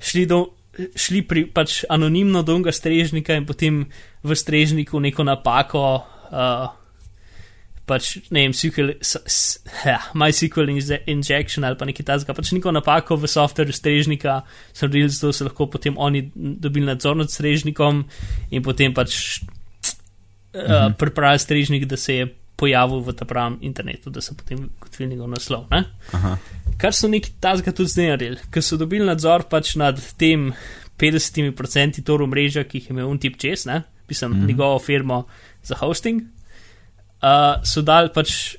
šli 0.03 0.27
do. 0.31 0.45
Šli 0.75 1.21
pri 1.23 1.45
pač 1.55 1.85
anonimno 1.87 2.41
do 2.43 2.57
unga 2.59 2.73
strežnika 2.75 3.37
in 3.39 3.45
potem 3.47 3.85
v 4.27 4.35
strežniku 4.35 4.99
neko 4.99 5.23
napako, 5.23 5.83
uh, 6.35 6.65
pač 7.87 8.09
ne 8.35 8.43
vem, 8.43 8.55
SQL, 8.57 8.91
ja, 9.87 10.01
MySQL 10.19 10.73
inje- 10.73 10.99
injection 11.07 11.63
ali 11.69 11.79
pa 11.79 11.87
nekaj 11.87 12.09
takega, 12.09 12.35
pač 12.35 12.51
neko 12.57 12.73
napako 12.75 13.21
v 13.23 13.31
softverju 13.31 13.77
strežnika 13.77 14.41
so 14.73 14.89
naredili, 14.89 15.15
zato 15.15 15.31
so 15.31 15.47
lahko 15.47 15.69
potem 15.71 15.95
oni 15.95 16.25
dobili 16.35 16.91
nadzor 16.91 17.15
nad 17.23 17.31
strežnikom 17.31 18.03
in 18.51 18.67
potem 18.67 18.97
pač 18.97 19.45
uh, 20.55 20.93
pripravili 20.99 21.39
strežnik, 21.39 21.85
da 21.85 21.97
se 21.97 22.15
je 22.15 22.29
pojavil 22.57 23.03
v 23.03 23.13
ta 23.13 23.27
pravem 23.27 23.59
internetu, 23.67 24.11
da 24.11 24.23
so 24.23 24.35
potem 24.35 24.71
ugotovili 24.79 25.11
njegov 25.11 25.29
naslov. 25.29 25.67
Kar 26.79 26.95
so 26.95 27.09
neki 27.11 27.35
tazga 27.41 27.73
tudi 27.73 27.91
zdaj 27.91 28.15
naredili, 28.15 28.39
ker 28.51 28.63
so 28.63 28.79
dobili 28.79 29.07
nadzor 29.07 29.49
pač 29.51 29.75
nad 29.77 29.99
tem 30.19 30.53
50% 30.99 32.03
toru 32.07 32.27
mreža, 32.31 32.65
ki 32.65 32.79
jih 32.79 32.91
je 32.91 32.95
imel 32.95 33.11
un 33.11 33.19
tip 33.19 33.37
čez, 33.41 33.67
ne, 33.67 33.83
pisem 34.07 34.31
mm 34.31 34.41
-hmm. 34.41 34.47
njegovo 34.47 34.79
firmo 34.79 35.25
za 35.63 35.75
hosting, 35.75 36.23
uh, 36.23 37.63
so 37.65 37.83
dali 37.83 38.11
pač 38.15 38.57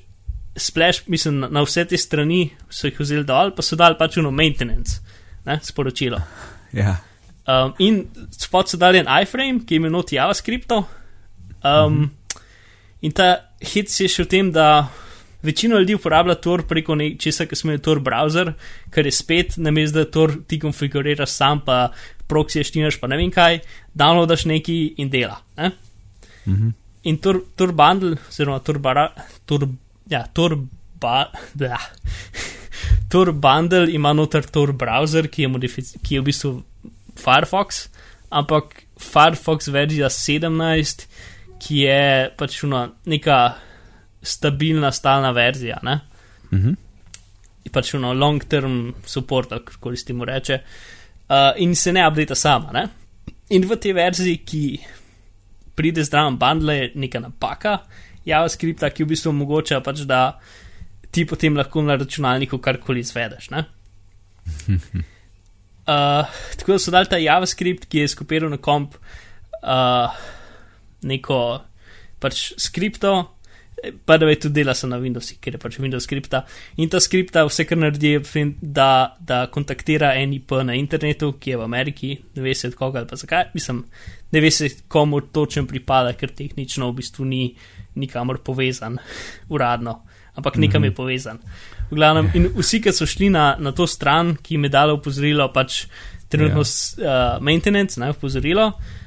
splash, 0.56 1.02
mislim, 1.06 1.40
na, 1.50 1.62
vse 1.62 1.84
te 1.84 1.96
strani 1.96 2.50
so 2.70 2.86
jih 2.86 3.00
vzeli 3.00 3.24
dol, 3.24 3.52
pa 3.56 3.62
so 3.62 3.76
dali 3.76 3.96
pač 3.98 4.16
uno 4.16 4.30
maintenance, 4.30 5.00
ne, 5.44 5.58
sporočilo. 5.62 6.20
Ja. 6.72 6.96
Um, 7.46 7.74
in 7.78 8.06
spod 8.30 8.68
so 8.68 8.76
dali 8.76 8.98
en 8.98 9.06
iframe, 9.22 9.60
ki 9.66 9.74
je 9.74 9.76
imel 9.76 9.90
noti 9.90 10.16
JavaScriptov. 10.16 10.84
Um, 11.66 11.92
mm 11.92 12.04
-hmm. 12.04 12.10
In 13.00 13.12
ta 13.12 13.52
hit 13.60 13.92
je 14.00 14.08
še 14.08 14.24
v 14.24 14.30
tem, 14.30 14.52
da 14.52 14.88
večina 15.42 15.78
ljudi 15.78 15.94
uporablja 15.94 16.34
Tor 16.42 16.64
preko 16.66 16.96
nečesa, 16.98 17.46
ki 17.46 17.56
smo 17.56 17.70
imeli 17.70 17.82
Tor 17.82 18.00
browser, 18.00 18.52
ker 18.90 19.06
je 19.06 19.12
spet, 19.12 19.56
namesto 19.62 20.00
da 20.00 20.10
Tor 20.10 20.34
ti 20.48 20.58
konfiguriraš 20.58 21.30
sam, 21.30 21.60
pa 21.66 21.90
proxy 22.28 22.64
štinaš, 22.66 22.98
pa 23.00 23.10
ne 23.10 23.20
vem 23.20 23.30
kaj, 23.30 23.60
downloadaš 23.94 24.46
neki 24.50 24.78
in 25.02 25.12
dela. 25.12 25.38
Ne? 25.56 25.72
Mhm. 26.46 26.72
In 27.06 27.20
Tor, 27.22 27.42
Tor 27.56 27.72
bundle, 27.76 28.16
oziroma 28.28 28.58
Tor, 28.64 28.80
bara, 28.82 29.10
tor, 29.46 29.68
ja, 30.10 30.24
tor, 30.34 30.56
ba, 31.00 31.28
bla. 31.54 31.78
Tor 33.12 33.30
bundle 33.32 33.86
ima 33.94 34.12
noter 34.12 34.48
Tor 34.50 34.72
browser, 34.74 35.28
ki 35.30 35.46
je, 35.46 35.84
ki 36.02 36.16
je 36.16 36.20
v 36.20 36.26
bistvu 36.26 36.52
Firefox, 37.16 37.86
ampak 38.34 38.82
Firefox 38.98 39.70
verzija 39.70 40.10
17, 40.10 41.06
ki 41.60 41.80
je 41.84 42.02
pač 42.36 42.58
una, 42.64 42.86
neka 43.06 43.38
stabilna, 44.26 44.90
stalna 44.92 45.30
verzija, 45.36 45.78
ne? 45.82 46.00
Mhm. 46.52 46.76
Je 47.66 47.72
pač 47.74 47.94
ono 47.98 48.12
long 48.14 48.44
term 48.44 48.92
support, 49.06 49.50
kako 49.50 49.96
se 49.96 50.04
temu 50.04 50.24
reče, 50.24 50.60
uh, 51.28 51.52
in 51.58 51.74
se 51.74 51.92
ne 51.92 52.06
updata 52.06 52.34
sama. 52.34 52.72
Ne? 52.72 52.86
In 53.50 53.66
v 53.66 53.76
tej 53.76 53.92
verziji, 53.92 54.42
ki 54.46 54.62
pride 55.74 56.04
zdravo 56.04 56.36
bundle, 56.38 56.76
je 56.76 56.92
neka 56.94 57.20
napaka 57.20 57.80
JavaScripta, 58.26 58.90
ki 58.90 59.04
v 59.04 59.12
bistvu 59.14 59.30
omogoča 59.30 59.80
pač, 59.84 60.04
da 60.06 60.38
ti 61.10 61.26
potem 61.26 61.56
lahko 61.56 61.82
na 61.82 61.96
računalniku 61.98 62.58
karkoli 62.62 63.00
izvedeš. 63.00 63.50
ne. 63.50 63.64
Uh, 65.86 66.26
tako 66.58 66.72
da 66.72 66.78
so 66.78 66.94
dali 66.94 67.10
ta 67.10 67.18
JavaScript, 67.18 67.86
ki 67.90 68.04
je 68.04 68.14
skopiral 68.14 68.50
na 68.50 68.58
komp 68.62 68.94
uh, 69.62 70.10
neko 71.06 71.40
pač 72.20 72.52
skripto, 72.60 73.36
pa 74.04 74.16
da 74.16 74.26
je 74.26 74.40
tudi 74.40 74.54
dela 74.54 74.74
se 74.74 74.86
na 74.86 74.98
Windowsih, 74.98 75.38
ker 75.40 75.54
je 75.54 75.60
pač 75.60 75.78
Windows 75.78 76.06
skripta. 76.08 76.42
In 76.80 76.88
ta 76.88 77.00
skripta 77.00 77.44
vse, 77.46 77.66
kar 77.68 77.78
naredi, 77.78 78.14
je, 78.16 78.46
da, 78.60 79.16
da 79.20 79.46
kontaktira 79.52 80.14
en 80.16 80.32
IP 80.32 80.56
na 80.64 80.74
internetu, 80.78 81.34
ki 81.40 81.52
je 81.52 81.60
v 81.60 81.66
Ameriki, 81.66 82.16
ne 82.36 82.42
ve 82.42 82.54
se 82.54 82.70
od 82.72 82.76
koga 82.78 83.02
ali 83.02 83.10
pa 83.10 83.20
zakaj, 83.20 83.50
mislim, 83.54 83.84
ne 84.32 84.40
ve 84.40 84.50
se 84.50 84.70
komu 84.88 85.20
točno 85.20 85.66
pripada, 85.68 86.16
ker 86.16 86.32
tehnično 86.32 86.90
v 86.90 86.98
bistvu 87.02 87.28
ni 87.28 87.42
nikamor 87.96 88.40
povezan 88.44 88.98
uradno, 89.54 90.00
ampak 90.34 90.56
nekam 90.60 90.84
je 90.84 90.94
povezan. 90.94 91.40
V 91.90 92.00
glavnem, 92.00 92.32
in 92.34 92.50
vsi, 92.56 92.80
ki 92.82 92.92
so 92.96 93.06
šli 93.06 93.30
na, 93.30 93.54
na 93.60 93.72
to 93.76 93.86
stran, 93.86 94.34
ki 94.40 94.56
jim 94.56 94.66
je 94.66 94.72
dalo 94.72 94.96
opozorilo, 94.98 95.52
pač 95.52 95.84
trenutno 96.28 96.64
Ja. 96.64 97.36
uh, 97.36 97.42
maintenance, 97.44 98.00
ne 98.00 98.10
opozorilo, 98.10 98.72
uh, 98.72 99.05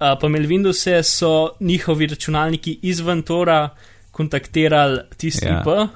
pa 0.00 0.26
imeli 0.26 0.48
Windowse, 0.48 1.02
so 1.02 1.50
njihovi 1.60 2.06
računalniki 2.06 2.78
izven 2.82 3.22
Tora 3.22 3.68
kontaktirali 4.10 5.00
tisti 5.16 5.46
Ja. 5.46 5.60
IP, 5.60 5.66
uh, 5.66 5.86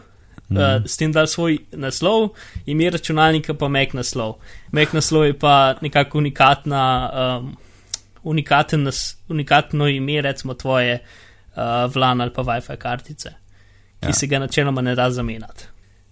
s 0.87 0.97
tem 0.97 1.13
dal 1.13 1.27
svoj 1.27 1.59
naslov, 1.73 2.29
ime 2.67 2.91
računalnika 2.91 3.55
pa 3.55 3.69
Mac 3.69 3.93
naslov. 3.93 4.35
Mac 4.73 4.93
naslov 4.93 5.25
je 5.27 5.39
pa 5.39 5.75
nekako 5.81 6.19
unikatna, 6.19 7.11
um, 7.41 7.57
unikaten 8.23 8.83
nas, 8.83 9.17
unikatno 9.29 9.89
ime, 9.89 10.21
recimo 10.21 10.55
tvoje 10.55 10.99
uh, 11.57 11.95
VLAN 11.95 12.21
ali 12.21 12.33
pa 12.33 12.43
WiFi 12.43 12.77
kartice, 12.77 13.31
ki 14.01 14.09
Ja. 14.09 14.13
se 14.13 14.27
ga 14.27 14.39
načeloma 14.39 14.81
ne 14.83 14.95
da 14.95 15.11
zamenjati. 15.11 15.65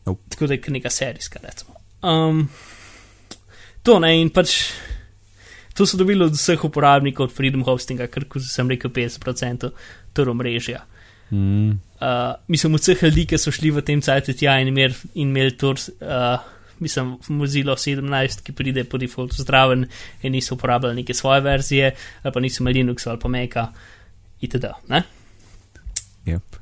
Nope. 0.06 0.20
Tako 0.28 0.46
da 0.46 0.54
je 0.54 0.60
neka 0.68 0.90
serijska, 0.90 1.38
recimo. 1.42 1.74
Um, 2.02 2.48
to 3.82 3.98
ne 3.98 4.20
in 4.20 4.30
pač. 4.30 4.56
To 5.74 5.86
so 5.86 5.96
dobili 5.96 6.24
od 6.24 6.34
vseh 6.36 6.64
uporabnikov 6.64 7.30
od 7.30 7.34
Freedom 7.34 7.64
Hostinga, 7.64 8.06
kar 8.12 8.26
kot 8.28 8.44
sem 8.44 8.68
rekel, 8.70 8.90
50% 8.90 9.70
toro 10.12 10.34
mrežja. 10.34 10.84
Mm. 11.32 11.70
Uh, 11.70 12.34
mislim, 12.48 12.74
od 12.74 12.80
vseh 12.80 13.02
ljudi, 13.02 13.24
ki 13.26 13.38
so 13.40 13.52
šli 13.54 13.70
v 13.72 13.84
tem 13.86 14.02
cajtu 14.04 14.34
tja 14.36 14.58
in 14.60 14.68
imeli 14.68 14.94
in 15.14 15.30
imeli 15.30 15.56
tur, 15.56 15.78
uh, 15.80 16.44
mislim, 16.82 17.14
Mozilla 17.28 17.76
17, 17.78 18.42
ki 18.44 18.52
pride 18.52 18.84
po 18.84 19.00
defaultu 19.00 19.40
zdraven 19.40 19.86
in 20.22 20.32
niso 20.32 20.54
uporabljali 20.54 21.00
neke 21.00 21.14
svoje 21.14 21.40
verzije, 21.40 21.94
ali 22.22 22.32
pa 22.32 22.40
niso 22.40 22.62
imeli 22.62 22.82
Linux 22.82 23.06
ali 23.06 23.18
pa 23.18 23.28
Maca 23.28 23.66
itd. 24.40 24.74
Ne? 24.88 25.02
Yep. 26.26 26.58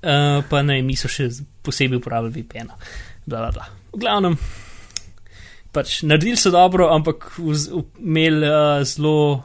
Uh, 0.00 0.44
pa 0.48 0.62
ne, 0.62 0.78
niso 0.82 1.08
še 1.08 1.28
posebej 1.66 1.98
uporabljali 1.98 2.42
VPN-a. 2.42 2.76
Bla, 3.26 3.38
bla, 3.38 3.50
bla. 3.50 3.66
V 3.92 3.98
glavnem, 4.00 4.36
pač 5.72 6.02
naredili 6.02 6.36
so 6.36 6.50
dobro, 6.50 6.88
ampak 6.94 7.30
imeli 7.98 8.48
uh, 8.48 8.82
zelo 8.84 9.42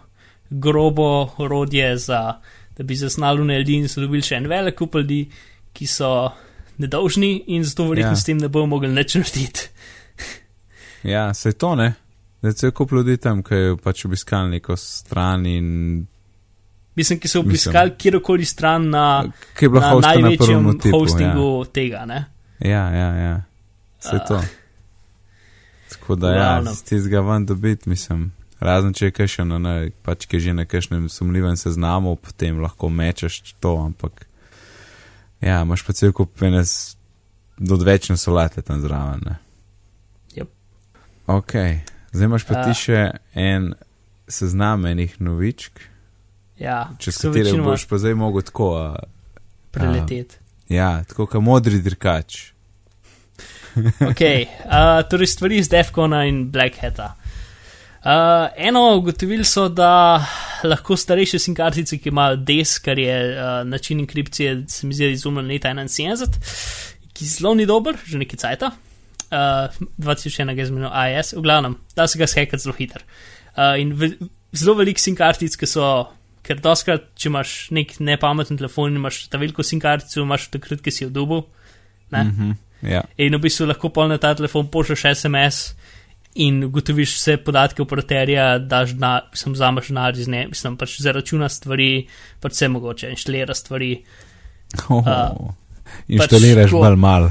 grobo 0.49 1.29
orodje 1.37 1.97
za, 1.97 2.39
da 2.77 2.83
bi 2.83 2.95
zaznali 2.95 3.45
ne 3.45 3.59
ljudi 3.59 3.73
in 3.73 3.87
so 3.89 4.01
dobili 4.01 4.21
še 4.21 4.35
en 4.35 4.47
velik 4.47 4.75
kup 4.75 4.95
ljudi, 4.95 5.25
ki 5.73 5.87
so 5.87 6.31
nedolžni 6.77 7.43
in 7.47 7.63
zato 7.63 7.87
verjetno 7.89 8.11
Ja. 8.11 8.15
s 8.15 8.23
tem 8.23 8.37
ne 8.37 8.47
bojo 8.47 8.65
mogli 8.65 8.89
nič 8.89 9.15
narediti. 9.15 9.69
Ja, 11.05 11.33
se 11.33 11.51
to 11.53 11.75
ne. 11.75 11.93
Da 12.41 12.47
je 12.47 12.53
cel 12.53 12.71
kup 12.71 12.91
ljudi 12.91 13.17
tam, 13.17 13.43
ki 13.43 13.55
je 13.55 13.75
pač 13.77 14.05
obiskal 14.05 14.49
neko 14.49 14.73
stran 14.75 15.45
in 15.45 16.07
Mislim, 16.95 17.19
ki 17.19 17.27
so 17.27 17.39
obiskali 17.39 17.91
kjerkoli 17.97 18.45
stran 18.45 18.89
na, 18.89 19.23
na 19.61 19.79
na 19.81 19.99
največjem 19.99 20.37
prvem 20.63 20.79
tipu. 20.79 20.99
hostingu 20.99 21.65
tega. 21.65 22.05
Ne? 22.05 22.25
Ja, 22.59 22.89
ja, 22.89 23.09
ja. 23.15 23.15
ja. 23.15 23.41
Se 23.99 24.15
je 24.15 24.21
to. 24.27 24.39
Tako 25.95 26.15
da 26.15 26.31
ja, 26.31 26.35
Glavno. 26.35 26.73
z 26.73 26.83
tistega 26.83 27.21
ven 27.21 27.45
dobiti, 27.45 27.89
mislim. 27.89 28.31
Razen 28.59 28.93
če 28.93 29.05
je 29.05 29.11
kakšen, 29.11 29.47
no, 29.47 29.59
ne, 29.59 29.91
pač 30.03 30.27
ki 30.29 30.37
je 30.37 30.47
že 30.47 30.53
na 30.53 30.65
kakšnem 30.65 31.07
sumljivem 31.09 31.57
seznamu, 31.57 32.15
potem 32.15 32.59
lahko 32.59 32.89
mečeš 32.89 33.55
to, 33.59 33.75
ampak 33.83 34.27
ja, 35.41 35.61
imaš 35.61 35.83
pa 35.87 35.93
cel 35.93 36.13
kup 36.15 36.41
enes 36.43 36.95
odvečne 37.59 38.17
solate 38.17 38.61
tam 38.61 38.81
zraven. 38.83 39.23
Ne. 39.25 39.35
Yep. 40.35 40.51
Ok, 41.31 41.53
zdaj 42.11 42.31
imaš 42.31 42.47
pa 42.47 42.59
A. 42.59 42.63
ti 42.67 42.77
še 42.79 43.01
en 43.33 43.73
seznam 44.27 44.85
enih 44.85 45.19
novičk. 45.19 45.83
Ja, 46.59 46.95
čez 46.99 47.19
katere 47.19 47.57
boš 47.59 47.87
pa 47.89 47.99
zdaj 47.99 48.15
mogel 48.15 48.45
tako. 48.47 48.71
Preleteti. 49.75 50.39
ja, 50.71 51.03
tako 51.03 51.27
kot 51.27 51.43
modri 51.43 51.81
dirkač. 51.83 52.54
Ok, 54.11 54.21
uh, 54.21 55.01
torej 55.09 55.27
stvari 55.27 55.57
iz 55.57 55.69
Defcona 55.69 56.25
in 56.25 56.49
Black 56.51 56.79
Hata. 56.81 57.15
Uh, 58.05 58.11
eno 58.57 58.97
ugotovili 58.97 59.43
so, 59.43 59.67
da 59.69 60.21
lahko 60.63 60.97
starejše 60.97 61.39
SIM 61.39 61.55
kartice, 61.57 61.97
ki 61.97 62.09
imajo 62.09 62.35
DES, 62.37 62.77
kar 62.85 62.99
je 62.99 63.15
uh, 63.33 63.67
način 63.67 63.99
enkripcije, 63.99 64.63
se 64.69 64.87
mi 64.87 64.93
zdi 64.93 65.11
izumljen 65.11 65.47
leta 65.47 65.73
71, 65.73 66.37
ki 67.13 67.25
zelo 67.25 67.55
ni 67.55 67.65
dober, 67.65 67.97
že 68.05 68.21
nekaj 68.21 68.39
cajta. 68.43 68.71
Uh, 69.25 69.87
2001 69.97 70.59
je 70.59 70.65
zmenil 70.69 70.91
AES, 70.91 71.33
v 71.33 71.41
glavnem, 71.41 71.79
da 71.95 72.07
se 72.07 72.19
ga 72.21 72.27
skekati 72.27 72.63
zelo 72.63 72.75
hiter. 72.77 73.01
Uh, 73.57 73.73
in 73.81 73.95
ve 73.97 74.11
zelo 74.53 74.77
velik 74.77 75.01
SIM 75.01 75.17
kartic, 75.17 75.57
ki 75.57 75.67
so, 75.67 75.89
ker 76.45 76.61
doskrat, 76.61 77.09
če 77.17 77.31
imaš 77.31 77.55
nek 77.73 77.97
nepameten 77.99 78.59
telefon 78.61 78.93
in 78.93 79.01
imaš 79.01 79.23
ta 79.31 79.41
veliko 79.41 79.65
SIM 79.65 79.81
kartico, 79.81 80.21
imaš 80.21 80.51
takrat, 80.53 80.83
ki 80.85 80.93
si 80.93 81.07
jo 81.07 81.09
dubu. 81.09 81.41
Ne? 82.11 82.23
Mm 82.23 82.31
-hmm. 82.31 82.55
Ja, 82.85 83.01
In 83.17 83.35
v 83.35 83.39
bistvu 83.47 83.65
lahko 83.69 83.89
pol 83.89 84.07
na 84.11 84.17
ta 84.21 84.33
telefon 84.37 84.67
pošlješ 84.71 85.05
SMS 85.15 85.73
in 86.35 86.63
ugotoviš 86.67 87.13
vse 87.15 87.37
podatke 87.37 87.81
operaterja, 87.81 88.57
daš 88.59 88.91
na, 88.99 89.21
sem 89.33 89.53
vzameš 89.55 89.87
denar 89.87 90.17
iz 90.19 90.27
ne, 90.27 90.47
mislim 90.51 90.75
pač 90.77 90.97
zaračuna 91.01 91.47
stvari, 91.49 92.07
pač 92.43 92.57
vse 92.57 92.67
mogoče, 92.73 93.09
inštalira 93.15 93.55
stvari. 93.55 93.93
oh, 94.89 94.99
Uh, 94.99 95.53
inštaliraš 96.07 96.69
tako- 96.71 96.83
bolj 96.83 96.95
mal. 96.99 97.29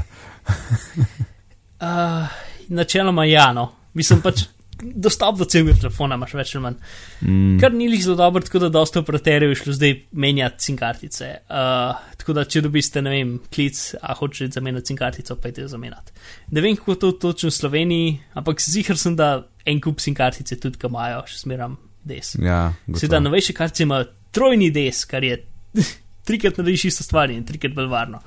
Uh, 1.81 2.27
načeloma 2.79 3.25
ja, 3.25 3.51
no, 3.53 3.71
mislim 3.93 4.21
pač. 4.21 4.47
Dostop 4.93 5.37
do 5.39 5.47
celega 5.49 5.73
telefona 5.79 6.17
imaš 6.19 6.33
več 6.37 6.53
ali 6.55 6.63
manj. 6.63 6.75
Mm, 7.21 7.55
Kar 7.61 7.73
ni 7.73 7.87
lih 7.89 8.03
zelo 8.03 8.15
dobro, 8.19 8.43
tako 8.45 8.61
da 8.65 8.69
dosta 8.73 9.01
operaterjev 9.01 9.53
je 9.53 9.59
šlo 9.61 9.73
zdaj 9.77 9.95
menjati 10.11 10.67
SIM 10.67 10.77
kartice. 10.77 11.31
Uh, 11.49 12.03
tako 12.19 12.35
da, 12.37 12.45
če 12.45 12.61
dobiste, 12.65 13.01
ne 13.05 13.13
vem, 13.15 13.33
klic, 13.53 13.81
a 14.01 14.15
hočete 14.19 14.59
zamenjati 14.59 14.91
SIM 14.91 14.99
kartico, 14.99 15.39
pa 15.41 15.51
idete 15.51 15.71
zamenjati. 15.73 16.15
Ne 16.55 16.63
vem, 16.65 16.77
kako 16.77 16.95
to 17.01 17.11
točno 17.25 17.49
v 17.49 17.57
Sloveniji, 17.57 18.13
ampak 18.37 18.61
zihar 18.63 18.99
sem, 19.01 19.17
da 19.17 19.31
en 19.65 19.81
kup 19.81 20.03
SIM 20.03 20.15
kartice 20.17 20.59
tudi, 20.61 20.79
ki 20.81 20.91
imajo, 20.91 21.25
še 21.31 21.41
smeram 21.41 21.79
des. 22.05 22.35
ja, 22.39 22.61
Seveda, 22.93 23.23
novejše 23.23 23.55
kartice 23.57 23.83
imajo 23.87 24.11
trojni 24.35 24.69
des, 24.75 25.05
kar 25.09 25.25
je 25.25 25.39
trikrat 26.27 26.59
narediš 26.59 26.89
isto 26.91 27.05
stvar 27.05 27.33
in 27.33 27.45
trikrat 27.47 27.73
bolj 27.75 27.89
varno. 27.91 28.21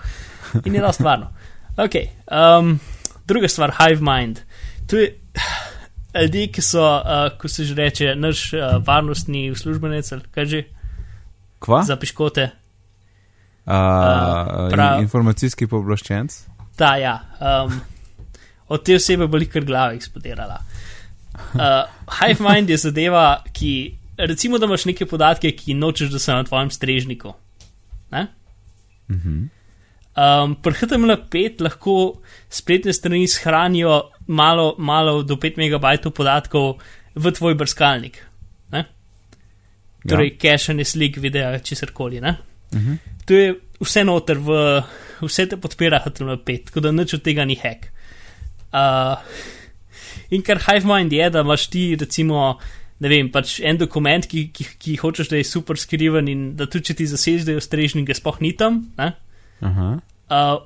In 0.65 0.75
je 0.75 0.83
dosti 0.83 1.05
varno. 1.07 1.31
Ok, 1.79 1.95
um, 2.35 2.79
druga 3.29 3.49
stvar, 3.49 3.75
Hive 3.79 4.03
Mind. 4.03 4.41
To 4.91 4.97
je 4.97 5.13
ljudje, 6.23 6.47
ki 6.53 6.63
so, 6.63 6.83
uh, 6.83 7.39
ko 7.39 7.49
se 7.49 7.65
že 7.65 7.75
reče, 7.75 8.15
naš 8.15 8.53
uh, 8.53 8.79
varnostni 8.87 9.51
uslužbenec, 9.51 10.13
ali 10.13 10.23
kaj 10.35 10.47
že, 10.47 10.63
Kva? 11.59 11.83
za 11.83 11.97
piškote. 11.97 12.51
A, 13.67 13.79
Uh, 14.49 14.71
prav- 14.73 15.03
informacijski 15.03 15.67
pooblaščenc. 15.67 16.39
Ta, 16.77 16.97
ja. 16.97 17.19
Um, 17.41 17.81
od 18.69 18.85
te 18.85 18.95
osebe 18.97 19.27
bo 19.27 19.39
kar 19.53 19.65
glava 19.65 19.93
eksplodirala. 19.93 20.61
Uh, 21.55 21.85
Hive 22.21 22.41
Mind 22.41 22.71
je 22.71 22.77
zadeva, 22.77 23.43
ki, 23.53 23.99
recimo, 24.19 24.59
da 24.59 24.67
imaš 24.67 24.85
neke 24.85 25.07
podatke, 25.07 25.53
ki 25.53 25.75
nočeš, 25.75 26.11
da 26.11 26.19
so 26.19 26.33
na 26.33 26.45
tvojem 26.45 26.71
strežniku. 26.71 27.35
Ne? 28.11 28.27
Mhm. 29.11 29.58
Um, 30.19 30.57
pri 30.59 30.75
HTML5 30.75 31.63
lahko 31.63 31.95
spletne 32.51 32.93
strani 32.93 33.29
shranijo 33.31 34.11
malo, 34.27 34.75
malo 34.79 35.23
do 35.23 35.37
5 35.37 35.61
MB 35.63 36.11
podatkov 36.11 36.81
v 37.15 37.31
tvoj 37.31 37.55
brskalnik. 37.55 38.19
Ne? 38.73 38.85
Torej, 40.09 40.33
ja. 40.35 40.39
cachanje 40.43 40.85
slik, 40.85 41.21
videa, 41.23 41.59
česar 41.59 41.93
koli. 41.95 42.19
Mhm. 42.21 42.99
To 43.27 43.35
je 43.35 43.55
vse 43.81 44.03
noter, 44.05 44.41
v, 44.43 44.83
vse 45.23 45.47
te 45.47 45.57
podpira 45.61 46.03
HTML5, 46.03 46.65
tako 46.73 46.81
da 46.81 46.93
nič 46.93 47.15
od 47.15 47.23
tega 47.23 47.45
ni 47.45 47.55
hack. 47.55 47.87
Uh, 48.75 49.23
in 50.35 50.43
kar 50.43 50.59
HiveMind 50.67 51.13
je, 51.13 51.31
da 51.31 51.47
imaš 51.47 51.69
ti, 51.71 51.95
recimo, 52.01 52.59
ne 52.99 53.09
vem, 53.13 53.31
pač 53.31 53.61
en 53.63 53.79
dokument, 53.79 54.27
ki, 54.27 54.49
ki, 54.51 54.67
ki 54.83 54.99
hočeš, 54.99 55.31
da 55.31 55.39
je 55.39 55.47
super 55.47 55.79
skriven 55.79 56.27
in 56.27 56.45
da 56.59 56.67
tudi 56.67 56.91
če 56.91 56.99
ti 56.99 57.07
zaseš, 57.07 57.47
da 57.47 57.55
je 57.55 57.63
ustrežen, 57.63 58.03
ga 58.09 58.19
sploh 58.19 58.43
ni 58.43 58.57
tam. 58.59 58.89
Ne? 58.99 59.13
Uh, 59.61 60.63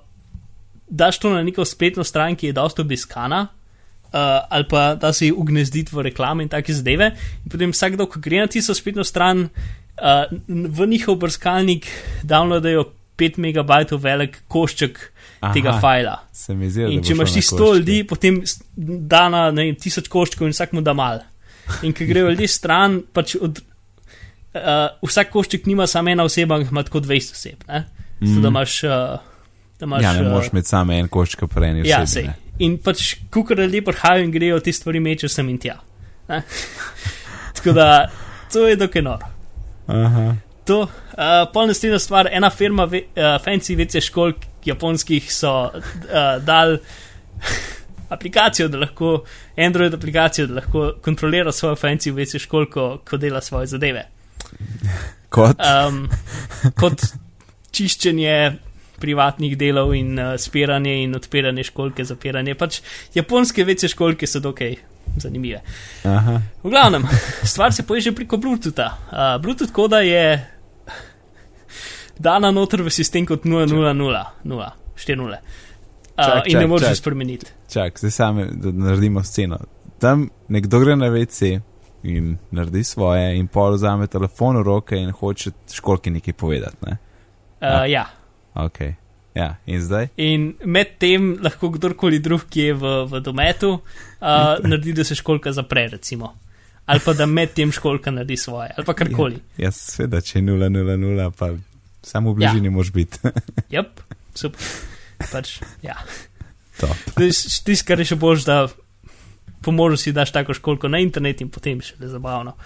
daš 0.88 1.18
to 1.18 1.30
na 1.32 1.42
neko 1.42 1.64
spletno 1.64 2.04
stran, 2.04 2.36
ki 2.36 2.50
je 2.50 2.52
dosta 2.52 2.82
obiskana, 2.82 3.46
uh, 3.48 4.10
ali 4.48 4.66
pa 4.68 4.94
da 4.94 5.12
si 5.12 5.32
ugnezditi 5.32 5.96
v 5.96 6.08
reklame 6.10 6.42
in 6.42 6.48
take 6.52 6.74
zadeve. 6.74 7.12
In 7.44 7.50
potem 7.50 7.72
vsakdo, 7.72 8.06
ko 8.06 8.20
gre 8.20 8.42
na 8.44 8.50
tisto 8.50 8.74
spletno 8.74 9.04
stran, 9.04 9.48
uh, 9.48 10.26
v 10.48 10.86
njihov 10.86 11.16
brskalnik 11.16 11.88
downloadajo 12.22 12.90
5 13.18 13.38
MB 13.38 14.00
velik 14.02 14.38
košček 14.48 14.98
Aha. 15.40 15.52
tega 15.54 15.70
Aha, 15.70 15.80
fajla. 15.80 16.16
Se 16.32 16.54
da 16.54 16.88
In 16.88 17.02
če 17.04 17.12
imaš 17.12 17.32
ti 17.32 17.40
100 17.40 17.58
koščke. 17.58 17.78
ljudi, 17.78 17.98
potem 18.08 18.42
da 19.12 19.28
na 19.28 19.50
ne 19.50 19.68
vem, 19.68 19.76
tisoč 19.76 20.08
koščkov 20.08 20.48
in 20.48 20.56
vsak 20.56 20.72
mu 20.72 20.82
da 20.82 20.94
mal. 20.96 21.22
In 21.82 21.92
ko 21.94 22.06
grejo 22.08 22.30
ljudje 22.32 22.48
stran, 22.48 23.02
pač 23.12 23.36
od, 23.40 23.60
uh, 24.58 24.94
vsak 25.02 25.30
košček 25.30 25.66
nima 25.66 25.86
samo 25.86 26.10
ena 26.10 26.24
oseba, 26.24 26.56
ampak 26.56 26.72
ima 26.72 26.82
tako 26.82 27.04
200 27.04 27.36
oseb. 27.36 27.66
Ne? 27.68 27.84
Mm. 28.22 28.42
Da 28.42 28.48
imaš. 28.48 28.84
Uh, 28.84 28.90
da 29.80 29.84
imaš 29.86 30.02
Ja, 30.02 30.12
ne 30.12 30.22
uh, 30.22 30.32
moreš 30.32 30.52
imeti 30.52 30.68
samo 30.68 30.92
en 30.92 31.08
koščka 31.08 31.48
eni 31.66 31.88
Ja, 31.88 32.06
sej. 32.06 32.30
In 32.62 32.78
pač, 32.78 33.16
kukor 33.30 33.58
ljudje 33.58 33.82
prihajajo 33.84 34.24
in 34.24 34.30
grejo 34.30 34.60
te 34.60 34.72
stvari 34.72 35.00
mečejo 35.00 35.28
sem 35.28 35.48
in 35.48 35.58
tja. 35.58 35.80
Tako 37.56 37.72
da, 37.72 38.08
to 38.52 38.68
je 38.68 38.76
dokaj 38.76 39.02
noro. 39.02 39.26
Aha. 39.86 40.34
To, 40.64 40.82
uh, 40.82 41.32
pol 41.52 41.66
naslednja 41.66 41.98
stvar, 41.98 42.28
ena 42.30 42.50
firma, 42.50 42.84
ve, 42.86 43.02
uh, 43.16 43.34
fancy 43.42 43.74
vece 43.76 44.00
školk 44.00 44.46
japonskih 44.64 45.26
so 45.32 45.50
uh, 45.74 46.38
dal 46.46 46.76
aplikacijo, 48.14 48.68
da 48.68 48.78
lahko, 48.84 49.24
Android 49.56 49.94
aplikacijo, 49.94 50.46
da 50.46 50.60
lahko 50.60 50.92
kontrolira 51.02 51.52
svojo 51.52 51.74
fancy 51.80 52.14
vece 52.14 52.38
školko, 52.38 53.00
ko 53.08 53.18
dela 53.18 53.40
svoje 53.40 53.66
zadeve. 53.74 54.06
Kot? 55.32 55.58
Um, 55.58 56.06
kot 56.78 57.02
čiščenje 57.72 58.36
privatnih 59.02 59.56
delov 59.58 59.94
in 59.98 60.14
uh, 60.18 60.34
spiranje 60.38 60.94
in 61.02 61.16
odpiranje 61.18 61.66
školke, 61.72 62.04
zapiranje. 62.06 62.54
Pač 62.54 62.80
japonske 63.16 63.64
vece 63.66 63.90
školke 63.90 64.28
so 64.30 64.40
dokaj 64.44 64.76
zanimive. 65.18 65.60
Aha. 66.06 66.38
V 66.62 66.70
glavnem, 66.70 67.06
stvar 67.52 67.74
se 67.74 67.86
poje 67.86 68.00
že 68.00 68.14
preko 68.14 68.36
Bluetootha. 68.36 68.88
Uh, 69.10 69.42
Bluetooth 69.42 69.72
koda 69.72 70.00
je 70.06 70.38
dana 72.18 72.50
noter 72.50 72.82
v 72.82 72.90
sistem 72.90 73.26
kot 73.26 73.44
000, 73.44 73.66
4.0. 74.44 75.38
Uh, 76.12 76.24
Čak, 76.24 76.46
in 76.46 76.58
ne 76.58 76.66
moreš 76.66 76.92
čak. 76.92 76.96
spremeniti. 76.96 77.46
Čak, 77.72 77.98
zdaj 77.98 78.10
same, 78.10 78.46
da 78.52 78.70
naredimo 78.72 79.22
sceno. 79.24 79.58
Tam 79.98 80.28
nekdo 80.48 80.80
gre 80.82 80.96
na 80.96 81.08
WC 81.10 81.58
in 82.02 82.36
naredi 82.50 82.84
svoje, 82.84 83.36
in 83.38 83.46
pol 83.48 83.74
vzame 83.74 84.06
telefon 84.06 84.58
v 84.60 84.62
roke 84.66 84.98
in 84.98 85.10
hoče 85.10 85.50
školki 85.72 86.10
nekaj 86.10 86.34
povedati. 86.34 86.76
Ne? 86.86 86.98
Uh, 87.62 87.86
ja. 87.90 88.06
Ok. 88.58 88.80
Ja, 89.34 89.54
in 89.66 89.80
zdaj? 89.80 90.10
In 90.20 90.50
med 90.68 90.98
tem 91.00 91.36
lahko 91.40 91.70
kdorkoli 91.72 92.18
drug, 92.20 92.44
ki 92.52 92.66
je 92.66 92.74
v, 92.76 92.94
v 93.08 93.20
dometu, 93.24 93.70
uh, 93.78 94.58
naredi, 94.68 94.92
da 94.98 95.06
se 95.08 95.16
školka 95.16 95.54
zapre, 95.56 95.86
recimo. 95.94 96.34
Ali 96.90 97.00
pa 97.04 97.14
da 97.16 97.26
med 97.30 97.54
tem 97.56 97.72
školka 97.72 98.12
naredi 98.12 98.36
svoje, 98.36 98.72
ali 98.76 98.86
pa 98.86 98.96
karkoli. 98.98 99.38
Ja, 99.56 99.70
sveda, 99.72 100.20
če 100.20 100.40
je 100.40 100.44
000, 100.50 101.30
pa 101.38 101.52
samo 102.02 102.34
v 102.34 102.42
bližini 102.42 102.68
ja. 102.68 102.74
moš 102.74 102.92
biti. 102.92 103.32
Jep, 103.74 104.02
super. 104.34 104.60
Pač, 105.30 105.60
ja. 105.86 105.96
Tisti, 107.16 107.78
kar 107.86 108.02
je 108.02 108.10
še 108.12 108.18
bož, 108.18 108.44
da 108.44 108.66
po 109.62 109.72
možnosti 109.72 110.12
daš 110.12 110.32
tako 110.34 110.56
školko 110.58 110.90
na 110.90 110.98
internet 110.98 111.40
in 111.40 111.48
potem 111.54 111.80
še 111.80 111.94
le 112.02 112.10
zabavno. 112.10 112.56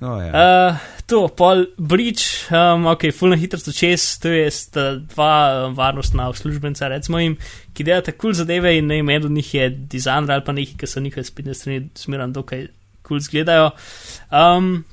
Oh, 0.00 0.20
ja. 0.22 0.30
Uh, 0.30 0.76
to, 1.06 1.24
pol 1.34 1.64
Breach, 1.76 2.46
um, 2.54 2.86
ok, 2.86 3.08
full 3.10 3.32
na 3.34 3.38
hitro 3.40 3.58
so 3.58 3.72
čez, 3.74 4.04
to 4.22 4.30
je 4.30 4.44
sta 4.54 4.84
dva 5.00 5.30
um, 5.66 5.72
varnostna 5.74 6.28
uslužbenca, 6.30 6.86
recimo 6.92 7.18
jim, 7.18 7.34
ki 7.74 7.86
delata 7.86 8.14
kul 8.14 8.28
cool 8.28 8.36
zadeve 8.38 8.76
in 8.78 8.86
ne 8.86 9.00
vem, 9.00 9.10
eden 9.16 9.32
od 9.32 9.38
njih 9.40 9.48
je 9.56 9.70
dizajner 9.94 10.36
ali 10.36 10.44
pa 10.46 10.54
neki, 10.54 10.76
ki 10.78 10.86
so 10.86 11.02
njihove 11.02 11.24
spletne 11.26 11.56
strani 11.58 11.88
smeran 11.98 12.34
dokaj 12.36 12.68
kul 13.02 13.16
cool 13.16 13.24
zgledajo. 13.26 13.72
Um, 14.30 14.84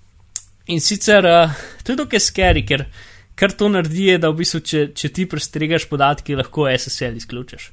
in 0.65 0.81
sicer 0.81 1.27
uh, 1.29 1.53
to 1.83 1.93
je 1.93 1.99
dokaj 2.01 2.23
scary, 2.25 2.65
ker 2.65 2.87
kar 3.35 3.53
to 3.53 3.69
naredi 3.69 4.07
je, 4.09 4.17
da 4.23 4.31
v 4.31 4.39
bistvu, 4.39 4.61
če, 4.65 4.81
če 4.97 5.11
ti 5.13 5.27
prestregaš 5.29 5.85
podatki, 5.91 6.37
lahko 6.39 6.65
SSL 6.71 7.19
izključiš. 7.19 7.67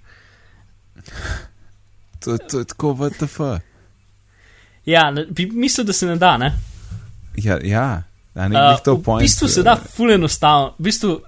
To, 2.23 2.37
to 2.37 2.61
je 2.61 2.69
tako 2.75 2.93
VTF. 2.99 3.41
Ja, 4.87 5.07
bi 5.31 5.47
mislil, 5.55 5.87
da 5.87 5.95
se 5.97 6.11
ne 6.11 6.19
da, 6.21 6.35
ne? 6.43 6.51
Ja, 7.37 7.59
ja. 7.63 8.03
A 8.35 8.49
ni 8.49 8.57
Uh, 8.57 8.81
v 8.81 9.03
point. 9.05 9.21
bistvu 9.21 9.49
se 9.49 9.63
da 9.63 9.77
ful 9.77 10.13
enostavno. 10.13 10.75
V 10.79 10.89
bistvu, 10.89 11.21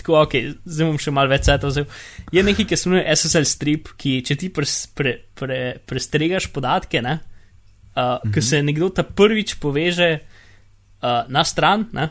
tako, 0.00 0.16
ok, 0.24 0.34
zdaj 0.64 0.88
bom 0.88 0.98
še 0.98 1.12
malo 1.14 1.30
več 1.30 1.46
sveta 1.46 1.70
vzel. 1.70 1.86
Je 2.34 2.42
nekaj, 2.42 2.66
ki 2.66 2.78
se 2.78 2.88
imenuje 2.88 3.16
SSL 3.16 3.46
strip, 3.46 3.92
ki 4.00 4.16
če 4.26 4.36
ti 4.40 4.50
pres, 4.54 4.74
pre, 4.96 5.16
pre, 5.38 5.60
prestregaš 5.86 6.48
podatke, 6.54 7.02
ne, 7.02 7.20
uh, 7.20 8.00
mm 8.00 8.02
-hmm. 8.02 8.34
ko 8.34 8.40
se 8.42 8.62
nekdo 8.62 8.90
ta 8.90 9.02
prvič 9.02 9.54
poveže 9.62 10.10
uh, 10.18 11.22
na 11.28 11.44
stran, 11.44 11.86
ne, 11.92 12.10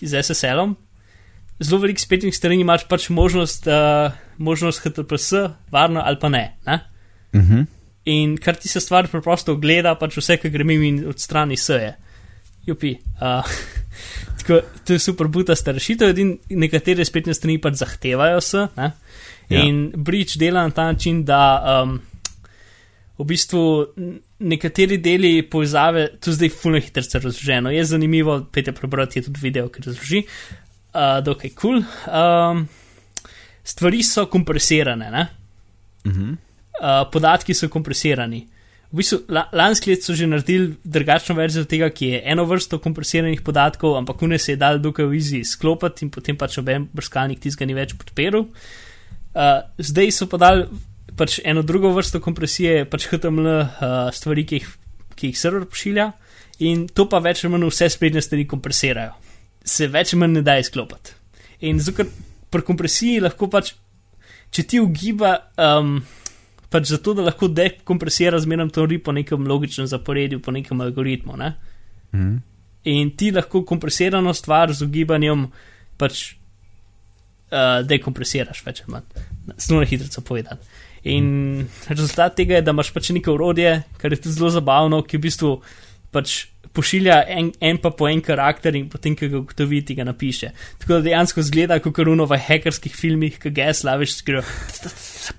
z 0.00 0.22
SSL-om. 0.22 0.76
Zelo 1.58 1.80
velik 1.80 2.00
spletnih 2.00 2.36
strani 2.36 2.60
imaš 2.60 2.84
pač 2.84 3.08
možnost, 3.08 3.66
uh, 3.66 4.12
možnost 4.36 4.84
HTTPS, 4.84 5.32
varno 5.72 6.02
ali 6.04 6.18
pa 6.20 6.28
ne. 6.28 6.56
ne? 6.66 6.80
Uh 7.32 7.40
-huh. 7.40 7.66
In 8.04 8.36
kar 8.36 8.56
ti 8.56 8.68
se 8.68 8.80
stvar 8.80 9.08
preprosto 9.08 9.52
ogleda, 9.52 9.94
pač 9.94 10.16
vse, 10.16 10.36
kar 10.36 10.50
gremo 10.50 10.72
in 10.72 11.08
od 11.08 11.20
strani 11.20 11.56
seje. 11.56 11.96
Jupi. 12.66 12.96
Uh, 13.20 13.46
tako, 14.38 14.60
to 14.84 14.92
je 14.92 14.98
super 14.98 15.28
butasta 15.28 15.72
rešitev, 15.72 16.18
in 16.18 16.36
nekatere 16.50 17.04
spletne 17.04 17.34
strani 17.34 17.58
pač 17.62 17.80
zahtevajo 17.82 18.40
se. 18.40 18.66
Ne? 18.76 18.92
Ja. 19.48 19.62
In 19.62 19.92
Bridge 19.96 20.40
dela 20.40 20.66
na 20.66 20.74
ta 20.74 20.88
način, 20.90 21.22
da 21.24 21.82
um, 21.84 22.00
v 23.18 23.24
bistvu 23.24 23.62
nekateri 24.38 24.98
deli 24.98 25.42
povezave, 25.50 26.08
tu 26.20 26.34
zdaj 26.34 26.50
fulno 26.52 26.80
hitro 26.82 27.02
se 27.02 27.18
razloženo, 27.18 27.70
je 27.70 27.84
zanimivo, 27.84 28.40
pete 28.52 28.72
prebrati 28.72 29.18
je 29.18 29.28
tudi 29.28 29.40
video, 29.42 29.68
ki 29.68 29.86
razloži, 29.86 30.24
uh, 30.26 31.22
dokaj 31.24 31.54
kul. 31.54 31.80
Cool. 31.80 32.20
Um, 32.24 32.66
stvari 33.66 34.02
so 34.02 34.26
kompresirane, 34.26 35.10
ne? 35.10 35.26
Uh 36.04 36.12
-huh. 36.12 36.36
uh, 36.80 37.10
podatki 37.12 37.54
so 37.54 37.68
kompresirani. 37.68 38.46
V 38.92 39.00
bistvu, 39.00 39.18
la, 39.34 39.48
lanski 39.52 39.90
let 39.90 40.04
so 40.06 40.14
že 40.14 40.28
naredili 40.30 40.76
drugačno 40.84 41.34
verzijo 41.34 41.66
tega, 41.66 41.88
ki 41.90 42.12
je 42.12 42.20
eno 42.32 42.44
vrsto 42.46 42.78
kompresiranih 42.78 43.42
podatkov, 43.42 43.96
ampak 43.98 44.22
une 44.22 44.38
se 44.38 44.52
je 44.52 44.60
dal 44.60 44.78
dokaj 44.78 45.08
v 45.10 45.16
izi 45.18 45.40
sklopiti 45.44 46.06
in 46.06 46.10
potem 46.14 46.38
pač 46.38 46.58
oben 46.62 46.86
brskalnik 46.94 47.42
tizga 47.42 47.66
ni 47.66 47.74
več 47.74 47.96
podperil. 47.98 48.46
Uh, 49.36 49.66
zdaj 49.82 50.12
so 50.14 50.28
podali 50.30 50.68
pač 51.16 51.40
eno 51.44 51.64
drugo 51.66 51.90
vrsto 51.96 52.20
kompresije, 52.22 52.84
pač 52.86 53.08
HTML 53.10 53.48
uh, 53.48 53.64
stvari, 54.14 54.46
ki 54.46 54.60
jih, 54.60 54.68
ki 55.16 55.32
jih 55.32 55.40
server 55.40 55.66
pošilja 55.66 56.12
in 56.64 56.86
to 56.88 57.08
pa 57.10 57.20
več 57.24 57.42
ali 57.44 57.52
manj 57.52 57.68
vse 57.68 57.88
spletne 57.92 58.22
stvari 58.22 58.46
kompresirajo. 58.48 59.16
Se 59.66 59.90
več 59.90 60.14
ali 60.14 60.22
manj 60.22 60.38
ne 60.38 60.44
da 60.46 60.56
izklopiti. 60.62 61.16
In 61.66 61.80
zato, 61.82 62.04
ker 62.04 62.12
pri 62.52 62.64
kompresiji 62.64 63.24
lahko 63.24 63.48
pač, 63.50 63.72
če 64.54 64.64
ti 64.70 64.80
ugiba, 64.80 65.34
um, 65.58 65.98
pač 66.70 66.90
zato, 66.90 67.14
da 67.14 67.22
lahko 67.28 67.48
dekompresira 67.48 68.38
zmerno 68.42 68.68
to 68.74 68.86
ri 68.86 68.98
po 68.98 69.12
nekem 69.12 69.46
logičnem 69.46 69.86
zaporedju, 69.86 70.40
po 70.42 70.50
nekem 70.52 70.80
algoritmu. 70.80 71.36
Ne? 71.36 71.54
-huh. 72.16 72.40
In 72.84 73.10
ti 73.16 73.30
lahko 73.30 73.64
kompresirano 73.66 74.32
stvar 74.34 74.72
z 74.72 74.86
ugibanjem 74.86 75.46
pač 75.98 76.36
uh, 77.50 77.82
dekompresiraš, 77.86 78.62
več 78.66 78.82
ali 78.84 78.94
manj. 78.94 79.24
Zelo 79.58 79.80
na 79.82 79.88
hitro 79.90 80.22
povedati. 80.22 80.66
In 81.06 81.66
rezultat 81.88 82.36
tega 82.38 82.58
je, 82.58 82.66
da 82.66 82.74
imaš 82.74 82.92
pač 82.94 83.10
neko 83.14 83.34
urodje, 83.34 83.82
kar 83.98 84.12
je 84.12 84.20
tudi 84.20 84.34
zelo 84.38 84.50
zabavno, 84.54 85.02
ki 85.06 85.18
v 85.18 85.26
bistvu 85.26 85.52
pač 86.14 86.46
pošilja 86.76 87.16
en, 87.32 87.50
en 87.60 87.80
pa 87.80 87.90
po 87.96 88.08
en 88.08 88.20
karakter 88.24 88.76
in 88.76 88.88
potem, 88.92 89.16
ki 89.16 89.30
ga 89.32 89.38
ugotovi, 89.40 89.80
ti 89.88 89.96
ga 89.98 90.04
napiše. 90.06 90.52
Tako 90.82 90.98
da 90.98 91.00
dejansko 91.08 91.44
zgleda 91.48 91.78
kot 91.84 91.96
karuno 91.96 92.28
v 92.28 92.38
hekerskih 92.46 92.94
filmih, 92.96 93.38
ki 93.42 93.52
ga 93.56 93.72
slaviš, 93.76 94.18
skoro. 94.20 94.44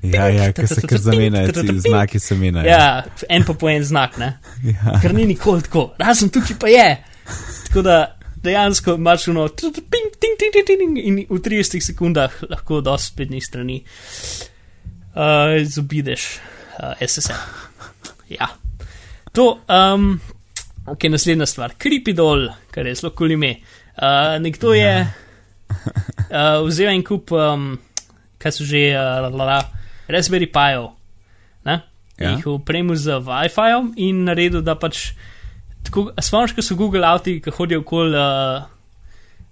Ja, 0.02 0.28
ja, 0.34 0.52
ki 0.56 0.68
se 0.68 0.84
kar 0.84 1.00
zamenjajo, 1.00 1.54
ti 1.62 1.80
znaki 1.86 2.20
se 2.20 2.36
menjajo. 2.36 2.68
Ja, 2.68 3.04
en 3.30 3.46
pa 3.48 3.56
po 3.58 3.70
en 3.72 3.86
znak, 3.88 4.20
ne. 4.22 4.34
Ja. 4.78 4.98
Ker 5.02 5.14
ni 5.16 5.26
nikoli 5.30 5.64
tako, 5.66 5.92
razen 6.02 6.34
tukaj 6.34 6.58
pa 6.60 6.70
je. 6.72 6.88
Tako 7.68 7.84
da 7.86 7.98
dejansko 8.44 8.96
imaš 8.98 9.28
uno, 9.28 9.48
ting, 9.48 9.74
ting, 9.74 10.12
ting, 10.20 10.38
ting, 10.40 10.68
ting, 10.68 11.00
in 11.02 11.20
v 11.30 11.40
30 11.44 11.84
sekundah 11.92 12.42
lahko 12.50 12.82
do 12.82 12.96
spletnih 12.98 13.46
strani 13.46 13.82
uh, 15.16 15.56
izobideš 15.62 16.28
uh, 16.80 16.94
SSL. 17.02 17.42
Ja. 18.30 18.50
To, 19.34 19.60
um, 19.70 20.20
ok, 20.88 21.08
naslednja 21.12 21.46
stvar, 21.50 21.76
Kripidol, 21.78 22.48
kar 22.72 22.88
je 22.88 22.96
zelo 22.96 23.12
kul 23.16 23.32
ime. 23.36 23.58
Uh, 23.98 24.38
nekdo 24.42 24.74
je 24.78 24.94
uh, 26.32 26.62
vzel 26.68 26.94
en 26.94 27.04
kup, 27.04 27.32
um, 27.36 27.74
kaj 28.42 28.56
so 28.56 28.68
že, 28.68 28.90
uh, 28.96 29.28
la, 29.28 29.48
la, 29.52 29.60
Raspberry 30.08 30.50
ne? 31.66 31.82
Ja. 32.18 32.32
Jih 32.32 32.48
upremil 32.48 32.96
z 32.96 33.20
Wi-Fi-jem 33.22 33.94
in 33.98 34.24
naredil, 34.26 34.62
da 34.62 34.76
pač 34.76 35.12
tako, 35.86 36.12
spomniš, 36.18 36.56
ko 36.56 36.62
so 36.66 36.76
Google 36.76 37.06
avti, 37.06 37.38
ki 37.44 37.54
hodijo 37.54 37.84
okoli, 37.84 38.16
uh, 38.18 38.66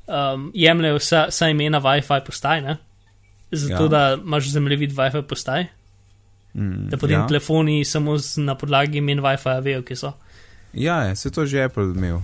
um, 0.07 0.51
jemljajo 0.55 0.97
vsa, 0.97 1.25
vsa 1.29 1.49
imena 1.53 1.81
Wi-Fi 1.83 2.23
postaj, 2.25 2.61
ne? 2.65 2.77
Zato, 3.51 3.85
Ja. 3.85 3.89
da 3.89 4.03
imaš 4.17 4.49
zemljevid 4.55 4.95
Wi-Fi 4.95 5.21
postaj, 5.21 5.67
Mm, 6.55 6.87
da 6.87 6.95
potem 6.97 7.19
ja. 7.19 7.27
telefoni 7.27 7.81
samo 7.85 8.17
z, 8.17 8.37
na 8.39 8.55
podlagi 8.55 8.97
imen 8.97 9.19
Wi-Fi 9.19 9.59
vejo, 9.61 9.81
kje 9.83 9.95
so. 9.99 10.13
Ja, 10.75 11.03
ja, 11.03 11.15
se 11.15 11.31
to 11.31 11.45
že 11.45 11.63
Apple 11.63 11.83
imel. 11.83 12.19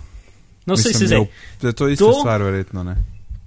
No, 0.66 0.74
Mislim, 0.74 0.94
se 0.94 1.06
zdaj. 1.08 1.18
imel- 1.18 1.28
Da 1.62 1.68
je 1.68 1.74
to 1.74 1.88
ista 1.88 2.06
To- 2.06 2.14
stvar, 2.20 2.42
verjetno 2.44 2.84
ne. 2.84 2.96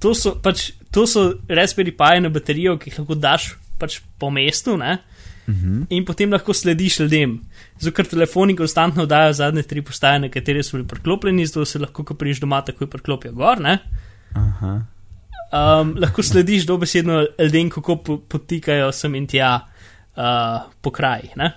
To 0.01 0.15
so, 0.15 0.35
pač, 0.43 0.71
to 0.91 1.07
so 1.07 1.33
Raspberry 1.49 1.97
Pi 1.97 2.21
na 2.21 2.29
baterijo, 2.29 2.79
ki 2.79 2.91
jih 2.91 2.99
lahko 2.99 3.15
daš 3.15 3.57
pač 3.79 4.01
po 4.19 4.31
mestu, 4.31 4.77
ne? 4.77 4.99
Uh 5.49 5.55
-huh. 5.55 5.87
in 5.91 6.05
potem 6.05 6.33
lahko 6.33 6.53
slediš 6.55 6.99
ljudem. 7.01 7.41
Zato, 7.79 7.95
ker 7.97 8.07
telefoni 8.07 8.57
konstantno 8.57 9.07
dajo 9.07 9.33
zadnje 9.33 9.63
tri 9.63 9.83
postaje, 9.83 10.19
na 10.19 10.29
katere 10.29 10.63
so 10.63 10.77
bili 10.77 10.89
priklopljeni, 10.89 11.47
zato 11.47 11.65
se 11.65 11.79
lahko, 11.79 12.05
ko 12.05 12.15
priješ 12.15 12.41
doma, 12.41 12.63
takoj 12.65 12.87
priklopijo 12.87 13.33
gor. 13.33 13.61
Ne? 13.61 13.79
Aha. 14.35 14.81
Um, 15.53 15.95
lahko 15.99 16.23
slediš 16.23 16.67
dobesedno 16.67 17.27
ljudem, 17.39 17.71
kako 17.71 17.97
po, 17.97 18.19
potikajo 18.19 18.93
sem 18.93 19.15
in 19.15 19.27
tja 19.27 19.61
uh, 20.17 20.23
po 20.83 20.91
krajih. 20.91 21.31
Uh, 21.37 21.51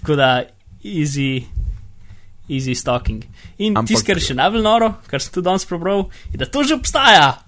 tako 0.00 0.16
da, 0.18 0.30
easy, 0.84 1.44
easy 2.48 2.74
stalking. 2.74 3.24
In 3.58 3.74
Ampak- 3.74 3.92
tisto, 3.92 4.06
kar 4.06 4.16
je 4.16 4.30
še 4.30 4.38
najbolj 4.38 4.64
noro, 4.64 4.94
kar 5.10 5.20
sem 5.20 5.34
tudi 5.34 5.48
danes 5.50 5.66
prebral, 5.68 6.08
je, 6.32 6.38
da 6.40 6.46
to 6.46 6.64
že 6.64 6.78
obstaja. 6.78 7.38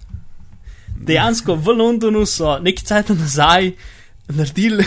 Dejansko 1.01 1.55
v 1.57 1.77
Londonu 1.79 2.25
so 2.29 2.59
nekaj 2.61 2.85
časa 2.85 3.17
nazaj 3.17 3.71
naredili, 4.29 4.85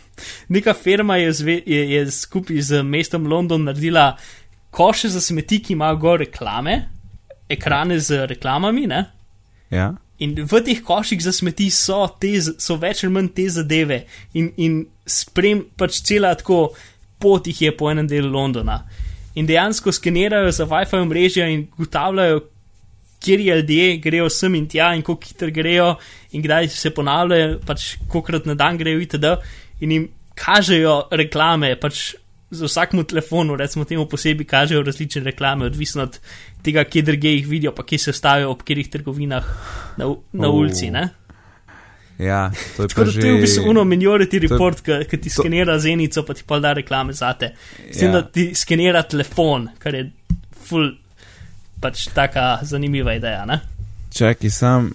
neka 0.54 0.74
firma 0.74 1.16
je, 1.16 1.32
zve, 1.32 1.60
je, 1.66 1.82
je 1.90 2.10
skupaj 2.10 2.60
z 2.62 2.82
mestom 2.82 3.26
London 3.26 3.64
naredila 3.66 4.14
koše 4.70 5.08
za 5.08 5.20
smeti, 5.20 5.62
ki 5.62 5.72
imajo 5.72 5.96
gor 5.96 6.20
reklame, 6.20 6.88
ekrane 7.48 7.98
z 8.00 8.26
reklamami. 8.26 8.86
Ne? 8.86 9.04
Ja. 9.70 9.94
In 10.18 10.34
v 10.36 10.60
teh 10.64 10.82
koših 10.84 11.22
za 11.22 11.32
smeti 11.32 11.70
so, 11.70 12.06
te, 12.20 12.36
so 12.40 12.76
več 12.80 13.02
ali 13.04 13.12
manj 13.12 13.32
te 13.36 13.48
zadeve, 13.52 14.04
in, 14.34 14.52
in 14.56 14.78
sprem 15.06 15.64
pač 15.76 16.00
cela 16.04 16.34
tako 16.36 16.70
pot 17.18 17.46
jih 17.46 17.62
je 17.62 17.76
po 17.76 17.90
enem 17.90 18.08
delu 18.08 18.30
Londona. 18.32 18.80
In 19.34 19.46
dejansko 19.46 19.92
skenirajo 19.92 20.50
za 20.52 20.64
WiFi 20.66 21.00
omrežja 21.02 21.48
in 21.48 21.66
ugotavljajo, 21.76 22.40
kjer 23.20 23.40
je 23.40 23.56
ljudje, 23.56 23.96
grejo 23.96 24.28
sem 24.30 24.54
in 24.54 24.68
tja, 24.68 24.94
in 24.94 25.02
kako 25.02 25.26
hitro 25.26 25.50
grejo, 25.50 25.94
in 26.32 26.42
kdaj 26.42 26.68
se 26.68 26.90
ponavljajo, 26.94 27.58
pač 27.66 27.96
kolikrat 28.08 28.46
na 28.46 28.54
dan 28.54 28.78
grejo, 28.78 29.00
itd. 29.00 29.34
In 29.80 29.92
jim 29.92 30.08
kažejo 30.34 31.08
reklame, 31.10 31.74
pač 31.80 32.14
za 32.50 32.68
vsakmu 32.68 33.02
telefonu, 33.04 33.56
recimo 33.56 33.84
temu 33.84 34.06
posebej, 34.06 34.46
kažejo 34.46 34.82
različne 34.86 35.24
reklame, 35.24 35.66
odvisno 35.66 36.02
od 36.06 36.18
tega, 36.62 36.84
kje 36.84 37.02
druge 37.02 37.32
jih 37.34 37.48
vidijo, 37.48 37.72
pa 37.74 37.82
kje 37.82 37.98
se 37.98 38.12
stavijo, 38.12 38.50
ob 38.50 38.62
katerih 38.62 38.88
trgovinah 38.92 39.44
na, 39.96 40.12
na 40.32 40.48
Oh. 40.48 40.54
ulici. 40.54 40.90
Ne? 40.90 41.08
Ja, 42.18 42.46
to 42.76 42.82
je 42.82 42.88
Tako 42.88 43.04
da 43.04 43.10
že. 43.10 43.20
to 43.20 43.26
je 43.26 43.32
v 43.32 43.40
bistvu 43.40 43.64
uno 43.66 43.84
minority 43.84 44.38
report, 44.40 44.80
ki 44.80 45.18
ti 45.18 45.28
to- 45.28 45.34
skenira 45.36 45.78
zenico, 45.78 46.22
pa 46.22 46.34
ti 46.34 46.42
pa 46.46 46.58
da 46.58 46.72
reklame 46.72 47.12
zate. 47.12 47.52
S 47.90 47.98
tem, 47.98 48.08
Ja. 48.08 48.12
da 48.12 48.22
ti 48.24 48.54
skenira 48.54 49.02
telefon, 49.02 49.68
kar 49.78 49.94
je 49.94 50.10
full, 50.62 50.92
pač 51.80 52.06
taka 52.08 52.58
zanimiva 52.62 53.14
ideja. 53.14 53.44
Ne? 53.44 53.60
Čakaj, 54.10 54.50
sam, 54.50 54.92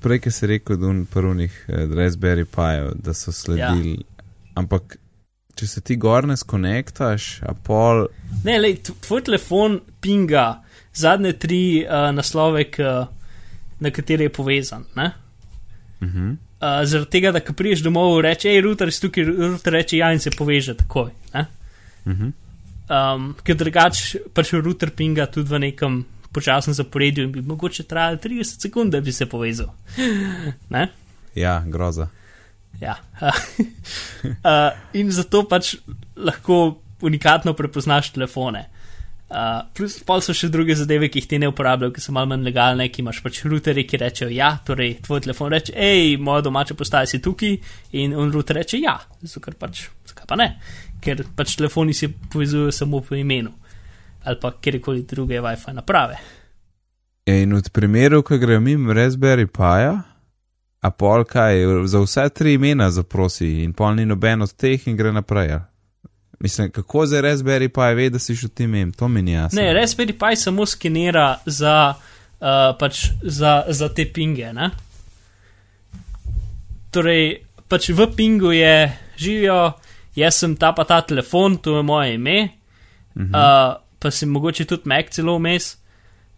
prej, 0.00 0.18
ki 0.18 0.30
si 0.30 0.46
rekel, 0.46 0.76
da 0.76 0.86
un 0.86 1.06
prvnih 1.06 1.64
eh, 1.68 1.86
Raspberry 1.88 2.44
Pijev, 2.44 2.92
da 2.96 3.14
so 3.14 3.32
sledili. 3.32 3.92
Ja. 3.92 4.26
Ampak, 4.54 4.96
če 5.54 5.66
se 5.66 5.80
ti 5.80 5.96
gor 5.96 6.26
ne 6.26 6.36
skonektaš, 6.36 7.42
a 7.42 7.54
pol. 7.54 8.06
Ne, 8.44 8.58
lej, 8.58 8.80
tvoj 9.00 9.22
telefon 9.22 9.80
pinga 10.00 10.62
zadnje 10.92 11.32
tri 11.34 11.60
uh, 11.84 12.10
naslove, 12.10 12.64
k, 12.64 12.78
na 13.80 13.90
katere 13.90 14.24
je 14.24 14.28
povezan. 14.30 14.84
Ne? 14.96 15.12
Uh 16.02 16.08
-huh. 16.08 16.30
Uh, 16.62 16.84
zaradi 16.84 17.10
tega, 17.10 17.32
da 17.32 17.40
ko 17.40 17.52
priješ 17.52 17.80
domov, 17.82 18.20
reče, 18.20 18.48
hej, 18.48 18.60
router 18.60 18.88
je 18.88 19.00
tukaj, 19.00 19.24
router 19.24 19.72
reče 19.72 19.96
ja 19.96 20.12
in 20.12 20.18
se 20.20 20.30
poveže 20.30 20.74
takoj. 20.74 21.10
Ne? 21.34 21.46
Uh 22.04 22.12
-huh. 22.12 22.32
Um, 22.92 23.34
ker 23.42 23.56
drugače 23.56 24.18
pač 24.34 24.52
router 24.52 24.90
pinga 24.90 25.26
tudi 25.26 25.48
v 25.48 25.58
nekem 25.58 26.04
počasnem 26.32 26.74
zaporedju 26.74 27.24
in 27.24 27.32
bi 27.32 27.42
mogoče 27.42 27.82
trajalo 27.82 28.16
30 28.16 28.60
sekund, 28.60 28.92
da 28.92 29.00
bi 29.00 29.12
se 29.12 29.26
povezal. 29.26 29.68
Ja, 31.34 31.64
groza. 31.66 32.08
Ja. 32.80 32.96
uh, 33.20 34.72
in 34.92 35.10
zato 35.10 35.44
pač 35.48 35.76
lahko 36.16 36.78
unikatno 37.00 37.54
prepoznaš 37.54 38.10
telefone. 38.12 38.66
Uh, 39.32 39.62
plus, 39.72 39.94
pol 40.04 40.20
so 40.20 40.34
še 40.36 40.50
druge 40.52 40.74
zadeve, 40.76 41.08
ki 41.08 41.22
jih 41.22 41.28
ti 41.30 41.38
ne 41.40 41.48
uporabljajo, 41.48 41.94
ki 41.96 42.02
so 42.04 42.12
malo 42.12 42.28
manj 42.34 42.44
legalne, 42.44 42.90
ki 42.92 43.00
imaš 43.00 43.22
pač 43.24 43.38
routerje, 43.48 43.86
ki 43.88 44.00
rečejo 44.02 44.28
ja, 44.28 44.50
torej 44.66 44.98
tvoj 45.06 45.22
telefon 45.24 45.48
reče, 45.54 45.72
hej, 45.72 46.18
moja 46.20 46.44
domača 46.44 46.76
postaja 46.76 47.08
si 47.08 47.22
tukaj, 47.24 47.54
in 47.96 48.12
on 48.12 48.28
router 48.34 48.60
reče 48.60 48.82
ja, 48.82 48.98
zato 49.22 49.40
ker 49.40 49.56
pač, 49.56 49.86
zakaj 50.10 50.28
pa 50.28 50.36
ne, 50.36 50.50
ker 51.00 51.24
pač 51.32 51.56
telefoni 51.56 51.96
se 51.96 52.10
povezujejo 52.12 52.76
samo 52.76 53.00
po 53.00 53.16
imenu. 53.16 53.54
ali 54.24 54.36
pa 54.40 54.52
kjerkoli 54.60 55.02
druge 55.02 55.40
WiFi 55.40 55.72
naprave. 55.74 56.16
In 57.26 57.54
v 57.54 57.62
primeru, 57.72 58.22
ko 58.22 58.38
gre 58.38 58.60
mimo 58.60 58.92
Raspberry 58.92 59.46
Pi, 59.46 59.88
a 60.82 60.90
pol 60.90 61.24
kaj, 61.24 61.86
za 61.86 62.00
vse 62.02 62.28
tri 62.34 62.54
imena 62.54 62.90
zaprosi 62.90 63.62
in 63.62 63.72
pol 63.72 63.94
ni 63.94 64.06
noben 64.06 64.42
od 64.42 64.52
teh 64.52 64.88
in 64.88 64.96
gre 64.96 65.12
naprej. 65.12 65.58
Mislim, 66.42 66.70
kako 66.70 67.06
za 67.06 67.20
Raspberry 67.20 67.68
Pi 67.68 67.94
ve, 67.94 68.10
da 68.10 68.18
si 68.18 68.34
šel 68.36 68.50
ti 68.50 68.66
mem, 68.66 68.92
to 68.92 69.08
mi 69.08 69.22
ni 69.22 69.32
jasno. 69.32 69.62
Ne, 69.62 69.74
Raspberry 69.74 70.12
Pi 70.18 70.36
samo 70.36 70.66
skenira 70.66 71.38
za, 71.46 71.94
uh, 71.94 72.46
pač 72.78 73.04
za, 73.22 73.64
za 73.68 73.88
te 73.94 74.08
pinge. 74.12 74.48
Ne? 74.52 74.70
Torej, 76.90 77.44
pač 77.68 77.92
v 77.94 78.08
pingu 78.16 78.50
je 78.52 78.74
živijo, 79.16 79.72
jaz 80.18 80.40
sem 80.42 80.56
ta 80.58 80.72
pa 80.74 80.84
ta 80.84 80.98
telefon, 81.06 81.60
to 81.62 81.76
je 81.76 81.82
moje 81.82 82.14
ime, 82.14 82.48
uh 83.14 83.22
-huh. 83.22 83.28
uh, 83.28 83.82
pa 83.98 84.10
sem 84.10 84.28
mogoče 84.28 84.64
tudi 84.64 84.82
Mac 84.84 85.14
celo 85.14 85.38
vmes, 85.38 85.76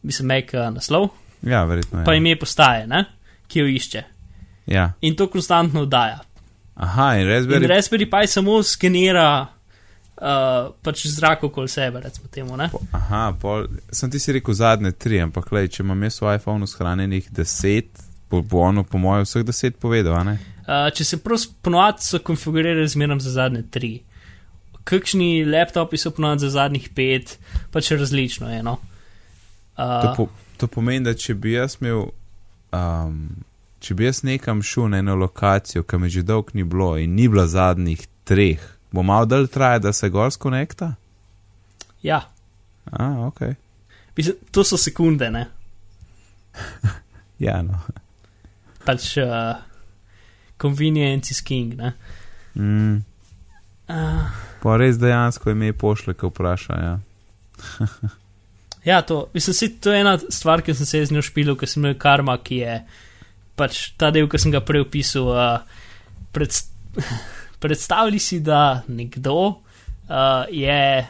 mislim, 0.03 0.29
Mac 0.29 0.55
uh, 0.55 0.75
naslov. 0.75 1.09
Ja, 1.43 1.65
verjetno. 1.65 2.05
Pa 2.05 2.15
ime 2.15 2.37
postaje, 2.37 2.87
ne? 2.87 3.05
ki 3.49 3.59
jo 3.59 3.67
išče. 3.67 4.03
Ja. 4.67 4.93
In 5.01 5.17
to 5.17 5.27
konstantno 5.27 5.87
daja. 5.87 6.19
Aha, 6.75 7.17
in 7.17 7.29
Raspberry, 7.29 7.65
in 7.65 7.71
Raspberry 7.71 8.11
Pi 8.11 8.27
samo 8.27 8.63
skenira 8.63 9.54
uh, 10.25 10.73
pač 10.83 11.07
zrak 11.07 11.45
okoli 11.45 11.69
sebe, 11.69 12.01
recimo 12.01 12.29
temu. 12.33 12.57
Ne? 12.57 12.71
Aha, 12.97 13.35
pol, 13.41 13.69
sem 13.93 14.11
ti 14.11 14.21
si 14.23 14.33
rekel 14.33 14.57
zadnje 14.57 14.95
tri, 14.97 15.21
ampak 15.25 15.53
lej, 15.53 15.71
če 15.77 15.85
imam 15.85 16.03
jaz 16.09 16.21
v 16.23 16.35
iPhonu 16.39 16.69
shranjenih 16.71 17.29
deset, 17.35 17.93
bo, 18.33 18.41
bo 18.41 18.65
ono 18.65 18.87
po 18.89 19.01
mojem 19.01 19.29
vseh 19.29 19.45
deset 19.47 19.79
povedal, 19.81 20.17
ne? 20.27 20.39
Uh, 20.65 20.89
če 20.97 21.05
se 21.05 21.21
prav 21.21 21.45
ponovadi 21.65 22.07
so 22.07 22.21
konfigurirali 22.25 22.89
zmerom 22.89 23.21
za 23.21 23.35
zadnje 23.37 23.67
tri. 23.71 23.95
Kakšni 24.89 25.45
laptopi 25.49 26.01
so 26.01 26.13
ponovadi 26.13 26.47
za 26.47 26.55
zadnjih 26.59 26.89
pet, 26.97 27.37
pač 27.73 27.93
različno 27.93 28.53
je. 28.53 28.63
No? 28.65 28.79
Uh, 29.77 30.01
To, 30.01 30.15
po, 30.17 30.29
to 30.61 30.69
pomeni, 30.71 31.05
da 31.05 31.13
če 31.19 31.37
bi 31.37 31.57
jaz 31.59 31.77
imel, 31.81 32.09
um, 32.73 33.21
če 33.85 33.97
bi 33.99 34.09
jaz 34.09 34.23
nekam 34.25 34.63
šel 34.65 34.89
na 34.93 35.03
eno 35.05 35.19
lokacijo, 35.21 35.85
ki 35.85 36.01
mi 36.01 36.09
že 36.13 36.25
dolgo 36.25 36.57
ni 36.57 36.65
bilo 36.65 36.95
in 36.97 37.17
ni 37.19 37.29
bila 37.29 37.45
zadnjih 37.51 38.07
treh, 38.25 38.63
bo 38.95 39.03
malo 39.03 39.27
dalj 39.27 39.49
traja, 39.53 39.83
da 39.83 39.93
se 39.93 40.09
gor 40.09 40.31
skonekta? 40.33 40.95
ja, 42.05 42.21
A, 42.93 43.27
ok. 43.27 43.41
Mislim, 44.17 44.37
to 44.53 44.65
so 44.65 44.77
sekunde, 44.77 45.31
ne. 45.31 45.47
Ja, 47.43 47.57
no. 47.67 47.75
Pač 48.87 49.17
uh, 49.19 49.57
convenience 50.61 51.35
is 51.35 51.41
king. 51.43 51.73
Ne? 51.75 51.91
Mm, 52.55 53.01
Uh, 53.85 54.29
pa 54.63 54.79
res 54.81 54.97
dejansko 54.97 55.53
ime 55.53 55.75
pošle, 55.77 56.15
ko 56.17 56.31
vpraša, 56.31 56.77
ja. 56.81 56.93
ja, 58.91 59.03
to, 59.05 59.27
mislim, 59.35 59.57
si, 59.59 59.69
to 59.77 59.93
je 59.93 60.01
ena 60.01 60.15
stvar, 60.19 60.63
ki 60.65 60.73
sem 60.75 60.89
se 60.89 61.03
z 61.05 61.13
njo 61.13 61.25
špilil, 61.25 61.59
ker 61.61 61.69
sem 61.69 61.83
imel 61.83 61.99
karma, 62.01 62.39
ki 62.41 62.63
je 62.63 62.79
pač 63.61 63.83
ta 64.01 64.09
del, 64.15 64.29
ki 64.31 64.41
sem 64.41 64.55
ga 64.55 64.63
prej 64.65 64.87
opisal. 64.87 65.29
Uh, 65.29 65.85
predst 66.33 66.73
predstavljali 67.65 68.19
si, 68.19 68.41
da 68.45 68.83
nekdo 68.89 69.35
uh, 69.35 69.57
je 70.51 71.07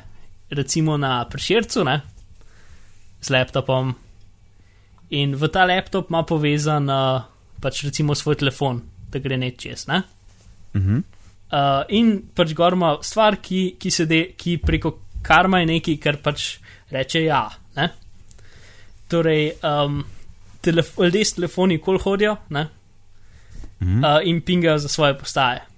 recimo 0.51 0.97
na 0.97 1.25
prešircu 1.29 1.85
ne, 1.85 2.01
z 3.21 3.31
laptopom 3.31 3.95
in 5.11 5.35
v 5.35 5.49
ta 5.51 5.65
laptop 5.67 6.11
ima 6.11 6.23
povezan 6.23 6.87
uh, 6.91 7.25
pač 7.61 7.83
recimo 7.89 8.15
svoj 8.15 8.39
telefon, 8.39 8.79
da 9.11 9.19
gre 9.19 9.39
neč 9.41 9.59
čez. 9.67 9.89
Ne? 9.91 10.03
Mhm. 10.77 11.03
Uh, 11.55 11.83
in 11.95 12.15
pač 12.35 12.55
gor 12.55 12.79
ima 12.79 12.95
stvar, 13.03 13.41
ki, 13.43 13.75
ki, 13.79 13.91
se 13.91 14.07
de, 14.07 14.23
ki 14.39 14.57
preko 14.63 14.97
karma 15.27 15.61
je 15.63 15.71
nekaj, 15.75 15.99
kar 16.03 16.23
pač 16.23 16.49
reče 16.95 17.27
ja. 17.27 17.45
Ne? 17.75 17.91
Torej, 19.11 19.57
um, 19.67 20.03
telef 20.63 20.95
ljudje 20.99 21.27
s 21.27 21.39
telefoni 21.41 21.83
kol 21.83 21.99
hodijo 21.99 22.39
ne? 22.55 22.69
Mhm. 23.83 24.03
uh, 24.05 24.21
in 24.23 24.41
pingajo 24.41 24.79
za 24.79 24.89
svoje 24.89 25.19
postaje. 25.19 25.74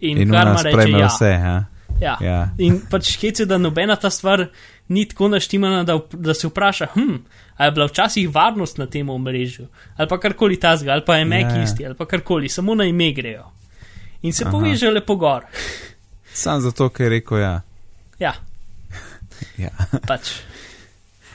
In, 0.00 0.18
In 0.18 0.30
karma 0.30 0.50
ona 0.50 0.62
reče 0.62 0.76
sprejme 0.76 0.98
ja. 1.00 1.06
vse, 1.08 1.32
ha? 1.42 1.64
ja. 2.00 2.16
Ja. 2.20 2.38
In 2.58 2.80
pač 2.90 3.14
hece, 3.22 3.46
da 3.46 3.58
nobena 3.58 3.96
ta 3.96 4.10
stvar 4.10 4.48
ni 4.88 5.06
tako 5.08 5.28
naštimana, 5.28 5.84
da, 5.84 5.98
da 6.12 6.34
se 6.34 6.48
vpraša, 6.48 6.86
hm, 6.94 7.14
ali 7.56 7.68
je 7.68 7.72
bila 7.72 7.86
včasih 7.86 8.34
varnost 8.34 8.78
na 8.78 8.86
tem 8.86 9.08
omrežju, 9.10 9.66
ali 9.96 10.08
pa 10.08 10.18
karkoli 10.20 10.58
tasga, 10.60 10.92
ali 10.92 11.04
pa 11.06 11.16
je 11.16 11.24
Mac 11.24 11.54
Ja. 11.54 11.62
isti, 11.62 11.86
ali 11.86 11.94
pa 11.94 12.06
karkoli, 12.06 12.48
samo 12.48 12.74
na 12.74 12.84
ime 12.84 13.12
grejo. 13.12 13.46
In 14.22 14.32
se 14.32 14.44
Aha. 14.44 14.50
povežejo 14.52 14.92
lepo 14.92 15.16
gor. 15.16 15.44
Sam 16.34 16.60
zato, 16.60 16.88
ker 16.88 17.06
je 17.06 17.10
rekel 17.10 17.38
ja. 17.38 17.60
Ja, 18.18 18.34
ja. 19.64 19.70
pač. 20.06 20.32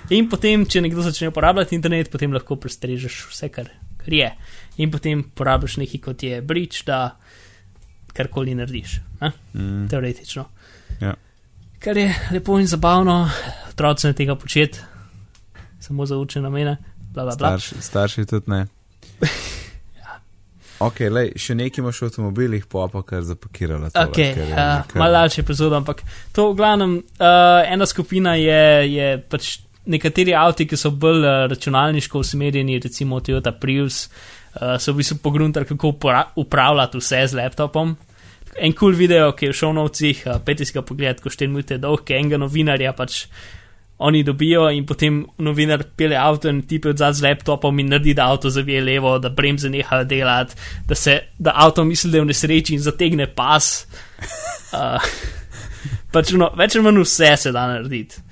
In 0.09 0.29
potem, 0.29 0.65
če 0.65 0.81
nekdo 0.81 1.03
začne 1.05 1.29
uporabljati 1.29 1.75
internet, 1.77 2.09
potem 2.11 2.33
lahko 2.33 2.55
prestrežeš 2.57 3.27
vse, 3.29 3.49
kar, 3.53 3.69
kar 4.01 4.13
je. 4.13 4.29
In 4.81 4.91
potem 4.91 5.21
porabiš 5.23 5.77
nekaj 5.77 6.01
kot 6.01 6.23
je 6.23 6.41
bridge, 6.41 6.81
da 6.87 7.15
karkoli 8.13 8.55
narediš. 8.55 8.99
Ne? 9.21 9.31
Mm, 9.53 9.87
Teoretično. 9.89 10.45
Ja. 11.01 11.13
Kar 11.79 11.97
je 11.97 12.15
lepo 12.31 12.59
in 12.59 12.67
zabavno, 12.67 13.29
otroci 13.69 14.07
ne 14.07 14.13
tega 14.13 14.35
početi, 14.35 14.79
samo 15.79 16.05
za 16.05 16.17
učne 16.17 16.41
namene. 16.41 16.77
Bla, 17.13 17.23
bla, 17.23 17.35
bla. 17.35 17.57
starši, 17.57 17.81
starši 17.81 18.25
tudi 18.25 18.51
ne. 18.51 18.65
Ok, 20.79 20.99
lej, 21.11 21.33
še 21.35 21.57
nekaj 21.59 21.81
imaš 21.81 21.97
v 21.99 22.07
avtomobilih, 22.07 22.63
pa 22.71 22.85
pa 22.87 23.01
kar 23.03 23.23
zapakirala. 23.27 23.89
tole, 23.91 24.05
Ok, 24.05 24.15
ker 24.15 24.45
je 24.45 24.53
uh, 24.53 24.85
kar- 24.87 24.95
malo 24.95 25.11
daljši 25.11 25.41
epizod, 25.41 25.73
ampak 25.75 26.05
to 26.31 26.53
v 26.53 26.55
glavnem, 26.55 26.93
uh, 27.19 27.63
ena 27.67 27.83
skupina 27.85 28.37
je, 28.39 28.61
je 28.87 29.07
pač 29.19 29.57
nekateri 29.85 30.31
avti, 30.39 30.63
ki 30.63 30.79
so 30.79 30.93
bolj 30.95 31.19
uh, 31.19 31.33
računalniško 31.51 32.23
usmerjeni, 32.23 32.79
recimo 32.79 33.19
Toyota 33.19 33.51
Prius, 33.51 34.05
uh, 34.07 34.38
so 34.53 34.93
v 34.93 35.01
bistvu 35.01 35.19
pogruntali, 35.23 35.65
kako 35.65 35.93
upra- 35.93 36.29
upravljati 36.35 36.97
vse 36.97 37.27
z 37.27 37.37
laptopom. 37.37 37.95
En 38.57 38.73
kul 38.73 38.91
cool 38.91 38.97
video, 38.97 39.31
ki 39.31 39.45
je 39.45 39.53
v 39.53 39.55
šovnovcih, 39.55 40.23
uh, 40.25 40.41
peti 40.45 40.65
si 40.65 40.73
ga 40.73 40.81
pogled, 40.81 41.21
ko 41.21 41.29
štiri 41.29 41.51
minute 41.51 41.77
dolg, 41.77 42.03
ki 42.05 42.17
enega 42.17 42.39
novinarja 42.41 42.93
pač. 42.97 43.23
Oni 43.99 44.21
dobijo 44.23 44.69
in 44.71 44.85
potem 44.87 45.25
novinar 45.43 45.83
pele 45.99 46.15
avto 46.15 46.47
in 46.47 46.61
tipe 46.63 46.93
odzad 46.93 47.17
z 47.17 47.25
laptopom 47.25 47.81
in 47.83 47.89
naredi, 47.91 48.13
da 48.15 48.29
avto 48.31 48.49
zavije 48.49 48.81
levo, 48.81 49.17
da 49.19 49.29
bremze 49.29 49.69
nehajo 49.69 50.05
delati, 50.07 50.55
da, 50.87 50.95
se, 50.95 51.17
da 51.37 51.51
avto 51.55 51.83
misli, 51.83 52.11
da 52.11 52.17
je 52.17 52.23
v 52.23 52.29
nesreči 52.29 52.77
in 52.77 52.79
zategne 52.79 53.27
pas. 53.27 53.67
Uh, 54.71 55.03
pač 56.15 56.31
no, 56.31 56.47
več 56.55 56.77
ali 56.77 56.85
manj 56.87 57.03
vse 57.03 57.33
se 57.43 57.51
da 57.51 57.67
narediti. 57.73 58.23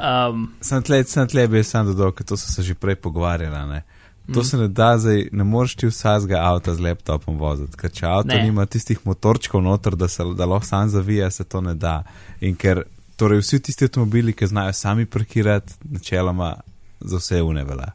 Um, 0.00 0.48
Sem 0.64 0.82
tle, 0.82 1.04
sem 1.06 1.28
tle, 1.30 1.44
bi 1.52 1.62
sam 1.62 1.86
dodal, 1.92 2.16
ker 2.16 2.26
to 2.26 2.40
so 2.40 2.50
se 2.50 2.64
že 2.64 2.74
prej 2.74 2.96
pogovarjali. 2.96 3.82
To 4.26 4.30
Mhm. 4.30 4.42
se 4.42 4.56
ne 4.56 4.68
da, 4.68 4.98
zdaj 4.98 5.28
ne 5.32 5.44
moreš 5.44 5.74
ti 5.74 5.86
vsakega 5.86 6.38
avta 6.42 6.74
z 6.74 6.80
laptopom 6.80 7.36
voziti, 7.36 7.76
ker 7.76 7.90
če 7.90 8.06
avto 8.06 8.28
Ne. 8.28 8.42
nima 8.42 8.66
tistih 8.66 8.98
motorčkov 9.04 9.62
noter, 9.62 9.96
da 9.96 10.08
se 10.08 10.24
da 10.36 10.46
lahko 10.46 10.66
sam 10.66 10.88
zavija, 10.88 11.30
se 11.30 11.44
to 11.44 11.60
ne 11.60 11.74
da. 11.74 12.02
In 12.40 12.56
ker 12.56 12.82
torej 13.16 13.38
vsi 13.38 13.60
tisti 13.60 13.84
avtomobili, 13.84 14.32
ki 14.32 14.46
znajo 14.46 14.72
sami 14.72 15.06
parkirati, 15.06 15.72
načeloma 15.84 16.54
za 17.00 17.16
vse 17.16 17.42
une 17.42 17.64
velja. 17.64 17.92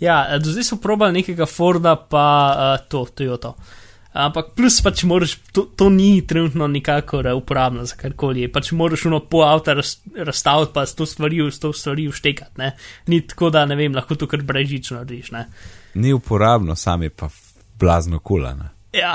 ja, 0.00 0.38
do 0.38 0.50
zdaj 0.50 0.64
so 0.64 0.76
probali 0.76 1.12
nekega 1.12 1.46
Forda, 1.46 1.96
pa 1.98 2.26
uh, 2.78 2.88
to, 2.88 3.06
Toyota. 3.06 3.52
Ampak 4.16 4.54
plus 4.56 4.78
pač 4.80 5.02
moraš, 5.04 5.34
to, 5.52 5.66
to 5.76 5.90
ni 5.92 6.22
trenutno 6.26 6.64
nikakor 6.72 7.26
uporabno 7.36 7.84
za 7.84 7.98
karkoli. 8.00 8.46
Pač 8.52 8.70
moraš 8.72 9.04
uno 9.10 9.20
po 9.20 9.42
avta 9.44 9.74
raz, 9.76 9.96
razstaviti, 10.16 10.72
pa 10.72 10.86
s 10.86 10.96
to 10.96 11.06
stvari, 11.06 11.42
s 11.52 11.60
to 11.60 11.72
stvari 11.72 12.08
vštekati. 12.08 12.56
Ne? 12.62 12.70
Ni 13.12 13.20
tako, 13.20 13.50
da 13.52 13.66
ne 13.68 13.76
vem, 13.76 13.94
lahko 13.94 14.16
to 14.16 14.28
kar 14.30 14.40
brežično 14.42 15.02
narediš. 15.02 15.30
Ne? 15.36 15.46
Ni 16.00 16.14
uporabno, 16.16 16.76
sam 16.76 17.02
je 17.04 17.10
pa 17.10 17.28
blazno 17.78 18.18
kulana. 18.18 18.70
Ja. 18.96 19.14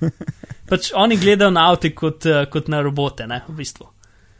pač 0.70 0.92
oni 0.94 1.18
gledajo 1.18 1.50
na 1.50 1.66
avte 1.72 1.90
kot, 1.94 2.26
eh, 2.26 2.46
kot 2.50 2.70
na 2.70 2.84
robote, 2.86 3.26
ne, 3.26 3.42
v 3.48 3.56
bistvu. 3.58 3.88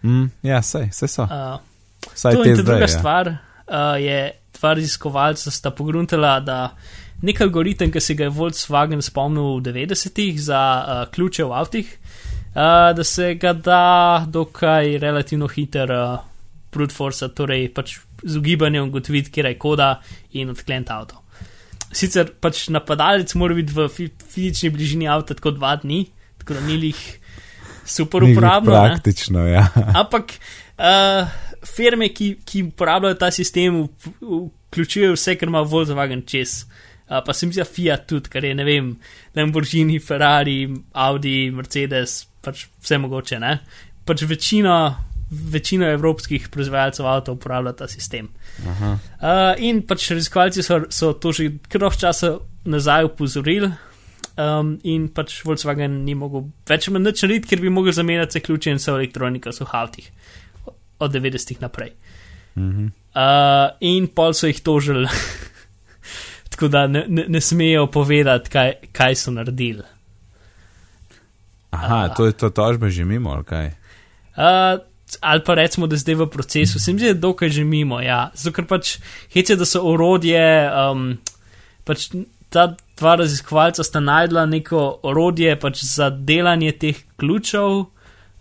Mm, 0.06 0.30
ja, 0.46 0.62
sej, 0.62 0.92
sej 0.94 1.10
so. 1.10 1.26
Uh, 1.26 1.58
Vsaj 2.14 2.38
to 2.38 2.44
zdaj. 2.44 2.62
druga 2.62 2.86
Ja. 2.86 2.88
stvar 2.88 3.28
uh, 3.28 3.98
je, 4.00 4.20
dva 4.60 4.74
raziskovalca 4.74 5.50
sta 5.50 5.70
pogruntala, 5.70 6.38
da 6.40 6.60
nek 7.22 7.40
algoritem, 7.44 7.92
ki 7.92 8.00
se 8.02 8.16
ga 8.18 8.26
je 8.28 8.34
Volkswagen 8.34 9.02
spomnil 9.04 9.58
v 9.58 9.64
90-ih 9.68 10.40
za 10.40 10.60
uh, 10.60 11.02
ključe 11.12 11.44
v 11.44 11.56
avtih, 11.56 11.90
uh, 12.54 12.90
da 12.96 13.04
se 13.04 13.34
ga 13.40 13.52
da 13.52 13.82
dokaj 14.28 14.96
relativno 15.02 15.48
hiter 15.48 15.92
uh, 15.92 16.20
brute 16.72 16.94
force, 16.94 17.28
torej 17.34 17.68
pač 17.74 17.98
z 18.22 18.36
ugibanjem 18.38 18.88
ugotoviti, 18.88 19.32
kje 19.32 19.48
je 19.48 19.58
koda 19.58 19.90
in 20.32 20.52
odkleniti 20.52 20.92
avto. 20.92 21.20
Sicer 21.92 22.30
pač 22.40 22.68
napadalec 22.70 23.32
mora 23.34 23.56
biti 23.56 23.74
v 23.74 23.88
fi 23.90 24.06
fizični 24.08 24.70
bližini 24.70 25.08
avta 25.10 25.34
tako 25.34 25.56
dva 25.56 25.74
dni, 25.82 26.04
tako 26.38 26.56
da 26.56 26.66
ni 26.66 26.76
lih 26.78 27.00
super 27.84 28.22
uporabno. 28.24 28.70
ne. 28.70 28.94
Praktično, 28.94 29.46
ja. 29.48 29.66
Ampak 30.00 30.36
uh, 30.78 31.26
firme, 31.66 32.12
ki, 32.14 32.36
ki 32.46 32.68
uporabljajo 32.70 33.18
ta 33.18 33.32
sistem, 33.34 33.82
vključujejo 34.22 35.18
vse, 35.18 35.34
kar 35.36 35.50
ima 35.50 35.64
Volkswagen 35.66 36.22
čez. 36.30 36.62
Uh, 36.62 36.86
pa 37.10 37.34
se 37.34 37.46
mi 37.46 37.56
zdi 37.56 37.66
Fiat 37.66 38.06
tudi, 38.06 38.30
kar 38.30 38.44
je 38.46 38.54
ne 38.54 38.64
vem, 38.64 38.94
Lamborghini, 39.36 39.98
Ferrari, 39.98 40.62
Audi, 40.94 41.50
Mercedes, 41.50 42.20
pač 42.40 42.68
vse 42.80 42.98
mogoče. 43.02 43.40
Ne? 43.42 43.56
Pač 44.06 44.22
večina 44.30 44.76
večina 45.30 45.92
evropskih 45.94 46.48
proizvajalcev 46.48 47.06
avto 47.06 47.32
uporablja 47.32 47.72
ta 47.72 47.88
sistem. 47.88 48.28
Aha. 48.66 48.92
Uh, 48.92 49.62
in 49.62 49.82
pač 49.86 50.08
raziskovalci 50.10 50.62
so, 50.66 50.80
so 50.90 51.12
to 51.12 51.32
že 51.32 51.52
kar 51.70 51.86
časa 51.96 52.38
nazaj 52.64 53.04
upozorili. 53.12 53.70
Um, 54.40 54.78
in 54.84 55.08
pač 55.12 55.40
Volkswagen 55.44 56.00
ni 56.04 56.14
mogel 56.14 56.48
več 56.68 56.88
nič 56.88 57.22
narediti, 57.22 57.48
ker 57.50 57.60
bi 57.60 57.70
mogel 57.70 57.92
zamenjati 57.92 58.38
vse 58.38 58.44
ključe 58.46 58.70
in 58.70 58.80
vse 58.80 58.90
elektroniko 58.92 59.50
v 59.52 59.68
avtih 59.72 60.10
od 61.00 61.12
90-ih 61.12 61.60
naprej. 61.60 61.92
Mhm. 62.56 62.90
Uh, 63.10 63.74
in 63.80 64.06
pol 64.14 64.34
so 64.34 64.46
jih 64.46 64.60
tožili, 64.62 65.06
tako 66.60 66.68
da 66.68 66.86
ne, 66.86 67.04
ne, 67.08 67.24
ne 67.28 67.40
smejo 67.40 67.86
povedati, 67.88 68.50
kaj, 68.50 68.72
kaj 68.92 69.14
so 69.16 69.30
naredili. 69.32 69.82
Aha, 71.70 72.04
A. 72.04 72.08
to 72.08 72.26
je 72.26 72.32
to 72.32 72.50
tožbe 72.50 72.90
že 72.90 73.04
mimo, 73.04 73.30
ali 73.30 73.44
kaj? 73.44 73.66
Uh, 74.36 74.80
ali 75.20 75.40
pa 75.40 75.54
recimo, 75.54 75.86
da 75.86 75.94
je 75.94 75.98
zdaj 75.98 76.14
v 76.14 76.26
procesu, 76.26 76.78
se 76.78 76.92
mi 76.92 76.98
zdi, 76.98 77.04
da 77.04 77.08
je 77.08 77.14
dokaj 77.16 77.48
že 77.48 77.64
mimo. 77.64 78.00
Ja. 78.00 78.28
Zato, 78.34 78.52
ker 78.52 78.66
pač 78.66 78.98
hece, 79.32 79.56
da 79.56 79.64
so 79.64 79.80
orodje, 79.82 80.42
um, 80.68 81.16
pač 81.84 82.10
ta 82.50 82.74
dva 82.98 83.14
raziskovalca 83.16 83.80
sta 83.80 84.00
najdla 84.00 84.44
neko 84.46 85.00
orodje 85.02 85.56
pač 85.56 85.80
za 85.86 86.10
delanje 86.10 86.72
teh 86.72 87.00
ključev. 87.16 87.86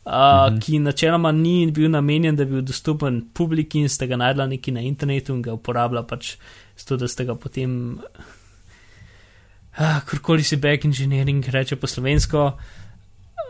Uh, 0.09 0.49
Mhm. 0.49 0.57
ki 0.59 0.79
načeloma 0.79 1.31
ni 1.31 1.71
bil 1.71 1.89
namenjen, 1.91 2.35
da 2.35 2.45
bi 2.45 2.51
bil 2.51 2.61
dostopen 2.61 3.29
publiki, 3.33 3.79
in 3.79 3.89
ste 3.89 4.07
ga 4.07 4.15
najdla 4.15 4.47
neki 4.47 4.71
na 4.71 4.81
internetu 4.81 5.35
in 5.35 5.41
ga 5.41 5.53
uporablja 5.53 6.01
pač 6.03 6.31
zato, 6.79 6.97
da 6.97 7.07
ste 7.11 7.27
ga 7.27 7.35
potem, 7.35 7.99
uh, 9.77 9.99
karkoli 10.07 10.43
si 10.43 10.57
back 10.57 10.87
engineering 10.87 11.43
reče 11.45 11.75
po 11.75 11.87
slovensko. 11.87 12.45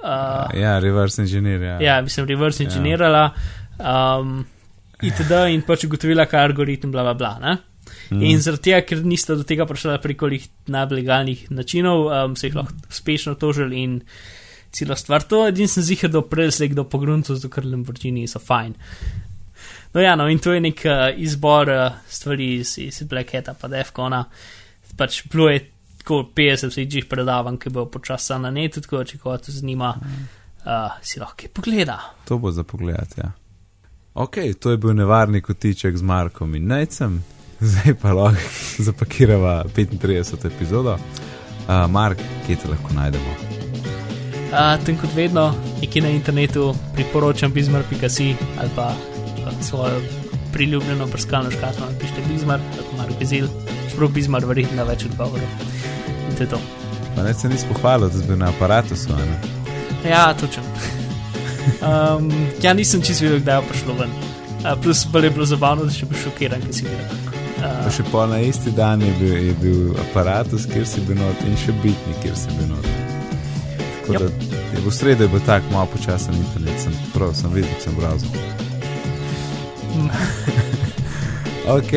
Uh, 0.04 0.48
Ja, 0.56 0.80
reverse 0.80 1.22
engineer. 1.22 1.62
Ja. 1.62 1.78
ja, 1.82 2.02
mislim, 2.02 2.28
reverse 2.28 2.64
engineerala, 2.64 3.34
um, 3.80 4.46
itd. 5.04 5.32
in 5.52 5.64
pač 5.68 5.84
ugotovila, 5.88 6.26
kaj 6.26 6.40
je 6.40 6.52
algoritem, 6.52 6.92
bla, 6.92 7.04
bla, 7.04 7.14
bla. 7.20 7.34
Ne? 7.44 7.58
Mm. 8.10 8.24
In 8.32 8.42
zaradi 8.42 8.70
tega, 8.70 8.82
ker 8.88 9.04
nista 9.06 9.36
do 9.38 9.46
tega 9.48 9.68
prišla 9.70 10.00
preko 10.02 10.30
najbolj 10.30 11.02
legalnih 11.02 11.46
načinov, 11.54 12.08
um, 12.08 12.36
se 12.40 12.48
jih 12.48 12.58
lahko 12.58 12.76
uspešno 12.90 13.36
tožili 13.42 13.84
in 13.84 14.00
celo 14.72 14.96
stvar. 14.96 15.26
To 15.30 15.44
edin 15.48 15.68
sem 15.68 15.84
zihar, 15.84 16.12
da 16.14 16.22
prej 16.22 16.52
se 16.58 16.70
kdo 16.72 16.86
pogruncu, 16.90 17.36
zato 17.36 17.52
ker 17.54 17.68
Lamborghini 17.68 18.28
so 18.28 18.40
fajn. 18.40 18.76
No, 19.94 20.02
ja, 20.02 20.16
no, 20.16 20.28
in 20.30 20.40
to 20.40 20.54
je 20.54 20.62
nek 20.62 20.82
uh, 20.86 21.08
izbor 21.18 21.70
uh, 21.70 21.92
stvari 22.08 22.56
iz, 22.56 22.78
iz 22.78 23.04
Black 23.10 23.34
Hata, 23.34 23.54
pa 23.54 23.68
Defcona. 23.68 24.24
Pač 24.98 25.24
bilo 25.32 25.50
je 25.50 25.64
tako 25.98 26.24
50 26.36 26.74
sejčih 26.74 27.08
predavanj, 27.10 27.58
ki 27.58 27.74
bo 27.74 27.86
počasa 27.90 28.38
na 28.38 28.52
netu, 28.52 28.82
tako 28.86 29.04
če 29.04 29.18
koga 29.18 29.38
to 29.46 29.52
zanima, 29.52 29.96
uh, 29.98 31.02
si 31.02 31.20
lahko 31.20 31.50
pogleda. 31.54 31.98
To 32.30 32.38
bo 32.38 32.52
za 32.52 32.64
pogled. 32.64 33.18
Ja. 33.18 33.32
Ok, 34.14 34.38
to 34.60 34.72
je 34.72 34.78
bil 34.78 34.94
nevarni 34.94 35.42
kotiček 35.42 35.98
z 35.98 36.06
Markom 36.06 36.56
in 36.56 36.68
Necem, 36.68 37.22
zdaj 37.60 37.98
pa 38.02 38.14
lahko 38.14 38.42
zapakirava 38.88 39.64
35. 39.76 40.46
epizodo. 40.54 40.98
Uh, 41.70 41.86
Mark, 41.90 42.22
kje 42.48 42.62
te 42.62 42.70
lahko 42.70 42.94
najdemo? 42.94 43.38
Uh, 44.50 44.78
tem 44.86 44.98
kot 44.98 45.14
vedno, 45.16 45.52
nekje 45.82 46.02
na 46.02 46.10
internetu 46.10 46.74
priporočam 46.94 47.54
bizmar.si 47.54 48.36
ali 48.58 48.70
pa 48.76 48.94
svojo 49.64 50.02
priljubljeno 50.54 51.08
brskalno 51.08 51.52
škatlo, 51.52 51.88
pišete 52.00 52.22
bizmar, 52.28 52.60
kot 52.78 52.98
Mark 52.98 53.20
Bezil, 53.20 53.48
čeprav 53.90 54.10
bizmar 54.16 54.46
verjetno 54.46 54.86
več 54.86 55.06
odgovorov. 55.06 55.48
In 56.30 56.36
to 56.38 56.44
je 56.44 56.50
to. 56.50 56.60
Pa 57.16 57.24
ne 57.24 57.34
se 57.34 57.50
nisi 57.50 57.68
pohvalil, 57.70 58.10
da 58.10 58.18
si 58.18 58.28
bil 58.28 58.38
na 58.38 58.50
aparatu. 58.50 58.96
Ne? 59.10 60.10
Ja, 60.10 60.34
točen. 60.34 60.64
Um, 61.80 62.32
ja, 62.64 62.74
nisem 62.74 63.02
čisto 63.02 63.26
videl, 63.26 63.40
kdaj 63.40 63.62
je 63.62 63.70
prišlo 63.70 63.94
ven. 64.00 64.14
Uh, 64.60 64.74
plus 64.84 65.06
bolj 65.12 65.26
je 65.26 65.32
bilo 65.38 65.46
zabavno, 65.46 65.86
da 65.86 65.94
še 65.94 66.08
bil 66.10 66.20
šokiran, 66.24 66.64
ki 66.68 66.74
si 66.74 66.88
videl. 66.88 67.18
Pa 67.60 67.66
Uh, 67.88 67.90
še 67.92 68.06
pol 68.08 68.30
na 68.32 68.40
isti 68.40 68.72
dan 68.72 69.02
je 69.04 69.12
bil, 69.20 69.34
je 69.50 69.56
bil 69.60 69.98
aparatus, 70.00 70.64
kjer 70.72 70.86
si 70.88 71.04
bil 71.04 71.20
not 71.20 71.42
in 71.44 71.58
še 71.60 71.76
bitni, 71.84 72.16
kjer 72.24 72.38
si 72.40 72.56
bil 72.56 72.72
not. 72.72 72.88
Tako 74.00 74.14
Yep. 74.16 74.22
da 74.24 74.80
je 74.80 74.86
v 74.86 74.94
sredo 74.96 75.28
je 75.28 75.34
bil 75.36 75.44
tak 75.46 75.68
malo 75.74 75.92
počasen 75.92 76.40
internet, 76.40 76.80
sem 76.80 76.96
prav, 77.14 77.36
sem 77.36 77.52
videl, 77.52 77.76
sem 77.84 77.96
browser. 78.00 78.69
Ok, 81.70 81.92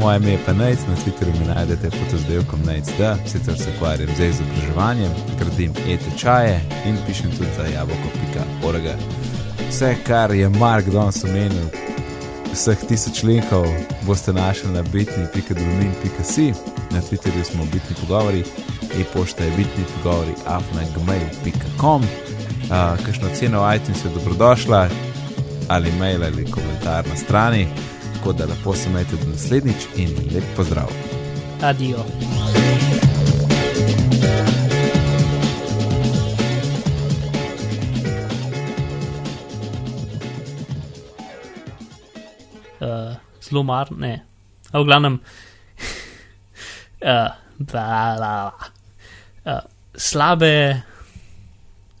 moje 0.00 0.16
ime 0.16 0.30
je 0.30 0.38
pa 0.46 0.52
Nec, 0.52 0.78
na 0.88 0.94
Twitterju 0.96 1.40
mi 1.40 1.46
najdete 1.46 1.90
pod 1.90 2.12
razdelkom 2.12 2.60
Nec.d, 2.66 3.14
sicer 3.26 3.58
se 3.58 3.70
ukvarjam 3.76 4.08
z 4.16 4.24
izobraževanjem, 4.24 5.12
gradim 5.38 5.72
e-tečaje 5.88 6.60
in 6.86 6.96
pišem 7.06 7.30
tudi 7.30 7.50
za 7.56 7.66
jabolko.org. 7.66 8.82
Vse, 9.70 9.94
kar 10.06 10.30
je 10.30 10.48
Mark 10.48 10.86
danes 10.86 11.24
omenil, 11.24 11.68
vseh 12.52 12.78
tisoč 12.88 13.22
linkov 13.22 13.66
boste 14.06 14.32
našli 14.32 14.72
na 14.72 14.82
bitni.dolmin.si, 14.82 16.52
na 16.90 17.00
Twitterju 17.00 17.44
smo 17.44 17.64
bitni 17.64 17.96
pogovori, 18.00 18.44
e-pošta 19.00 19.44
je 19.44 19.50
bitni 19.50 19.84
pogovori 19.96 20.32
afnagmail.com, 20.46 22.02
uh, 22.02 23.04
kakšno 23.06 23.28
ceno 23.34 23.74
iTunes 23.74 24.04
je 24.04 24.10
dobrodošla, 24.14 24.88
ali 25.68 25.92
mail 25.92 26.24
ali 26.24 26.50
komentar 26.50 27.08
na 27.08 27.16
strani, 27.16 27.68
tako 28.14 28.32
da 28.32 28.46
lepo 28.46 28.74
se 28.74 28.90
majte 28.90 29.16
do 29.16 29.30
naslednjič 29.30 29.86
in 29.96 30.08
lep 30.34 30.44
pozdrav. 30.56 30.88
adijo. 31.62 31.98
Uh, 42.80 43.16
zelo 43.42 43.62
mar, 43.62 43.88
ne. 43.92 44.24
A 44.72 44.80
v 44.80 44.84
glavnem, 44.84 45.18
bla, 47.70 48.14
bla. 48.16 48.52
Uh, 49.44 49.60
slabe, 49.94 50.82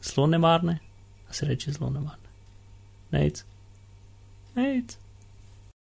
zelo 0.02 0.26
nemarne, 0.26 0.78
a 1.28 1.32
se 1.32 1.46
reče 1.46 1.72
zelo 1.72 1.90
nemarne. 1.90 2.28
Nec. 3.10 3.44
Nec. 4.58 4.98